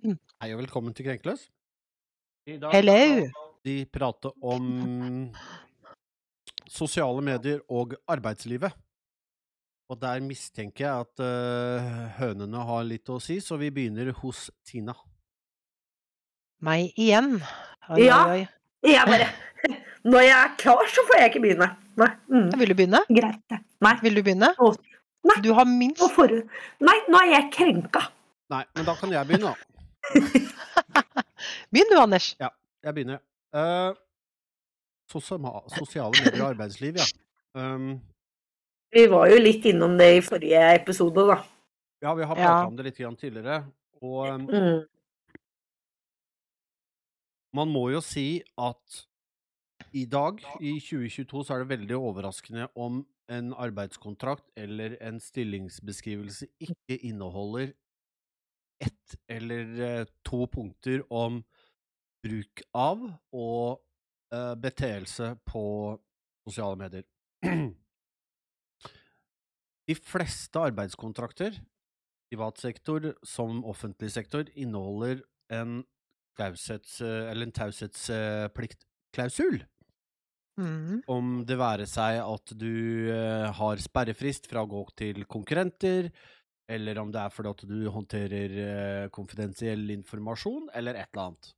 Hei 0.00 0.54
og 0.54 0.62
velkommen 0.62 0.94
til 0.96 1.04
Krenkeløs. 1.04 1.42
I 2.48 2.54
dag 2.60 2.72
Hello. 2.72 2.94
skal 2.96 3.50
de 3.68 3.74
prate 3.92 4.30
om 4.40 4.68
sosiale 6.70 7.20
medier 7.24 7.60
og 7.68 7.92
arbeidslivet. 8.08 8.72
Og 9.90 9.98
der 10.00 10.22
mistenker 10.24 10.86
jeg 10.86 11.04
at 11.04 11.20
uh, 11.20 11.90
hønene 12.16 12.62
har 12.64 12.86
litt 12.86 13.10
å 13.12 13.18
si, 13.20 13.40
så 13.44 13.58
vi 13.60 13.68
begynner 13.74 14.12
hos 14.22 14.46
Tina. 14.64 14.94
Meg 16.64 16.94
igjen. 16.96 17.34
Oi, 17.90 18.06
Ja. 18.06 18.22
oi, 18.30 18.38
oi. 18.40 18.92
Jeg 18.94 19.04
bare 19.10 19.28
Når 20.10 20.24
jeg 20.24 20.36
er 20.38 20.54
klar, 20.62 20.86
så 20.88 21.04
får 21.10 21.18
jeg 21.20 21.32
ikke 21.34 21.42
begynne. 21.44 21.68
Nei. 22.00 22.08
Mm. 22.32 22.46
Vil 22.62 22.72
du 22.72 22.76
begynne? 22.78 23.02
Greit. 23.12 23.58
Nei. 23.84 23.92
Vil 24.00 24.16
du 24.16 24.22
begynne? 24.24 24.54
Nei. 25.28 25.36
Du 25.44 25.50
har 25.58 25.68
minst 25.68 26.00
Nei, 26.80 26.96
nå 27.12 27.20
er 27.20 27.34
jeg 27.34 27.50
krenka. 27.52 28.06
Nei, 28.50 28.62
men 28.78 28.88
da 28.88 28.94
kan 28.96 29.12
jeg 29.12 29.28
begynne, 29.28 29.52
da. 29.52 29.79
Begynn 31.72 31.90
du, 31.92 31.96
Anders. 32.00 32.32
Ja, 32.40 32.48
Jeg 32.84 32.94
begynner. 32.96 33.20
Uh, 33.54 33.94
sosiale, 35.10 36.14
medier 36.24 36.42
og 36.44 36.50
arbeidsliv, 36.54 36.96
ja. 37.00 37.06
Um, 37.58 38.00
Vi 38.94 39.04
var 39.10 39.28
jo 39.30 39.38
litt 39.42 39.64
innom 39.70 39.96
det 39.98 40.08
i 40.16 40.22
forrige 40.26 40.62
episode, 40.80 41.24
da. 41.30 41.36
ja, 42.02 42.14
vi 42.14 42.24
har 42.26 42.36
Ja. 42.38 42.54
om 42.66 42.76
det 42.76 42.84
litt 42.90 42.98
grann 42.98 43.16
tidligere. 43.16 43.64
Og 44.02 44.28
um, 44.34 44.46
Mm. 44.46 44.86
man 47.54 47.68
må 47.68 47.90
jo 47.92 48.00
si 48.00 48.42
at 48.58 49.00
i 49.92 50.04
dag, 50.06 50.38
i 50.60 50.78
2022, 50.80 51.44
så 51.44 51.54
er 51.54 51.58
det 51.64 51.68
veldig 51.78 51.96
overraskende 51.98 52.68
om 52.76 53.04
en 53.30 53.52
arbeidskontrakt 53.54 54.44
eller 54.56 54.96
en 55.00 55.18
stillingsbeskrivelse 55.20 56.46
ikke 56.60 56.96
inneholder 57.06 57.72
ett 58.80 59.16
eller 59.28 59.80
eh, 59.80 60.06
to 60.26 60.46
punkter 60.50 61.04
om 61.12 61.44
bruk 62.24 62.62
av 62.76 63.12
og 63.32 63.80
uh, 64.34 64.54
beteelse 64.60 65.36
på 65.48 65.96
sosiale 66.44 66.76
medier. 66.80 67.04
De 69.88 69.94
fleste 69.96 70.60
arbeidskontrakter, 70.60 71.60
privat 72.30 72.58
sektor 72.60 73.14
som 73.26 73.64
offentlig 73.64 74.10
sektor, 74.14 74.44
inneholder 74.54 75.22
en 75.50 75.84
taushets- 76.38 77.02
en 77.02 77.52
taushetspliktklausul. 77.52 79.64
Mm. 80.60 81.00
Om 81.08 81.44
det 81.48 81.56
være 81.58 81.86
seg 81.88 82.20
at 82.20 82.52
du 82.58 83.08
eh, 83.12 83.48
har 83.56 83.80
sperrefrist 83.80 84.48
fra 84.50 84.64
å 84.64 84.70
gå 84.70 84.82
til 84.98 85.24
konkurrenter, 85.30 86.10
eller 86.70 87.00
om 87.02 87.10
det 87.12 87.22
er 87.22 87.32
fordi 87.34 87.54
at 87.54 87.64
du 87.68 87.78
håndterer 87.92 88.58
eh, 88.64 89.08
konfidensiell 89.14 89.90
informasjon, 89.96 90.68
eller 90.76 90.98
et 90.98 91.10
eller 91.10 91.30
annet. 91.30 91.50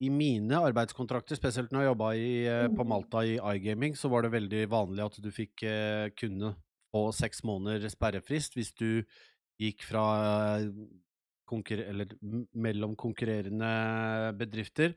I 0.00 0.08
mine 0.08 0.62
arbeidskontrakter, 0.64 1.36
spesielt 1.36 1.74
når 1.74 1.84
jeg 1.84 1.90
jobba 1.90 2.10
eh, 2.16 2.66
på 2.72 2.86
Malta 2.88 3.24
i 3.28 3.36
iGaming, 3.36 3.98
så 4.00 4.08
var 4.08 4.24
det 4.24 4.32
veldig 4.32 4.64
vanlig 4.72 5.04
at 5.04 5.20
du 5.20 5.28
fikk 5.34 5.66
eh, 5.68 6.08
kunne 6.16 6.54
få 6.90 7.10
seks 7.14 7.44
måneder 7.46 7.92
sperrefrist 7.92 8.56
hvis 8.56 8.72
du 8.80 9.04
gikk 9.60 9.84
fra 9.86 10.06
eller 11.50 12.12
mellom 12.54 12.92
konkurrerende 12.94 13.70
bedrifter, 14.38 14.92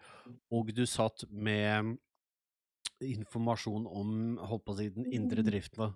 og 0.54 0.70
du 0.70 0.84
satt 0.86 1.26
med 1.30 1.96
informasjon 3.02 3.88
om 3.90 4.38
holdt 4.38 4.66
på 4.68 4.76
å 4.76 4.78
si, 4.78 4.90
den 4.94 5.10
indre 5.18 5.42
driften. 5.46 5.96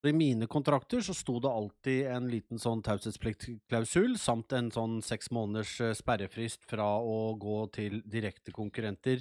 I 0.00 0.12
mine 0.16 0.46
kontrakter 0.48 1.02
så 1.04 1.12
sto 1.12 1.34
det 1.44 1.50
alltid 1.52 2.06
en 2.08 2.28
liten 2.32 2.60
sånn 2.60 2.80
taushetspliktklausul, 2.86 4.14
samt 4.16 4.54
en 4.56 4.70
sånn 4.72 5.00
seks 5.04 5.28
måneders 5.36 5.74
eh, 5.84 5.92
sperrefrist 5.96 6.64
fra 6.70 6.86
å 7.04 7.34
gå 7.36 7.58
til 7.74 7.98
direkte 8.08 8.54
konkurrenter 8.56 9.20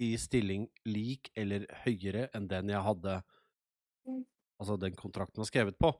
i 0.00 0.14
stilling 0.16 0.64
lik 0.88 1.28
eller 1.36 1.66
høyere 1.84 2.30
enn 2.32 2.48
den 2.48 2.72
jeg 2.72 2.84
hadde 2.86 3.20
Altså 4.58 4.74
den 4.80 4.96
kontrakten 4.98 5.38
var 5.38 5.46
skrevet 5.46 5.76
på. 5.78 5.92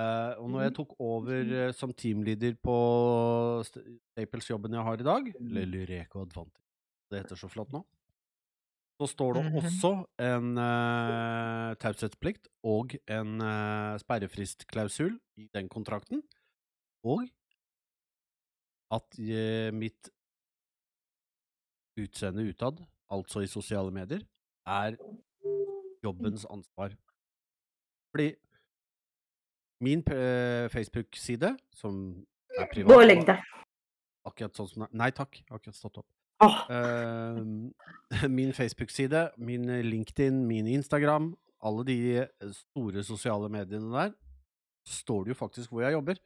Uh, 0.00 0.32
og 0.40 0.46
når 0.48 0.62
jeg 0.62 0.72
tok 0.78 0.92
over 1.04 1.50
uh, 1.50 1.72
som 1.76 1.90
teamleader 1.92 2.54
på 2.64 2.76
Staples-jobben 3.68 4.78
jeg 4.78 4.86
har 4.86 5.02
i 5.02 5.04
dag, 5.04 5.26
eller 5.36 5.90
Advantage, 6.06 6.62
det 7.12 7.20
heter 7.20 7.36
så 7.36 7.50
flott 7.52 7.74
nå, 7.74 7.82
så 9.02 9.08
står 9.10 9.34
det 9.34 9.42
Mhm. 9.48 9.56
også 9.58 9.90
en 10.22 10.58
uh, 10.58 11.74
taushetsplikt 11.82 12.46
og 12.62 12.94
en 13.10 13.40
uh, 13.42 13.98
sperrefristklausul 13.98 15.18
i 15.36 15.48
den 15.54 15.68
kontrakten, 15.68 16.22
og 17.02 17.26
at 18.92 19.18
uh, 19.18 19.72
mitt 19.74 20.10
utseende 21.98 22.46
utad, 22.48 22.78
altså 23.10 23.42
i 23.42 23.46
sosiale 23.50 23.90
medier, 23.90 24.22
er 24.66 24.96
jobbens 26.04 26.44
ansvar. 26.50 26.94
Fordi 28.14 28.34
min 29.82 29.98
uh, 29.98 30.68
Facebook-side, 30.70 31.56
som 31.74 32.24
er 32.58 32.68
privat 32.72 32.88
Gå 32.94 33.00
og 33.00 33.06
legg 33.06 33.26
deg. 33.26 33.42
Akkurat 34.24 34.54
sånn 34.54 34.68
som. 34.70 34.86
Nei 34.92 35.10
takk, 35.10 35.42
akkurat 35.50 35.74
stått 35.74 35.98
opp. 35.98 36.06
Eh, 36.42 38.28
min 38.38 38.52
Facebook-side, 38.52 39.30
min 39.38 39.68
LinkedIn, 39.86 40.42
min 40.46 40.66
Instagram, 40.66 41.32
alle 41.62 41.84
de 41.86 41.98
eh, 42.22 42.48
store 42.56 43.04
sosiale 43.06 43.50
mediene 43.52 43.92
der, 43.92 44.16
står 44.88 45.24
det 45.24 45.34
jo 45.34 45.38
faktisk 45.38 45.70
hvor 45.70 45.84
jeg 45.86 45.94
jobber. 45.94 46.18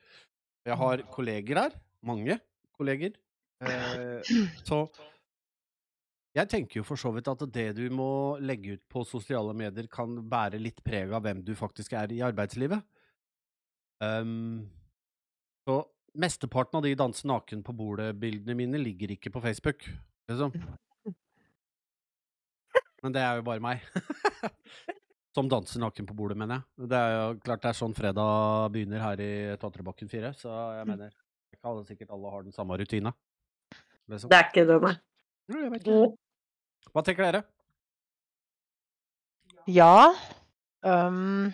Jeg 0.66 0.76
har 0.80 1.04
kolleger 1.12 1.60
der, 1.60 1.76
mange 2.02 2.38
kolleger. 2.78 3.12
Eh, 3.60 4.24
så 4.64 4.86
jeg 6.36 6.50
tenker 6.52 6.80
jo 6.80 6.84
for 6.84 7.00
så 7.00 7.12
vidt 7.14 7.28
at 7.32 7.44
det 7.52 7.70
du 7.78 7.86
må 7.94 8.36
legge 8.44 8.76
ut 8.76 8.82
på 8.92 9.04
sosiale 9.08 9.54
medier, 9.56 9.88
kan 9.88 10.18
bære 10.28 10.60
litt 10.60 10.82
preg 10.84 11.12
av 11.16 11.24
hvem 11.24 11.40
du 11.44 11.54
faktisk 11.56 11.94
er 11.96 12.12
i 12.12 12.20
arbeidslivet. 12.24 12.82
Um, 14.04 14.66
så 15.64 15.78
mesteparten 16.18 16.78
av 16.78 16.86
de 16.86 16.94
danse 16.98 17.28
naken 17.28 17.62
på 17.66 17.74
bordet-bildene 17.76 18.56
mine 18.58 18.80
ligger 18.80 19.14
ikke 19.14 19.32
på 19.34 19.42
Facebook, 19.44 19.86
liksom. 20.30 20.54
Men 23.04 23.14
det 23.14 23.22
er 23.22 23.38
jo 23.38 23.44
bare 23.46 23.62
meg. 23.62 23.84
Som 25.36 25.50
danser 25.52 25.82
naken 25.82 26.06
på 26.08 26.14
bordet, 26.16 26.38
mener 26.40 26.62
jeg. 26.62 26.88
Det 26.90 26.98
er 26.98 27.14
jo 27.14 27.40
klart 27.44 27.62
det 27.62 27.70
er 27.70 27.76
sånn 27.76 27.94
fredag 27.96 28.70
begynner 28.72 29.02
her 29.04 29.20
i 29.20 29.32
Tatrebakken 29.60 30.08
4, 30.08 30.32
så 30.40 30.54
jeg 30.78 30.88
mener 30.88 31.12
ikke 31.52 31.68
alle, 31.68 31.84
sikkert 31.88 32.14
alle 32.16 32.32
har 32.32 32.46
den 32.46 32.56
samme 32.56 32.78
rutina. 32.80 33.12
Liksom. 34.06 34.30
det 34.30 34.38
er 34.38 34.48
ikke 34.48 34.64
det, 34.68 34.78
nei. 34.84 34.96
Ikke. 35.76 36.00
Hva 36.94 37.02
tenker 37.04 37.26
dere? 37.26 37.42
Ja. 39.66 40.14
øhm, 40.86 41.50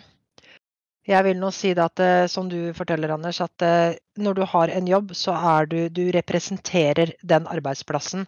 jeg 1.07 1.23
vil 1.25 1.39
nå 1.39 1.49
si 1.51 1.73
det 1.75 1.83
at, 1.83 1.99
eh, 1.99 2.25
som 2.31 2.47
du 2.49 2.73
forteller, 2.75 3.11
Anders, 3.11 3.41
at 3.43 3.65
eh, 3.65 3.95
når 4.15 4.37
du 4.37 4.43
har 4.47 4.71
en 4.71 4.87
jobb, 4.87 5.11
så 5.17 5.35
er 5.35 5.65
du 5.67 5.89
Du 5.89 6.03
representerer 6.15 7.13
den 7.21 7.47
arbeidsplassen. 7.47 8.27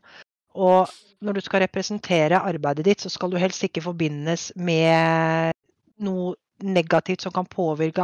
Og 0.56 0.90
når 1.22 1.34
du 1.34 1.42
skal 1.42 1.64
representere 1.64 2.40
arbeidet 2.40 2.86
ditt, 2.86 3.02
så 3.02 3.10
skal 3.10 3.32
du 3.32 3.38
helst 3.40 3.64
ikke 3.64 3.84
forbindes 3.84 4.52
med 4.56 5.56
noe 6.04 6.36
negativt 6.64 7.22
som 7.22 7.32
kan 7.32 7.48
påvirke, 7.48 8.04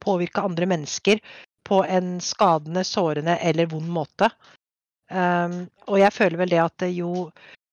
påvirke 0.00 0.44
andre 0.44 0.66
mennesker 0.66 1.20
på 1.68 1.82
en 1.84 2.18
skadende, 2.20 2.84
sårende 2.84 3.36
eller 3.44 3.68
vond 3.68 3.88
måte. 3.88 4.30
Um, 5.08 5.68
og 5.88 6.00
jeg 6.00 6.12
føler 6.12 6.36
vel 6.36 6.52
det 6.52 6.60
at 6.60 6.84
jo 6.92 7.30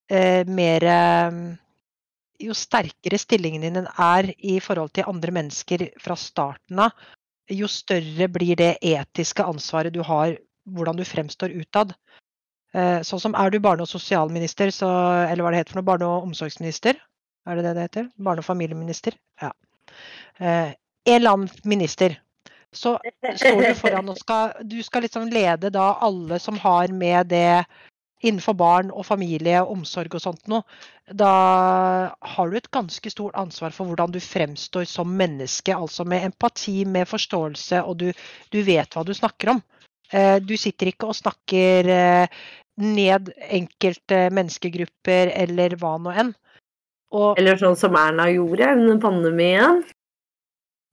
eh, 0.07 0.47
mer 0.47 0.83
eh, 0.87 1.39
Jo 2.41 2.55
sterkere 2.57 3.19
stillingen 3.21 3.63
din 3.63 3.87
er 3.87 4.31
i 4.37 4.59
forhold 4.59 4.91
til 4.95 5.07
andre 5.07 5.31
mennesker 5.31 5.87
fra 6.03 6.17
starten 6.19 6.81
av, 6.83 6.91
jo 7.51 7.67
større 7.69 8.27
blir 8.31 8.57
det 8.59 8.75
etiske 8.81 9.45
ansvaret 9.45 9.93
du 9.93 10.01
har, 10.03 10.35
hvordan 10.65 10.97
du 10.97 11.05
fremstår 11.05 11.53
utad. 11.53 11.93
Eh, 12.75 12.99
sånn 13.07 13.21
som 13.21 13.35
er 13.37 13.53
du 13.53 13.59
barne- 13.59 13.85
og 13.85 13.87
sosialminister, 13.87 14.71
så, 14.73 14.89
eller 15.29 15.45
hva 15.45 15.53
det 15.53 15.61
heter 15.61 15.75
for 15.75 15.81
noe, 15.81 15.89
barne- 15.91 16.09
og 16.09 16.27
omsorgsminister? 16.27 16.97
Er 17.45 17.55
det 17.55 17.63
det 17.63 17.73
det 17.75 17.87
heter? 17.87 18.09
Barne- 18.17 18.41
og 18.41 18.47
familieminister? 18.47 19.13
Ja. 19.41 19.51
Eh, 20.39 20.73
en 21.05 21.15
eller 21.21 21.31
annen 21.37 21.49
minister. 21.63 22.17
Så 22.73 22.97
står 23.21 23.61
du 23.61 23.75
foran 23.79 24.09
og 24.09 24.17
skal 24.19 24.51
Du 24.67 24.81
skal 24.83 25.05
liksom 25.05 25.29
lede 25.31 25.69
da 25.71 25.93
alle 26.03 26.39
som 26.39 26.57
har 26.59 26.91
med 26.91 27.29
det 27.31 27.65
innenfor 28.23 28.55
barn 28.57 28.91
og 28.91 29.05
familie 29.05 29.59
og 29.61 29.71
omsorg 29.75 30.15
og 30.15 30.21
sånt 30.23 30.47
noe. 30.47 30.63
Da 31.11 31.31
har 32.15 32.49
du 32.49 32.55
et 32.57 32.69
ganske 32.73 33.11
stort 33.11 33.35
ansvar 33.37 33.73
for 33.75 33.85
hvordan 33.91 34.13
du 34.15 34.19
fremstår 34.23 34.85
som 34.89 35.11
menneske. 35.17 35.75
Altså 35.75 36.05
med 36.07 36.23
empati, 36.31 36.85
med 36.85 37.07
forståelse, 37.09 37.83
og 37.83 37.97
du, 38.01 38.07
du 38.51 38.61
vet 38.65 38.95
hva 38.95 39.03
du 39.05 39.13
snakker 39.13 39.55
om. 39.55 39.61
Eh, 40.11 40.39
Du 40.39 40.55
sitter 40.57 40.87
ikke 40.93 41.09
og 41.11 41.15
snakker 41.17 41.89
eh, 41.91 42.27
ned 42.81 43.31
enkelte 43.49 44.29
menneskegrupper 44.35 45.31
eller 45.35 45.75
hva 45.81 45.97
nå 46.01 46.11
enn. 46.15 46.33
Og 47.15 47.37
Eller 47.39 47.57
sånn 47.61 47.77
som 47.79 47.95
Erna 47.95 48.25
gjorde 48.33 48.71
under 48.75 48.97
pandemien. 48.99 49.83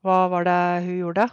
hva 0.05 0.27
var 0.31 0.45
det 0.45 0.61
hun 0.85 0.99
gjorde? 0.99 1.29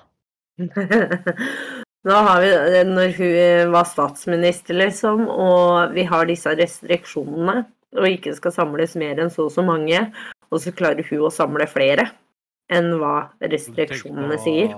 Nå 2.10 2.16
har 2.26 2.40
vi, 2.42 2.54
når 2.90 3.12
hun 3.20 3.74
var 3.74 3.86
statsminister, 3.86 4.74
liksom, 4.80 5.28
og 5.30 5.94
vi 5.94 6.08
har 6.10 6.26
disse 6.26 6.54
restriksjonene, 6.58 7.68
og 8.00 8.08
ikke 8.10 8.34
skal 8.38 8.56
samles 8.56 8.96
mer 8.98 9.20
enn 9.22 9.30
så 9.34 9.46
og 9.46 9.54
så 9.54 9.66
mange, 9.66 10.00
og 10.50 10.64
så 10.64 10.74
klarer 10.74 11.06
hun 11.06 11.28
å 11.28 11.34
samle 11.34 11.68
flere 11.70 12.08
enn 12.74 12.96
hva 13.02 13.14
restriksjonene 13.42 14.40
sier. 14.42 14.74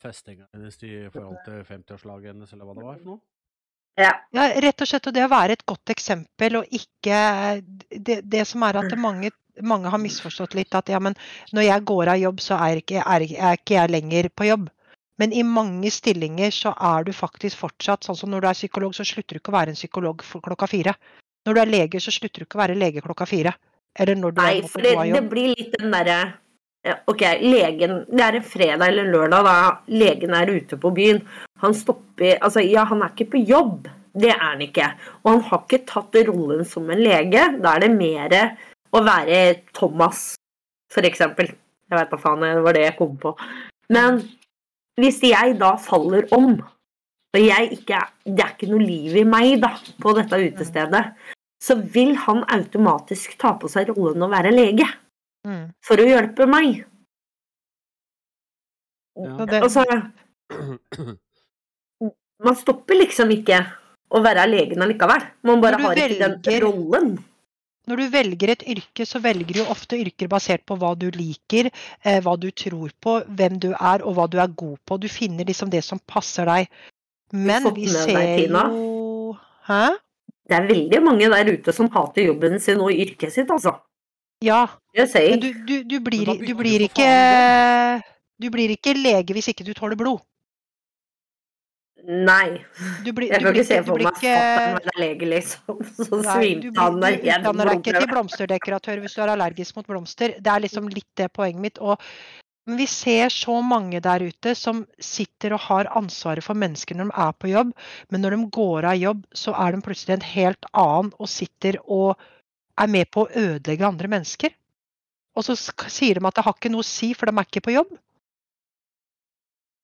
Festinga 0.00 0.46
hennes 0.54 0.78
i 0.86 0.94
forhold 1.12 1.42
til 1.44 1.60
50-årslaget 1.68 2.32
hennes, 2.32 2.52
eller 2.54 2.64
hva 2.64 2.78
det 2.78 2.86
var 2.86 2.96
for 2.96 3.10
noe? 3.10 3.20
Ja. 4.00 4.14
Ja, 4.32 4.46
rett 4.64 4.80
og 4.80 4.88
slett. 4.88 5.08
Og 5.10 5.16
det 5.16 5.26
å 5.26 5.32
være 5.32 5.58
et 5.58 5.66
godt 5.68 5.92
eksempel, 5.92 6.60
og 6.60 6.72
ikke 6.72 7.20
Det, 7.90 8.20
det 8.22 8.44
som 8.48 8.62
er 8.64 8.78
at 8.80 8.94
mange, 8.96 9.32
mange 9.60 9.90
har 9.92 10.00
misforstått 10.00 10.54
litt 10.56 10.74
at 10.78 10.88
ja, 10.88 11.00
men 11.02 11.16
når 11.52 11.66
jeg 11.66 11.88
går 11.90 12.12
av 12.14 12.20
jobb, 12.22 12.40
så 12.40 12.60
er 12.64 12.80
ikke, 12.80 13.02
er, 13.02 13.26
er 13.34 13.58
ikke 13.58 13.76
jeg 13.76 13.92
lenger 13.92 14.30
på 14.32 14.48
jobb. 14.48 14.70
Men 15.20 15.34
i 15.36 15.42
mange 15.44 15.90
stillinger 15.92 16.52
så 16.54 16.72
er 16.74 17.04
du 17.04 17.12
faktisk 17.12 17.60
fortsatt 17.60 18.06
sånn 18.06 18.16
som 18.16 18.30
når 18.32 18.44
du 18.44 18.50
er 18.50 18.56
psykolog, 18.56 18.94
så 18.96 19.04
slutter 19.04 19.36
du 19.36 19.42
ikke 19.42 19.52
å 19.52 19.58
være 19.58 19.74
en 19.74 19.78
psykolog 19.78 20.22
klokka 20.24 20.68
fire. 20.70 20.94
Når 21.44 21.56
du 21.56 21.60
er 21.60 21.72
lege, 21.74 22.00
så 22.00 22.12
slutter 22.14 22.42
du 22.42 22.48
ikke 22.48 22.56
å 22.56 22.62
være 22.62 22.78
lege 22.80 23.02
klokka 23.04 23.26
fire. 23.28 23.52
Eller 24.00 24.16
når 24.16 24.32
du 24.32 24.40
Nei, 24.40 24.54
er 24.62 24.70
for 24.70 24.86
det, 24.86 24.94
det 25.12 25.22
blir 25.28 25.52
litt 25.52 25.76
den 25.76 25.92
derre 25.92 26.20
OK, 27.10 27.20
legen 27.42 28.06
Det 28.08 28.22
er 28.24 28.36
en 28.38 28.44
fredag 28.46 28.86
eller 28.88 29.04
en 29.04 29.12
lørdag, 29.12 29.44
da. 29.44 29.56
Legen 29.92 30.32
er 30.32 30.48
ute 30.48 30.78
på 30.80 30.92
byen. 30.96 31.20
Han 31.60 31.74
stopper 31.76 32.38
Altså, 32.40 32.62
ja, 32.64 32.86
han 32.88 33.02
er 33.04 33.12
ikke 33.12 33.34
på 33.34 33.42
jobb. 33.44 33.90
Det 34.16 34.30
er 34.32 34.40
han 34.40 34.62
ikke. 34.64 34.88
Og 35.22 35.34
han 35.34 35.42
har 35.50 35.64
ikke 35.66 35.84
tatt 35.90 36.16
rollen 36.30 36.64
som 36.66 36.88
en 36.90 37.02
lege. 37.02 37.42
Da 37.60 37.74
er 37.76 37.84
det 37.84 37.90
mer 37.92 38.36
å 38.90 39.02
være 39.04 39.42
Thomas, 39.76 40.30
for 40.90 41.06
eksempel. 41.06 41.52
Jeg 41.90 41.98
veit 41.98 42.10
da 42.10 42.18
faen, 42.22 42.46
det 42.46 42.64
var 42.64 42.78
det 42.78 42.86
jeg 42.86 42.96
kom 42.98 43.12
på. 43.20 43.34
Men 43.92 44.22
hvis 45.00 45.20
jeg 45.24 45.58
da 45.60 45.74
faller 45.80 46.28
om, 46.36 46.54
og 47.30 47.38
jeg 47.40 47.72
ikke 47.78 47.98
Det 48.26 48.42
er 48.42 48.54
ikke 48.56 48.70
noe 48.70 48.82
liv 48.82 49.16
i 49.20 49.24
meg, 49.24 49.60
da, 49.62 49.74
på 50.02 50.14
dette 50.16 50.38
utestedet, 50.48 51.04
så 51.62 51.76
vil 51.94 52.14
han 52.16 52.42
automatisk 52.48 53.36
ta 53.38 53.52
på 53.60 53.68
seg 53.70 53.92
rollen 53.92 54.22
å 54.24 54.30
være 54.32 54.52
lege 54.54 54.88
Mm. 55.46 55.70
for 55.80 55.96
å 55.96 56.04
hjelpe 56.04 56.44
meg. 56.46 56.82
Ja. 59.16 59.36
Så 59.40 59.60
Altså, 59.64 59.84
man 62.44 62.56
stopper 62.56 62.98
liksom 63.00 63.30
ikke 63.32 63.62
å 64.10 64.20
være 64.24 64.44
legen 64.50 64.82
allikevel. 64.84 65.24
Man 65.46 65.62
bare 65.62 65.80
har 65.80 65.96
ikke 65.96 66.28
den 66.44 66.60
rollen. 66.64 67.10
Når 67.88 67.96
du 67.96 68.06
velger 68.12 68.52
et 68.52 68.62
yrke, 68.74 69.06
så 69.08 69.18
velger 69.24 69.56
du 69.56 69.72
ofte 69.72 69.98
yrker 69.98 70.28
basert 70.30 70.66
på 70.68 70.76
hva 70.78 70.92
du 70.98 71.08
liker, 71.14 71.70
eh, 72.04 72.20
hva 72.22 72.36
du 72.38 72.50
tror 72.52 72.92
på, 73.00 73.16
hvem 73.26 73.56
du 73.62 73.70
er 73.72 74.04
og 74.04 74.18
hva 74.18 74.26
du 74.30 74.36
er 74.42 74.52
god 74.52 74.76
på. 74.86 74.98
Du 75.00 75.08
finner 75.08 75.48
liksom 75.48 75.72
det 75.72 75.82
som 75.86 76.00
passer 76.06 76.46
deg. 76.50 76.68
Men 77.32 77.66
vi 77.74 77.88
ser 77.88 78.46
jo 78.50 79.36
Hæ? 79.70 79.84
Det 80.50 80.56
er 80.56 80.66
veldig 80.66 80.98
mange 81.06 81.28
der 81.30 81.52
ute 81.54 81.72
som 81.72 81.88
hater 81.94 82.26
jobben 82.26 82.58
sin 82.58 82.80
og 82.82 82.90
yrket 82.90 83.32
sitt, 83.32 83.50
altså. 83.54 83.76
Ja, 84.42 84.64
men 84.96 85.40
du, 85.42 85.52
du, 85.68 85.74
du, 85.84 85.98
blir, 86.00 86.26
du, 86.40 86.54
blir 86.56 86.86
ikke 86.86 87.06
Du 88.40 88.48
blir 88.50 88.72
ikke 88.72 88.94
lege 88.96 89.36
hvis 89.36 89.50
ikke 89.52 89.66
du 89.66 89.74
tåler 89.76 89.98
blod. 90.00 90.22
Nei. 92.08 92.60
Du 93.04 93.12
blir, 93.12 93.30
Jeg 93.30 93.42
kan 93.42 93.54
ikke 93.54 93.66
se 93.68 93.78
for 93.86 94.00
meg 94.00 94.16
fatter'n 94.16 94.76
være 94.78 94.98
lege, 95.02 95.28
liksom. 95.28 95.80
Så 95.96 96.20
svimte 96.24 96.72
han 96.78 97.00
der 97.02 97.16
du 97.16 97.28
utdanner 97.28 97.70
deg 97.70 97.80
ikke 97.80 97.96
til 97.96 98.10
blomsterdekoratør 98.10 99.02
hvis 99.04 99.16
du 99.16 99.22
er 99.24 99.32
allergisk 99.34 99.78
mot 99.78 99.88
blomster. 99.88 100.36
Det 100.38 100.52
er 100.52 100.64
liksom 100.64 100.90
litt 100.92 101.08
det 101.20 101.30
poenget 101.36 101.64
mitt. 101.64 101.80
Og, 101.84 102.00
men 102.68 102.80
vi 102.80 102.88
ser 102.90 103.32
så 103.34 103.58
mange 103.64 104.02
der 104.04 104.24
ute 104.24 104.54
som 104.58 104.84
sitter 105.02 105.56
og 105.56 105.64
har 105.68 105.90
ansvaret 105.98 106.44
for 106.46 106.58
mennesker 106.58 106.98
når 106.98 107.10
de 107.10 107.24
er 107.26 107.38
på 107.38 107.52
jobb, 107.52 107.72
men 108.10 108.24
når 108.24 108.36
de 108.36 108.50
går 108.60 108.90
av 108.92 109.00
jobb, 109.00 109.24
så 109.36 109.56
er 109.56 109.74
de 109.74 109.84
plutselig 109.84 110.18
en 110.18 110.28
helt 110.32 110.70
annen 110.72 111.14
og 111.18 111.32
sitter 111.32 111.80
og 111.86 112.14
er 112.80 112.88
med 112.88 113.10
på 113.12 113.26
å 113.26 113.32
ødelegge 113.32 113.88
andre 113.88 114.08
mennesker. 114.12 114.54
Og 115.38 115.46
så 115.46 115.54
sier 115.92 116.18
de 116.18 116.26
at 116.26 116.38
det 116.38 116.44
har 116.46 116.56
ikke 116.56 116.72
noe 116.72 116.84
å 116.84 116.86
si, 116.86 117.12
for 117.14 117.28
de 117.28 117.36
er 117.36 117.48
ikke 117.48 117.68
på 117.68 117.76
jobb. 117.76 117.92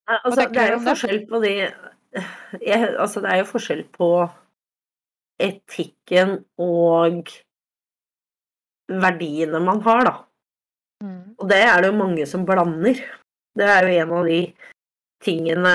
Altså, 0.07 0.47
det 0.55 0.63
er 0.63 0.73
jo 0.77 0.83
forskjell 0.87 1.21
på 1.27 1.39
de 1.43 1.53
jeg, 2.61 2.95
Altså, 2.97 3.23
det 3.25 3.33
er 3.33 3.43
jo 3.43 3.51
forskjell 3.51 3.85
på 3.95 4.11
etikken 5.43 6.39
og 6.63 7.33
verdiene 8.87 9.61
man 9.61 9.83
har, 9.85 10.07
da. 10.07 10.15
Og 11.37 11.49
det 11.51 11.59
er 11.61 11.83
det 11.83 11.91
jo 11.91 11.99
mange 11.99 12.27
som 12.29 12.47
blander. 12.49 13.03
Det 13.57 13.67
er 13.69 13.85
jo 13.85 14.01
en 14.01 14.15
av 14.17 14.29
de 14.31 14.41
tingene 15.25 15.75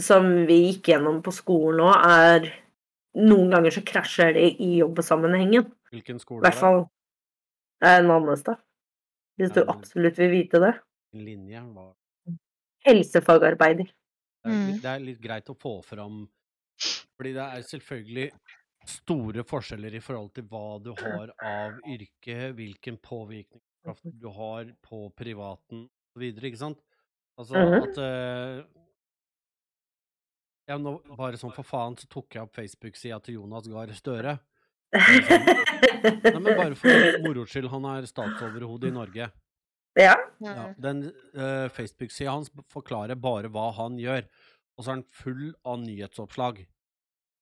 som 0.00 0.28
vi 0.48 0.58
gikk 0.68 0.92
gjennom 0.92 1.20
på 1.24 1.34
skolen 1.34 1.82
nå, 1.82 1.92
er 1.92 2.48
Noen 3.18 3.48
ganger 3.50 3.72
så 3.74 3.80
krasjer 3.82 4.34
det 4.36 4.44
i 4.62 4.76
jobbsammenhengen. 4.78 5.64
Hvilken 5.90 6.20
skole? 6.22 6.38
I 6.38 6.44
hvert 6.44 6.58
fall 6.60 6.76
eh, 7.82 7.96
Nannestad. 8.04 8.60
Hvis 9.40 9.50
du 9.56 9.62
absolutt 9.64 10.20
vil 10.20 10.30
vite 10.30 10.60
det. 10.62 10.74
Linje 11.16 11.62
var 11.72 11.96
Helsefagarbeider. 12.86 13.88
Det 14.44 14.50
er, 14.52 14.54
Mm. 14.54 14.66
litt, 14.72 14.82
det 14.82 14.90
er 14.94 15.00
litt 15.04 15.20
greit 15.20 15.48
å 15.50 15.56
få 15.58 15.82
fram 15.84 16.28
Fordi 17.18 17.32
det 17.34 17.42
er 17.44 17.62
selvfølgelig 17.66 18.30
store 18.86 19.42
forskjeller 19.44 19.94
i 19.98 20.00
forhold 20.00 20.32
til 20.34 20.44
hva 20.44 20.78
du 20.82 20.92
har 20.94 21.32
av 21.42 21.80
yrke, 21.90 22.52
hvilken 22.54 22.96
påvirkningskraft 23.02 24.06
du 24.20 24.28
har 24.30 24.70
på 24.86 25.00
privaten 25.18 25.88
osv., 26.14 26.22
ikke 26.38 26.56
sant? 26.56 26.78
Altså 27.38 27.54
Mhm. 27.58 27.82
at 27.82 27.98
uh, 27.98 28.64
ja, 30.68 30.76
nå, 30.78 31.00
Bare 31.16 31.36
sånn 31.40 31.52
for 31.54 31.64
faen 31.64 31.96
så 31.98 32.06
tok 32.08 32.34
jeg 32.34 32.42
opp 32.42 32.54
Facebook-sida 32.54 33.20
til 33.24 33.34
Jonas 33.38 33.66
Gahr 33.68 33.92
Støre. 33.96 34.38
Nei, 34.92 36.38
men 36.40 36.56
bare 36.56 36.74
for 36.76 36.88
moro 37.24 37.44
skyld, 37.48 37.68
han 37.72 37.84
er 37.90 38.06
statsoverhode 38.08 38.88
i 38.88 38.94
Norge. 38.94 39.30
Ja. 40.40 40.72
Den 40.78 41.04
uh, 41.34 41.68
Facebook-sida 41.74 42.32
hans 42.34 42.50
forklarer 42.72 43.18
bare 43.18 43.50
hva 43.52 43.70
han 43.76 43.98
gjør, 44.00 44.26
og 44.78 44.84
så 44.84 44.92
er 44.92 45.00
den 45.00 45.08
full 45.10 45.46
av 45.66 45.80
nyhetsoppslag. 45.82 46.62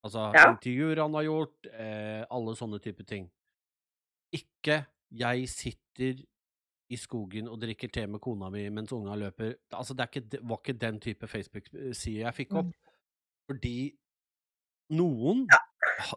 Altså 0.07 0.31
Ja. 0.37 0.53
intervjuer 0.53 1.03
han 1.03 1.15
har 1.19 1.27
gjort, 1.27 1.67
eh, 1.73 2.25
alle 2.31 2.55
sånne 2.55 2.79
type 2.83 3.05
ting. 3.05 3.31
Ikke 4.33 4.87
'jeg 5.11 5.49
sitter 5.49 6.23
i 6.91 6.97
skogen 6.97 7.49
og 7.49 7.61
drikker 7.61 7.91
te 7.93 8.07
med 8.07 8.21
kona 8.21 8.51
mi 8.51 8.69
mens 8.69 8.93
unga 8.93 9.17
løper'. 9.17 9.57
Altså, 9.73 9.95
det 9.95 10.09
ikke, 10.09 10.39
var 10.43 10.59
ikke 10.59 10.79
den 10.79 11.01
type 11.01 11.27
Facebook-side 11.27 12.23
jeg 12.23 12.35
fikk 12.35 12.55
opp. 12.55 12.73
Fordi 13.51 13.97
noen, 14.91 15.47
ja. 15.51 15.59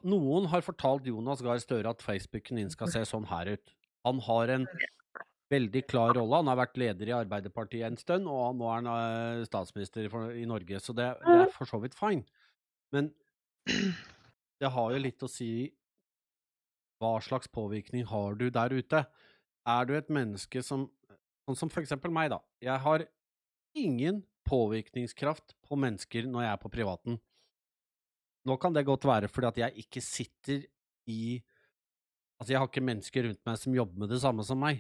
noen 0.04 0.48
har 0.48 0.62
fortalt 0.62 1.08
Jonas 1.08 1.42
Gahr 1.42 1.58
Støre 1.58 1.89
at 1.89 2.01
Facebooken 2.01 2.58
din 2.58 2.70
skal 2.70 2.88
se 2.94 3.01
sånn 3.06 3.25
her 3.25 3.54
ut. 3.54 3.74
Han 4.06 4.20
har 4.20 4.50
en 4.50 4.68
veldig 5.50 5.82
klar 5.89 6.13
rolle. 6.18 6.41
Han 6.41 6.51
har 6.51 6.60
vært 6.60 6.77
leder 6.79 7.10
i 7.10 7.15
Arbeiderpartiet 7.18 7.88
en 7.88 7.98
stund, 8.00 8.29
og 8.29 8.58
nå 8.60 8.68
er 8.70 8.77
han 8.77 8.91
eh, 8.94 9.48
statsminister 9.48 10.10
i 10.38 10.46
Norge, 10.50 10.82
så 10.84 10.96
det, 10.98 11.10
det 11.25 11.39
er 11.46 11.53
for 11.56 11.70
så 11.70 11.82
vidt 11.84 11.98
fine. 11.98 12.25
Men 12.96 13.12
det 14.62 14.74
har 14.75 14.94
jo 14.94 15.01
litt 15.01 15.25
å 15.25 15.32
si 15.32 15.70
hva 17.00 17.15
slags 17.24 17.48
påvirkning 17.51 18.06
har 18.10 18.36
du 18.36 18.50
der 18.51 18.75
ute. 18.75 19.06
Er 19.70 19.88
du 19.88 19.96
et 19.98 20.10
menneske 20.13 20.63
som 20.65 20.89
Sånn 21.50 21.58
som 21.58 21.70
for 21.74 21.82
eksempel 21.82 22.12
meg, 22.13 22.27
da. 22.29 22.38
Jeg 22.62 22.77
har 22.84 23.03
ingen 23.74 24.20
påvirkningskraft 24.46 25.56
på 25.65 25.77
mennesker 25.82 26.27
når 26.29 26.44
jeg 26.46 26.51
er 26.51 26.60
på 26.62 26.70
privaten. 26.70 27.15
Nå 28.46 28.58
kan 28.62 28.75
det 28.75 28.86
godt 28.86 29.08
være 29.10 29.32
fordi 29.34 29.50
at 29.50 29.58
jeg 29.63 29.86
ikke 29.86 30.03
sitter 30.06 30.68
i 31.10 31.39
Altså, 32.39 32.53
jeg 32.53 32.62
har 32.62 32.70
ikke 32.70 32.86
mennesker 32.86 33.25
rundt 33.25 33.41
meg 33.50 33.58
som 33.60 33.74
jobber 33.75 34.00
med 34.00 34.13
det 34.13 34.22
samme 34.22 34.46
som 34.48 34.62
meg. 34.62 34.77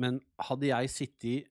Men 0.00 0.20
hadde 0.40 0.68
jeg 0.70 0.90
sittet 0.90 1.48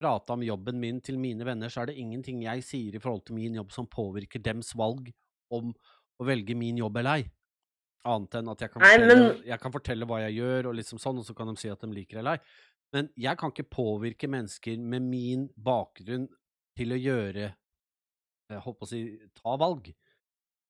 prata 0.00 0.32
om 0.32 0.42
jobben 0.42 0.80
min 0.80 1.00
til 1.04 1.18
mine 1.20 1.44
venner, 1.44 1.68
så 1.68 1.82
er 1.82 1.90
det 1.90 1.98
ingenting 2.00 2.40
jeg 2.42 2.64
sier 2.64 2.96
i 2.96 3.02
forhold 3.02 3.26
til 3.28 3.36
min 3.36 3.54
jobb 3.58 3.72
som 3.74 3.86
påvirker 3.90 4.40
dems 4.42 4.72
valg 4.74 5.12
om 5.52 5.74
å 6.20 6.26
velge 6.26 6.56
min 6.56 6.80
jobb 6.80 6.96
eller 7.02 7.20
ei. 7.20 7.28
Annet 8.08 8.38
enn 8.40 8.48
at 8.48 8.62
jeg 8.64 8.72
kan, 8.72 8.80
Nei, 8.80 8.94
fortelle, 8.96 9.16
men- 9.20 9.42
jeg 9.44 9.60
kan 9.60 9.72
fortelle 9.72 10.06
hva 10.08 10.20
jeg 10.24 10.38
gjør, 10.40 10.70
og 10.70 10.74
liksom 10.78 10.98
sånn, 10.98 11.18
og 11.20 11.26
så 11.28 11.36
kan 11.36 11.46
de 11.52 11.56
si 11.60 11.68
at 11.68 11.80
de 11.80 11.86
liker 11.92 12.18
eller 12.18 12.38
ei. 12.38 12.44
Men 12.92 13.10
jeg 13.14 13.36
kan 13.38 13.52
ikke 13.52 13.68
påvirke 13.70 14.26
mennesker 14.28 14.78
med 14.80 15.02
min 15.02 15.48
bakgrunn 15.54 16.28
til 16.76 16.96
å 16.96 16.98
gjøre 16.98 17.54
jeg 18.50 18.62
holdt 18.64 18.78
på 18.80 18.86
å 18.86 18.90
si 18.90 19.00
ta 19.38 19.56
valg. 19.60 19.92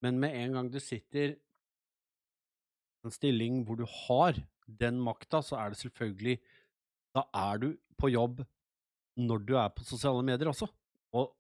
Men 0.03 0.19
med 0.21 0.35
en 0.37 0.53
gang 0.53 0.71
du 0.73 0.79
sitter 0.83 1.31
i 1.33 1.37
en 3.09 3.15
stilling 3.15 3.63
hvor 3.65 3.79
du 3.81 3.87
har 3.89 4.37
den 4.81 5.01
makta, 5.03 5.43
så 5.43 5.59
er 5.61 5.73
det 5.73 5.81
selvfølgelig 5.81 6.39
Da 7.17 7.25
er 7.35 7.59
du 7.59 7.73
på 7.99 8.09
jobb 8.13 8.45
når 9.21 9.43
du 9.45 9.57
er 9.59 9.69
på 9.75 9.85
sosiale 9.85 10.23
medier 10.23 10.49
også. 10.49 10.69
Og 11.19 11.33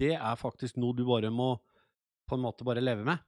det 0.00 0.12
er 0.14 0.34
faktisk 0.38 0.76
noe 0.76 0.94
du 0.94 1.06
bare 1.08 1.30
må 1.32 1.54
på 2.28 2.36
en 2.36 2.44
måte 2.44 2.66
bare 2.68 2.84
leve 2.84 3.06
med. 3.06 3.24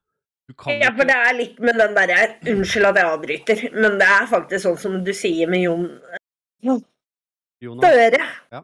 Du 0.47 0.53
kan 0.53 0.77
Ja, 0.77 0.91
for 0.93 1.07
det 1.07 1.15
er 1.15 1.37
litt 1.37 1.59
med 1.63 1.77
den 1.79 1.95
derre 1.97 2.19
Unnskyld 2.53 2.89
at 2.91 2.99
jeg 2.99 3.09
avbryter, 3.09 3.63
men 3.77 3.97
det 4.01 4.07
er 4.07 4.29
faktisk 4.29 4.65
sånn 4.65 4.79
som 4.83 4.97
du 5.05 5.13
sier 5.15 5.49
med 5.49 5.65
Jon 5.65 5.87
Jonas, 7.61 7.85
Støre. 7.85 8.21
Ja. 8.51 8.61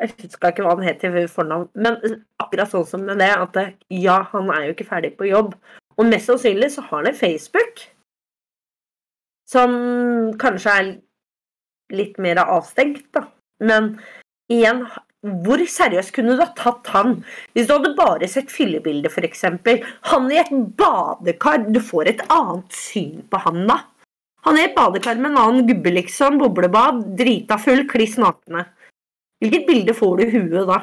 Jeg 0.00 0.14
husker 0.22 0.50
ikke 0.50 0.64
hva 0.64 0.74
han 0.74 0.86
het 0.86 1.04
i 1.06 1.26
fornavn. 1.30 1.68
Men 1.78 1.98
akkurat 2.42 2.70
sånn 2.72 2.86
som 2.88 3.04
med 3.06 3.20
det, 3.22 3.30
at 3.34 3.58
ja, 3.92 4.22
han 4.32 4.50
er 4.54 4.66
jo 4.66 4.76
ikke 4.76 4.88
ferdig 4.88 5.12
på 5.18 5.28
jobb. 5.28 5.54
Og 5.98 6.08
mest 6.08 6.30
sannsynlig 6.30 6.72
så 6.74 6.84
har 6.86 7.02
han 7.02 7.10
en 7.12 7.18
Facebook. 7.18 7.84
Som 9.52 9.72
kanskje 10.40 10.74
er 10.80 10.90
litt 11.92 12.18
mer 12.22 12.40
avstengt, 12.42 13.04
da. 13.12 13.26
Men 13.62 13.94
igjen, 14.52 14.86
hvor 15.22 15.60
seriøst 15.70 16.14
kunne 16.16 16.34
du 16.34 16.42
ha 16.42 16.48
tatt 16.58 16.88
han? 16.94 17.20
Hvis 17.54 17.68
du 17.68 17.76
hadde 17.76 17.94
bare 17.98 18.28
sett 18.30 18.50
fyllebilder, 18.50 19.12
f.eks. 19.12 19.44
Han 20.10 20.30
i 20.32 20.40
et 20.40 20.52
badekar. 20.78 21.68
Du 21.70 21.78
får 21.84 22.10
et 22.10 22.24
annet 22.32 22.74
syn 22.74 23.20
på 23.30 23.42
han 23.44 23.66
da. 23.70 23.78
Han 24.48 24.58
i 24.58 24.64
et 24.66 24.74
badekar 24.74 25.20
med 25.20 25.30
en 25.32 25.42
annen 25.44 25.68
gubbe, 25.68 25.92
liksom. 25.94 26.40
Boblebad. 26.42 27.04
Drita 27.18 27.60
full, 27.62 27.84
kliss 27.90 28.16
nakne. 28.18 28.66
Hvilket 29.42 29.68
bilde 29.68 29.94
får 29.94 30.18
du 30.18 30.24
i 30.24 30.32
huet 30.34 30.66
da? 30.70 30.80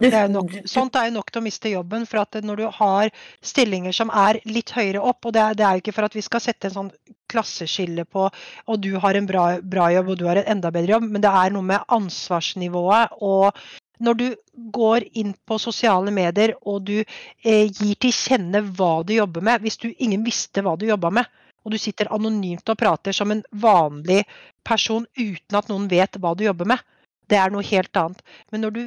Du, 0.00 0.06
er 0.08 0.30
nok, 0.32 0.54
sånt 0.70 0.94
er 0.96 1.10
jo 1.10 1.18
nok 1.18 1.28
til 1.28 1.42
å 1.42 1.44
miste 1.44 1.72
jobben. 1.72 2.06
For 2.08 2.22
at 2.22 2.38
når 2.46 2.62
du 2.62 2.68
har 2.78 3.10
stillinger 3.44 3.96
som 3.96 4.12
er 4.14 4.38
litt 4.48 4.70
høyere 4.76 5.02
opp, 5.02 5.26
og 5.26 5.34
det 5.34 5.42
er, 5.42 5.58
det 5.58 5.66
er 5.66 5.74
jo 5.74 5.84
ikke 5.84 5.96
for 5.98 6.06
at 6.06 6.14
vi 6.16 6.24
skal 6.24 6.44
sette 6.46 6.70
en 6.70 6.76
sånn 6.76 6.92
klasseskille 7.30 8.06
på 8.08 8.26
og 8.28 8.80
du 8.82 8.92
har 9.02 9.16
en 9.16 9.28
bra, 9.28 9.44
bra 9.62 9.90
jobb 9.94 10.14
og 10.14 10.20
du 10.20 10.26
har 10.28 10.40
en 10.40 10.50
enda 10.56 10.72
bedre 10.74 10.96
jobb, 10.96 11.06
men 11.10 11.24
det 11.24 11.30
er 11.30 11.54
noe 11.54 11.66
med 11.66 11.86
ansvarsnivået 11.98 13.16
og 13.20 13.62
når 14.00 14.16
du 14.16 14.26
går 14.72 15.04
inn 15.20 15.34
på 15.46 15.58
sosiale 15.60 16.12
medier 16.14 16.54
og 16.60 16.86
du 16.88 16.96
eh, 17.00 17.66
gir 17.68 17.96
til 18.00 18.14
kjenne 18.16 18.62
hva 18.76 19.00
du 19.04 19.12
jobber 19.14 19.44
med 19.44 19.60
Hvis 19.64 19.76
du, 19.80 19.90
ingen 19.98 20.24
visste 20.24 20.64
hva 20.64 20.76
du 20.80 20.86
jobba 20.88 21.10
med, 21.20 21.28
og 21.64 21.74
du 21.74 21.78
sitter 21.80 22.08
anonymt 22.14 22.68
og 22.72 22.78
prater 22.80 23.16
som 23.16 23.32
en 23.32 23.42
vanlig 23.52 24.22
person 24.64 25.04
uten 25.18 25.58
at 25.58 25.68
noen 25.68 25.88
vet 25.90 26.16
hva 26.20 26.32
du 26.34 26.46
jobber 26.46 26.70
med, 26.72 26.80
det 27.28 27.38
er 27.38 27.52
noe 27.52 27.66
helt 27.66 27.96
annet. 27.96 28.22
Men 28.50 28.64
når, 28.64 28.70
du, 28.76 28.82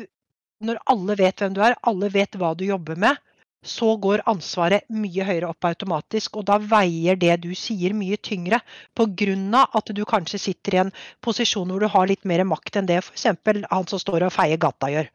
når 0.65 0.81
alle 0.91 1.17
vet 1.19 1.43
hvem 1.43 1.53
du 1.55 1.61
er, 1.63 1.77
alle 1.85 2.09
vet 2.13 2.39
hva 2.39 2.53
du 2.57 2.65
jobber 2.65 2.99
med, 2.99 3.21
så 3.63 3.93
går 3.97 4.23
ansvaret 4.29 4.83
mye 4.91 5.25
høyere 5.25 5.49
opp 5.49 5.65
automatisk, 5.67 6.37
og 6.39 6.47
da 6.49 6.57
veier 6.59 7.17
det 7.19 7.37
du 7.45 7.49
sier 7.55 7.95
mye 7.95 8.17
tyngre. 8.17 8.59
Pga. 8.93 9.67
at 9.73 9.91
du 9.95 10.03
kanskje 10.05 10.39
sitter 10.39 10.73
i 10.75 10.81
en 10.83 10.91
posisjon 11.21 11.69
hvor 11.69 11.79
du 11.79 11.87
har 11.87 12.07
litt 12.07 12.25
mer 12.25 12.43
makt 12.43 12.77
enn 12.77 12.89
det 12.89 12.99
f.eks. 12.99 13.25
han 13.71 13.87
som 13.87 13.99
står 13.99 14.27
og 14.27 14.33
feier 14.33 14.57
gata 14.57 14.89
gjør. 14.91 15.09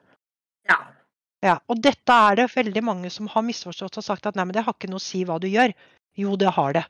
Ja. 0.68 0.78
ja. 1.44 1.58
Og 1.68 1.82
dette 1.82 2.12
er 2.12 2.36
det 2.36 2.50
veldig 2.56 2.84
mange 2.84 3.10
som 3.10 3.28
har 3.28 3.44
misforstått 3.44 4.00
og 4.00 4.04
sagt 4.04 4.26
at 4.26 4.36
nei, 4.36 4.44
men 4.48 4.56
det 4.56 4.64
har 4.64 4.74
ikke 4.74 4.90
noe 4.90 5.02
å 5.02 5.08
si 5.08 5.24
hva 5.24 5.38
du 5.38 5.48
gjør. 5.48 5.76
Jo, 6.16 6.36
det 6.36 6.56
har 6.56 6.72
det. 6.72 6.84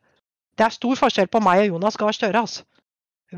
Det 0.59 0.67
er 0.67 0.75
stor 0.75 0.97
forskjell 0.99 1.29
på 1.31 1.43
meg 1.43 1.67
og 1.67 1.75
Jonas 1.75 1.99
Gahr 1.99 2.15
Støre. 2.15 2.41
altså. 2.47 2.65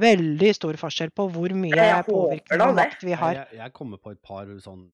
Veldig 0.00 0.54
stor 0.54 0.76
forskjell 0.78 1.10
på 1.10 1.26
hvor 1.34 1.50
mye 1.56 1.74
Jeg 1.74 2.04
påvirkning 2.06 2.60
da 2.60 2.68
og 2.70 2.76
makt 2.78 3.02
vi 3.02 3.16
har. 3.18 3.40
Jeg, 3.40 3.58
jeg 3.58 3.72
kommer 3.74 3.98
på 3.98 4.12
et 4.14 4.20
par 4.22 4.46
sånn 4.62 4.84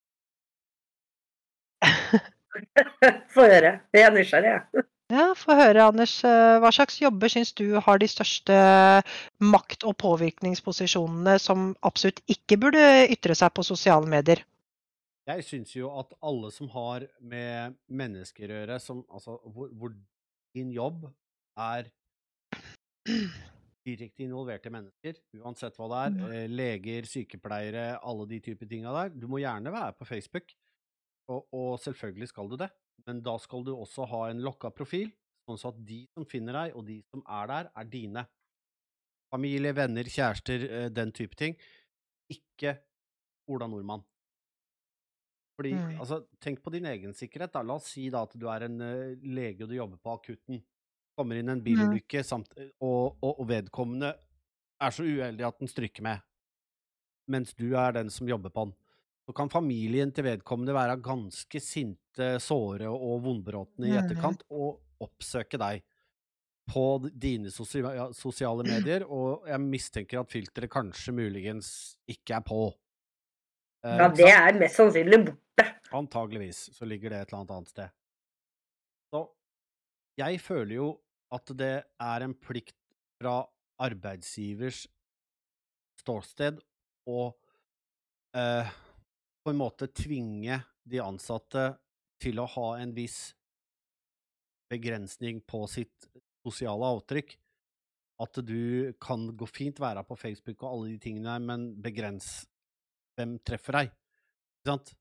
Få 3.35 3.47
høre. 3.47 3.73
Jeg 3.95 4.03
er 4.09 4.15
nysgjerrig, 4.17 4.53
jeg. 4.57 4.85
Ja, 5.15 5.29
Få 5.39 5.55
høre, 5.55 5.85
Anders. 5.87 6.17
eh, 6.27 6.57
Hva 6.59 6.73
slags 6.75 6.97
jobber 6.99 7.31
syns 7.31 7.53
du 7.55 7.77
har 7.79 8.01
de 8.03 8.09
største 8.11 8.57
makt- 9.39 9.85
og 9.87 9.95
påvirkningsposisjonene 10.03 11.37
som 11.39 11.69
absolutt 11.87 12.19
ikke 12.27 12.59
burde 12.65 12.83
ytre 13.15 13.37
seg 13.39 13.53
på 13.55 13.63
sosiale 13.63 14.11
medier? 14.11 14.43
Jeg 15.31 15.45
syns 15.47 15.77
jo 15.77 15.93
at 16.01 16.11
alle 16.27 16.51
som 16.55 16.67
har 16.75 17.07
med 17.23 17.77
mennesker 17.87 18.51
å 18.51 18.59
gjøre, 18.59 18.81
som, 18.83 19.05
altså, 19.15 19.39
hvor, 19.47 19.71
hvor 19.79 19.95
din 20.59 20.75
jobb 20.75 21.07
er 21.55 21.87
direkte 23.87 24.27
involverte 24.27 24.71
mennesker, 24.75 25.15
uansett 25.39 25.77
hva 25.79 25.87
det 25.93 25.99
er, 26.03 26.15
Mm. 26.19 26.33
eh, 26.35 26.47
leger, 26.51 27.07
sykepleiere, 27.07 27.87
alle 28.03 28.27
de 28.27 28.41
typer 28.43 28.67
tinga 28.67 28.91
der, 28.93 29.15
du 29.15 29.29
må 29.31 29.39
gjerne 29.39 29.71
være 29.71 29.95
på 29.95 30.05
Facebook, 30.11 30.51
og, 31.33 31.47
og 31.53 31.79
selvfølgelig 31.83 32.29
skal 32.31 32.49
du 32.51 32.57
det, 32.61 32.69
men 33.07 33.21
da 33.23 33.37
skal 33.43 33.65
du 33.67 33.73
også 33.75 34.07
ha 34.11 34.23
en 34.31 34.43
lokka 34.45 34.71
profil, 34.75 35.11
sånn 35.47 35.73
at 35.73 35.79
de 35.87 36.01
som 36.15 36.27
finner 36.27 36.57
deg, 36.59 36.77
og 36.77 36.87
de 36.89 37.01
som 37.11 37.23
er 37.27 37.47
der, 37.53 37.71
er 37.77 37.89
dine. 37.91 38.27
Familie, 39.31 39.73
venner, 39.75 40.07
kjærester, 40.11 40.65
eh, 40.71 40.89
den 40.95 41.13
type 41.15 41.35
ting. 41.39 41.57
Ikke 42.31 42.77
Ola 43.51 43.67
Nordmann. 43.71 44.03
Fordi, 45.57 45.73
Mm. 45.73 46.01
altså, 46.01 46.27
tenk 46.41 46.63
på 46.63 46.71
din 46.71 46.85
egen 46.85 47.15
sikkerhet. 47.15 47.53
da. 47.53 47.63
La 47.63 47.75
oss 47.75 47.87
si 47.91 48.11
da 48.11 48.23
at 48.27 48.35
du 48.37 48.47
er 48.49 48.67
en 48.67 48.81
uh, 48.81 49.15
lege 49.23 49.63
og 49.65 49.71
du 49.71 49.75
jobber 49.77 49.97
på 49.97 50.13
akutten. 50.19 50.63
Kommer 51.17 51.37
inn 51.41 51.49
en 51.49 51.63
bilulykke, 51.65 52.23
samt, 52.23 52.53
og, 52.81 53.17
og, 53.23 53.41
og 53.41 53.47
vedkommende 53.49 54.11
er 54.81 54.91
så 54.93 55.03
uheldig 55.03 55.47
at 55.47 55.59
den 55.59 55.69
stryker 55.69 56.03
med, 56.03 56.21
mens 57.33 57.55
du 57.55 57.71
er 57.75 57.93
den 57.97 58.11
som 58.11 58.29
jobber 58.29 58.51
på 58.53 58.67
den. 58.67 58.75
Så 59.27 59.35
kan 59.35 59.51
familien 59.51 60.13
til 60.15 60.25
vedkommende 60.29 60.75
være 60.77 61.01
ganske 61.03 61.61
sinte, 61.63 62.37
såre 62.41 62.87
og 62.89 63.25
vondbråtne 63.25 63.89
i 63.91 63.97
etterkant, 63.99 64.45
og 64.55 64.79
oppsøke 65.03 65.59
deg 65.59 65.83
på 66.71 66.85
dine 67.11 67.51
sosiale 67.51 68.65
medier, 68.67 69.05
og 69.07 69.47
jeg 69.51 69.63
mistenker 69.63 70.21
at 70.23 70.31
filteret 70.33 70.71
kanskje 70.73 71.15
muligens 71.15 71.69
ikke 72.11 72.39
er 72.39 72.47
på. 72.47 72.61
Eh, 73.87 73.99
Ja, 73.99 74.09
det 74.11 74.31
er 74.31 74.59
mest 74.59 74.79
sannsynlig 74.81 75.21
borte. 75.29 75.67
Antageligvis 75.95 76.65
så 76.75 76.87
ligger 76.89 77.11
det 77.11 77.21
et 77.21 77.29
eller 77.29 77.43
annet 77.43 77.55
annet 77.57 77.75
sted. 77.75 77.93
Så 79.15 79.23
jeg 80.19 80.41
føler 80.43 80.75
jo 80.79 80.89
at 81.35 81.53
det 81.59 81.75
er 82.03 82.25
en 82.27 82.35
plikt 82.35 82.79
fra 83.21 83.37
arbeidsgivers 83.83 84.87
ståsted 86.01 86.59
å 87.11 87.21
eh, 88.37 88.75
på 89.47 89.53
en 89.55 89.61
måte 89.61 89.87
tvinge 89.95 90.57
de 90.83 90.99
ansatte 90.99 91.69
til 92.19 92.41
å 92.43 92.49
ha 92.51 92.71
en 92.81 92.91
viss 92.97 93.29
begrensning 94.67 95.39
på 95.47 95.61
sitt 95.71 96.09
sosiale 96.43 96.89
avtrykk. 96.97 97.37
At 98.27 98.41
du 98.43 98.91
kan 98.99 99.29
gå 99.39 99.47
fint 99.47 99.79
være 99.79 100.03
på 100.09 100.17
Facebook 100.19 100.65
og 100.65 100.73
alle 100.73 100.95
de 100.97 100.99
tingene 101.05 101.31
der, 101.31 101.45
men 101.47 101.67
begrens 101.85 102.41
hvem 103.15 103.37
treffer 103.47 103.79
deg. 103.79 103.93
Ikke 103.93 104.73
sant? 104.73 104.95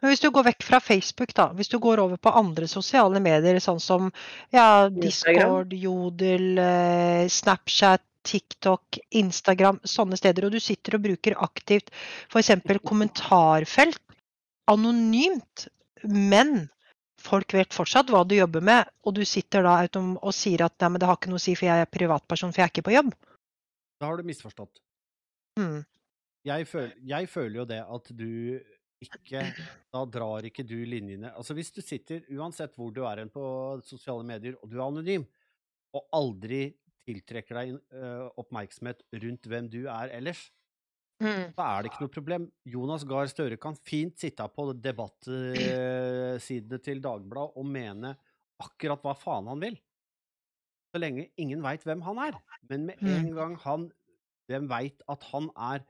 Men 0.00 0.14
hvis 0.14 0.24
du 0.24 0.30
går 0.32 0.48
vekk 0.48 0.64
fra 0.66 0.80
Facebook, 0.80 1.34
da, 1.36 1.50
hvis 1.52 1.70
du 1.70 1.76
går 1.82 2.00
over 2.06 2.16
på 2.16 2.32
andre 2.40 2.70
sosiale 2.70 3.20
medier, 3.22 3.60
sånn 3.60 3.84
som 3.84 4.08
ja, 4.54 4.88
Discord, 4.88 5.76
Jodel, 5.76 6.56
eh, 6.56 7.28
Snapchat, 7.28 8.06
TikTok, 8.26 8.98
Instagram, 9.18 9.80
sånne 9.84 10.18
steder, 10.18 10.46
og 10.46 10.54
du 10.54 10.60
sitter 10.62 10.98
og 10.98 11.04
bruker 11.06 11.38
aktivt 11.44 11.90
f.eks. 12.30 12.52
kommentarfelt 12.86 14.00
anonymt, 14.70 15.66
men 16.06 16.68
folk 17.22 17.54
vet 17.54 17.74
fortsatt 17.74 18.10
hva 18.10 18.22
du 18.26 18.36
jobber 18.36 18.64
med, 18.64 18.90
og 19.06 19.16
du 19.16 19.22
sitter 19.28 19.66
da 19.66 19.76
og 19.86 20.34
sier 20.34 20.66
at 20.66 20.78
nei, 20.82 20.92
men 20.92 21.02
det 21.02 21.08
har 21.10 21.18
ikke 21.18 21.32
noe 21.32 21.40
å 21.40 21.44
si, 21.44 21.54
for 21.58 21.68
jeg 21.68 21.84
er 21.84 21.90
privatperson, 21.90 22.54
for 22.54 22.62
jeg 22.62 22.68
er 22.70 22.74
ikke 22.74 22.86
på 22.88 22.96
jobb. 22.96 23.12
Da 24.02 24.10
har 24.10 24.18
du 24.18 24.26
misforstått. 24.26 24.82
Mm. 25.60 25.82
Jeg, 26.48 26.66
føl, 26.66 26.88
jeg 27.06 27.28
føler 27.30 27.60
jo 27.60 27.66
det 27.70 27.82
at 27.84 28.08
du 28.18 28.30
ikke 29.02 29.42
Da 29.92 30.00
drar 30.08 30.46
ikke 30.46 30.62
du 30.64 30.78
linjene 30.88 31.32
Altså 31.36 31.52
hvis 31.58 31.72
du 31.74 31.80
sitter, 31.84 32.22
uansett 32.32 32.72
hvor 32.78 32.92
du 32.94 33.02
er 33.06 33.20
hen 33.20 33.30
på 33.34 33.42
sosiale 33.86 34.24
medier, 34.26 34.56
og 34.62 34.70
du 34.70 34.78
er 34.78 34.84
anonym, 34.86 35.26
og 35.92 36.06
aldri 36.16 36.64
tiltrekker 37.06 37.54
deg 37.58 37.72
uh, 37.94 38.28
oppmerksomhet 38.38 39.02
rundt 39.22 39.46
hvem 39.50 39.68
du 39.72 39.86
er 39.88 40.08
ellers, 40.18 40.50
Mm. 41.22 41.52
da 41.54 41.62
er 41.78 41.82
det 41.84 41.90
ikke 41.92 42.00
noe 42.02 42.10
problem. 42.10 42.44
Jonas 42.66 43.04
Gahr 43.06 43.28
Støre 43.30 43.54
kan 43.60 43.76
fint 43.78 44.18
sitte 44.18 44.42
på 44.50 44.64
debattsidene 44.82 46.78
til 46.82 46.98
Dagbladet 47.04 47.56
og 47.60 47.66
mene 47.68 48.10
akkurat 48.62 49.02
hva 49.04 49.14
faen 49.14 49.46
han 49.46 49.60
vil. 49.62 49.76
Så 50.90 50.98
lenge 50.98 51.28
ingen 51.38 51.62
veit 51.62 51.84
hvem 51.86 52.02
han 52.02 52.18
er. 52.26 52.40
Men 52.68 52.86
med 52.90 52.98
en 53.06 53.28
Mm. 53.30 53.34
gang 53.36 53.54
han 53.64 53.92
hvem 54.50 54.66
veit 54.68 55.02
at 55.08 55.22
han 55.30 55.50
er 55.56 55.84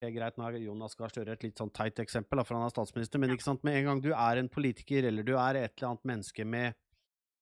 det 0.00 0.08
er 0.10 0.16
greit, 0.20 0.36
nå 0.36 0.44
er 0.48 0.58
Jonas 0.60 0.94
Gahr 0.94 1.08
Støre 1.08 1.32
et 1.32 1.42
litt 1.42 1.56
sånn 1.56 1.72
teit 1.72 1.96
eksempel, 2.00 2.44
for 2.44 2.54
han 2.54 2.66
er 2.66 2.70
statsminister, 2.72 3.18
men 3.18 3.30
ikke 3.30 3.42
sant, 3.42 3.62
med 3.64 3.76
en 3.76 3.84
gang 3.84 4.00
du 4.00 4.10
er 4.12 4.36
en 4.36 4.48
politiker, 4.48 5.04
eller 5.08 5.22
du 5.24 5.32
er 5.36 5.56
et 5.56 5.72
eller 5.76 5.88
annet 5.88 6.04
menneske 6.04 6.44
med 6.44 6.74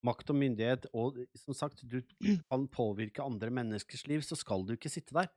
makt 0.04 0.30
og 0.32 0.38
myndighet, 0.38 0.86
og 0.92 1.18
som 1.38 1.56
sagt, 1.56 1.84
du 1.88 2.00
kan 2.50 2.68
påvirke 2.72 3.24
andre 3.24 3.50
menneskers 3.54 4.06
liv, 4.10 4.24
så 4.26 4.38
skal 4.38 4.66
du 4.66 4.74
ikke 4.76 4.92
sitte 4.92 5.16
der. 5.16 5.30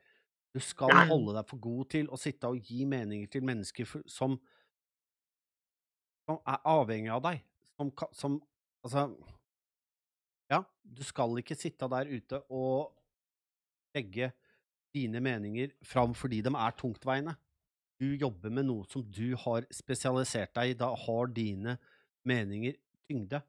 Du 0.55 0.61
skal 0.63 0.93
Nei. 0.93 1.07
holde 1.09 1.35
deg 1.37 1.49
for 1.49 1.61
god 1.61 1.89
til 1.93 2.11
å 2.11 2.19
sitte 2.19 2.49
og 2.49 2.63
gi 2.65 2.85
meninger 2.87 3.29
til 3.31 3.45
mennesker 3.45 3.87
for, 3.87 4.05
som, 4.09 4.37
som 6.27 6.39
er 6.47 6.61
avhengig 6.67 7.11
av 7.13 7.25
deg, 7.27 7.43
som, 7.77 7.91
som 8.15 8.39
Altså 8.85 9.09
Ja, 10.47 10.61
du 10.85 11.01
skal 11.03 11.41
ikke 11.41 11.57
sitte 11.59 11.89
der 11.91 12.07
ute 12.07 12.37
og 12.53 12.93
legge 13.97 14.29
dine 14.95 15.19
meninger 15.19 15.73
fram 15.83 16.13
fordi 16.15 16.39
de 16.45 16.53
er 16.55 16.75
tungtveiende. 16.77 17.33
Du 17.99 18.13
jobber 18.13 18.53
med 18.53 18.67
noe 18.69 18.85
som 18.87 19.03
du 19.03 19.33
har 19.41 19.65
spesialisert 19.73 20.53
deg 20.55 20.71
i. 20.71 20.77
Da 20.77 20.93
har 20.93 21.33
dine 21.33 21.75
meninger 22.27 22.77
tyngde. 23.09 23.41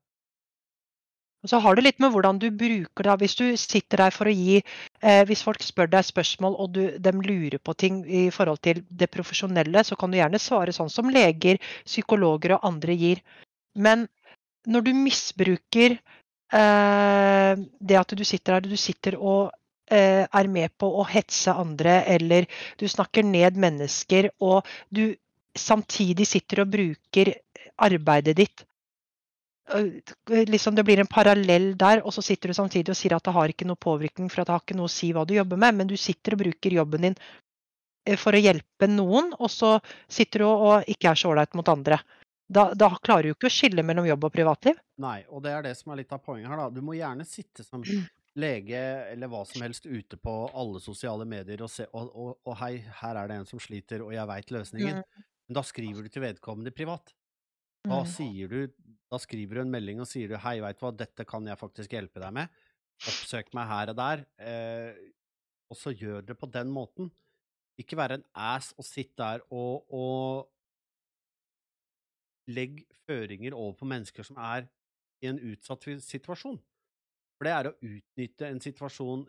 Og 1.49 1.55
så 1.55 1.63
har 1.65 1.79
det 1.79 1.83
litt 1.87 2.01
med 2.05 2.13
hvordan 2.13 2.37
du 2.37 2.51
bruker 2.53 3.07
det. 3.07 3.13
Hvis 3.23 3.35
du 3.39 3.47
sitter 3.57 4.03
der 4.03 4.13
for 4.13 4.29
å 4.29 4.35
gi 4.37 4.59
eh, 4.61 5.23
Hvis 5.25 5.41
folk 5.47 5.63
spør 5.65 5.89
deg 5.95 6.05
spørsmål 6.05 6.59
og 6.61 6.75
du, 6.75 6.83
de 7.01 7.13
lurer 7.25 7.57
på 7.57 7.73
ting 7.73 8.03
i 8.05 8.27
forhold 8.35 8.61
til 8.61 8.83
det 8.91 9.09
profesjonelle, 9.15 9.81
så 9.81 9.97
kan 9.97 10.13
du 10.13 10.19
gjerne 10.19 10.41
svare 10.43 10.75
sånn 10.77 10.93
som 10.93 11.09
leger, 11.09 11.57
psykologer 11.89 12.59
og 12.59 12.69
andre 12.69 12.99
gir. 13.01 13.25
Men 13.73 14.05
når 14.69 14.91
du 14.91 14.93
misbruker 15.01 15.97
eh, 15.97 17.53
det 17.57 18.01
at 18.03 18.13
du 18.13 18.25
sitter 18.29 18.59
der, 18.59 18.69
du 18.69 18.77
sitter 18.77 19.17
og 19.17 19.49
eh, 19.89 20.29
er 20.29 20.53
med 20.53 20.77
på 20.77 20.93
å 21.01 21.09
hetse 21.09 21.57
andre, 21.57 22.03
eller 22.13 22.45
du 22.77 22.85
snakker 22.93 23.25
ned 23.25 23.57
mennesker, 23.57 24.35
og 24.45 24.69
du 24.93 25.17
samtidig 25.57 26.29
sitter 26.29 26.67
og 26.67 26.77
bruker 26.77 27.39
arbeidet 27.89 28.37
ditt 28.37 28.68
liksom 30.27 30.75
Det 30.75 30.85
blir 30.85 31.01
en 31.01 31.11
parallell 31.11 31.77
der, 31.77 32.03
og 32.07 32.15
så 32.15 32.23
sitter 32.23 32.49
du 32.49 32.57
samtidig 32.57 32.93
og 32.95 32.97
sier 32.97 33.17
at 33.17 33.25
det 33.25 33.35
har 33.37 33.53
ikke 33.53 33.67
noe 33.69 33.81
påvirkning, 33.81 34.31
for 34.33 34.43
at 34.43 34.49
det 34.49 34.57
har 34.57 34.65
ikke 34.65 34.79
noe 34.79 34.89
å 34.89 34.93
si 34.93 35.13
hva 35.13 35.27
du 35.29 35.35
jobber 35.37 35.61
med, 35.61 35.77
men 35.81 35.91
du 35.91 35.97
sitter 35.97 36.37
og 36.37 36.45
bruker 36.45 36.77
jobben 36.79 37.09
din 37.09 37.19
eh, 38.07 38.17
for 38.17 38.37
å 38.37 38.43
hjelpe 38.43 38.89
noen, 38.91 39.35
og 39.39 39.51
så 39.53 39.77
sitter 40.09 40.45
du 40.45 40.49
og 40.49 40.89
ikke 40.89 41.13
er 41.13 41.21
så 41.21 41.33
ålreit 41.33 41.59
mot 41.59 41.69
andre. 41.69 42.01
Da, 42.49 42.71
da, 42.73 42.95
klarer 43.05 43.29
du 43.29 43.35
ikke 43.37 43.51
å 43.51 43.53
skille 43.53 43.85
mellom 43.85 44.07
jobb 44.09 44.25
og 44.25 44.33
privatliv. 44.33 44.79
Nei, 45.05 45.21
og 45.29 45.45
det 45.45 45.53
er 45.53 45.67
det 45.67 45.75
som 45.77 45.93
er 45.93 46.01
litt 46.01 46.15
av 46.17 46.23
poenget 46.25 46.49
her, 46.49 46.63
da. 46.63 46.71
Du 46.73 46.81
må 46.85 46.97
gjerne 46.97 47.27
sitte 47.29 47.67
som 47.67 47.85
lege 48.39 48.81
eller 49.13 49.31
hva 49.31 49.43
som 49.49 49.63
helst 49.65 49.87
ute 49.87 50.17
på 50.21 50.35
alle 50.57 50.81
sosiale 50.81 51.27
medier 51.29 51.65
og 51.65 51.71
se 51.73 51.89
og, 51.91 52.09
og, 52.15 52.37
og 52.47 52.57
hei, 52.61 52.79
her 53.01 53.19
er 53.19 53.31
det 53.31 53.39
en 53.41 53.49
som 53.51 53.61
sliter, 53.61 54.05
og 54.05 54.15
jeg 54.15 54.31
veit 54.31 54.53
løsningen. 54.55 55.03
Mm. 55.03 55.27
Men 55.49 55.59
da 55.59 55.65
skriver 55.65 56.05
du 56.05 56.13
til 56.13 56.25
vedkommende 56.25 56.73
privat. 56.77 57.13
Da, 57.85 58.03
mm. 58.03 58.11
sier 58.11 58.53
du, 58.53 58.59
da 59.09 59.21
skriver 59.21 59.59
du 59.59 59.63
en 59.63 59.73
melding 59.73 60.03
og 60.03 60.09
sier 60.09 60.29
du, 60.29 60.37
'Hei, 60.37 60.59
veit 60.61 60.79
du 60.79 60.85
hva, 60.85 60.93
dette 60.93 61.25
kan 61.25 61.47
jeg 61.47 61.59
faktisk 61.61 61.93
hjelpe 61.97 62.21
deg 62.21 62.35
med. 62.35 62.49
Oppsøk 63.09 63.55
meg 63.57 63.67
her 63.69 63.93
og 63.93 63.97
der.' 63.97 64.27
Eh, 64.39 64.93
og 65.69 65.77
så 65.77 65.93
gjør 65.93 66.23
det 66.25 66.39
på 66.39 66.47
den 66.49 66.71
måten. 66.73 67.11
Ikke 67.79 67.97
være 67.97 68.19
en 68.19 68.25
ass 68.35 68.73
og 68.79 68.85
sitte 68.85 69.21
der 69.21 69.45
og, 69.53 69.85
og 69.93 70.49
legg 72.49 72.87
føringer 73.07 73.55
over 73.55 73.77
på 73.77 73.85
mennesker 73.85 74.25
som 74.25 74.37
er 74.41 74.67
i 75.23 75.29
en 75.29 75.41
utsatt 75.51 75.85
situasjon. 76.01 76.59
For 77.37 77.47
det 77.47 77.53
er 77.55 77.69
å 77.69 77.77
utnytte 77.77 78.49
en 78.49 78.61
situasjon 78.61 79.27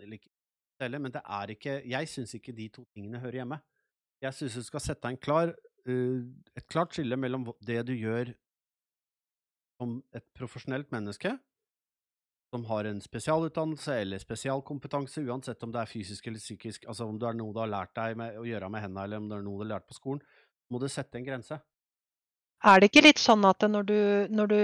men 0.80 1.12
det 1.12 1.22
er 1.26 1.52
ikke 1.52 1.74
Jeg 1.84 2.08
syns 2.08 2.34
ikke 2.34 2.56
de 2.56 2.70
to 2.70 2.86
tingene 2.96 3.20
hører 3.20 3.42
hjemme. 3.42 3.60
Jeg 4.24 4.34
syns 4.34 4.54
du 4.56 4.64
skal 4.64 4.80
sette 4.80 5.08
en 5.12 5.18
klar 5.18 5.52
uh, 5.52 6.22
et 6.56 6.68
klart 6.72 6.96
skille 6.96 7.18
mellom 7.20 7.50
det 7.60 7.82
du 7.88 7.94
gjør 7.94 8.32
som 9.80 9.96
et 10.16 10.26
profesjonelt 10.36 10.92
menneske, 10.92 11.32
som 12.50 12.66
har 12.66 12.88
en 12.90 13.02
spesialutdannelse 13.02 13.96
eller 14.04 14.22
spesialkompetanse, 14.22 15.22
uansett 15.22 15.64
om 15.64 15.74
det 15.74 15.84
er 15.84 15.92
fysisk 15.92 16.28
eller 16.28 16.42
psykisk, 16.42 16.88
altså 16.90 17.06
om 17.06 17.20
det 17.22 17.28
er 17.30 17.38
noe 17.38 17.54
du 17.54 17.62
har 17.62 17.70
lært 17.72 17.94
deg 17.96 18.18
med, 18.18 18.40
å 18.42 18.48
gjøre 18.48 18.70
med 18.74 18.86
hendene, 18.86 19.06
eller 19.06 19.22
om 19.22 19.28
det 19.30 19.38
er 19.38 19.44
noe 19.46 19.60
du 19.60 19.66
har 19.68 19.74
lært 19.76 19.90
på 19.90 19.98
skolen, 19.98 20.24
må 20.70 20.82
du 20.82 20.88
sette 20.90 21.20
en 21.20 21.28
grense. 21.28 21.60
Er 22.60 22.82
det 22.82 22.90
ikke 22.90 23.06
litt 23.06 23.22
sånn 23.22 23.46
at 23.48 23.64
når 23.72 23.86
du, 23.88 24.00
når 24.36 24.50
du, 24.52 24.62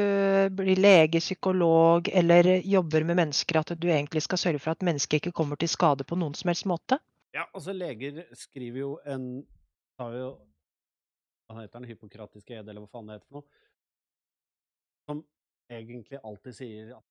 blir 0.58 0.80
lege, 0.82 1.22
psykolog 1.24 2.10
eller 2.12 2.50
jobber 2.68 3.06
med 3.08 3.22
mennesker, 3.22 3.62
at 3.62 3.72
du 3.80 3.88
egentlig 3.88 4.26
skal 4.26 4.42
sørge 4.42 4.60
for 4.60 4.74
at 4.74 4.84
mennesket 4.84 5.22
ikke 5.22 5.36
kommer 5.38 5.60
til 5.62 5.72
skade 5.72 6.04
på 6.04 6.18
noen 6.20 6.36
som 6.36 6.52
helst 6.52 6.68
måte? 6.68 7.00
Ja, 7.36 7.46
altså 7.56 7.72
leger 7.76 8.26
skriver 8.36 8.82
jo 8.82 8.92
en 9.06 9.30
Tar 9.96 10.12
jo 10.12 10.30
hva 11.48 11.62
heter 11.62 11.80
den, 11.80 11.88
hypokratiske 11.88 12.58
ed, 12.58 12.68
eller 12.68 12.84
hva 12.84 12.90
faen 12.92 13.08
det 13.08 13.16
heter 13.16 13.30
for 13.30 13.38
noe, 13.40 13.62
som 15.06 15.22
egentlig 15.72 16.22
alltid 16.24 16.58
sier 16.62 16.96
at 16.98 17.06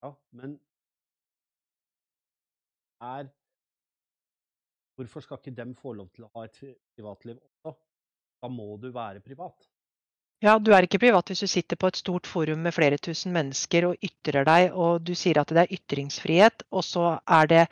Ja, 0.00 0.14
men 0.32 0.56
er 3.04 3.28
Hvorfor 4.96 5.24
skal 5.24 5.38
ikke 5.40 5.56
dem 5.56 5.70
få 5.76 5.94
lov 5.96 6.10
til 6.12 6.26
å 6.26 6.30
ha 6.34 6.44
et 6.44 6.58
privatliv 6.96 7.38
også? 7.40 7.72
Da 8.44 8.48
må 8.52 8.74
du 8.80 8.90
være 8.92 9.22
privat. 9.24 9.68
Ja, 10.44 10.58
du 10.60 10.72
er 10.72 10.84
ikke 10.84 11.00
privat 11.00 11.28
hvis 11.28 11.40
du 11.44 11.48
sitter 11.48 11.76
på 11.80 11.88
et 11.88 12.00
stort 12.00 12.28
forum 12.28 12.60
med 12.64 12.72
flere 12.76 12.98
tusen 13.00 13.32
mennesker 13.32 13.90
og 13.90 14.04
ytrer 14.04 14.44
deg, 14.48 14.76
og 14.76 15.00
du 15.04 15.14
sier 15.16 15.40
at 15.40 15.52
det 15.52 15.64
er 15.64 15.74
ytringsfrihet, 15.76 16.64
og 16.72 16.84
så 16.84 17.14
er 17.24 17.48
det 17.48 17.64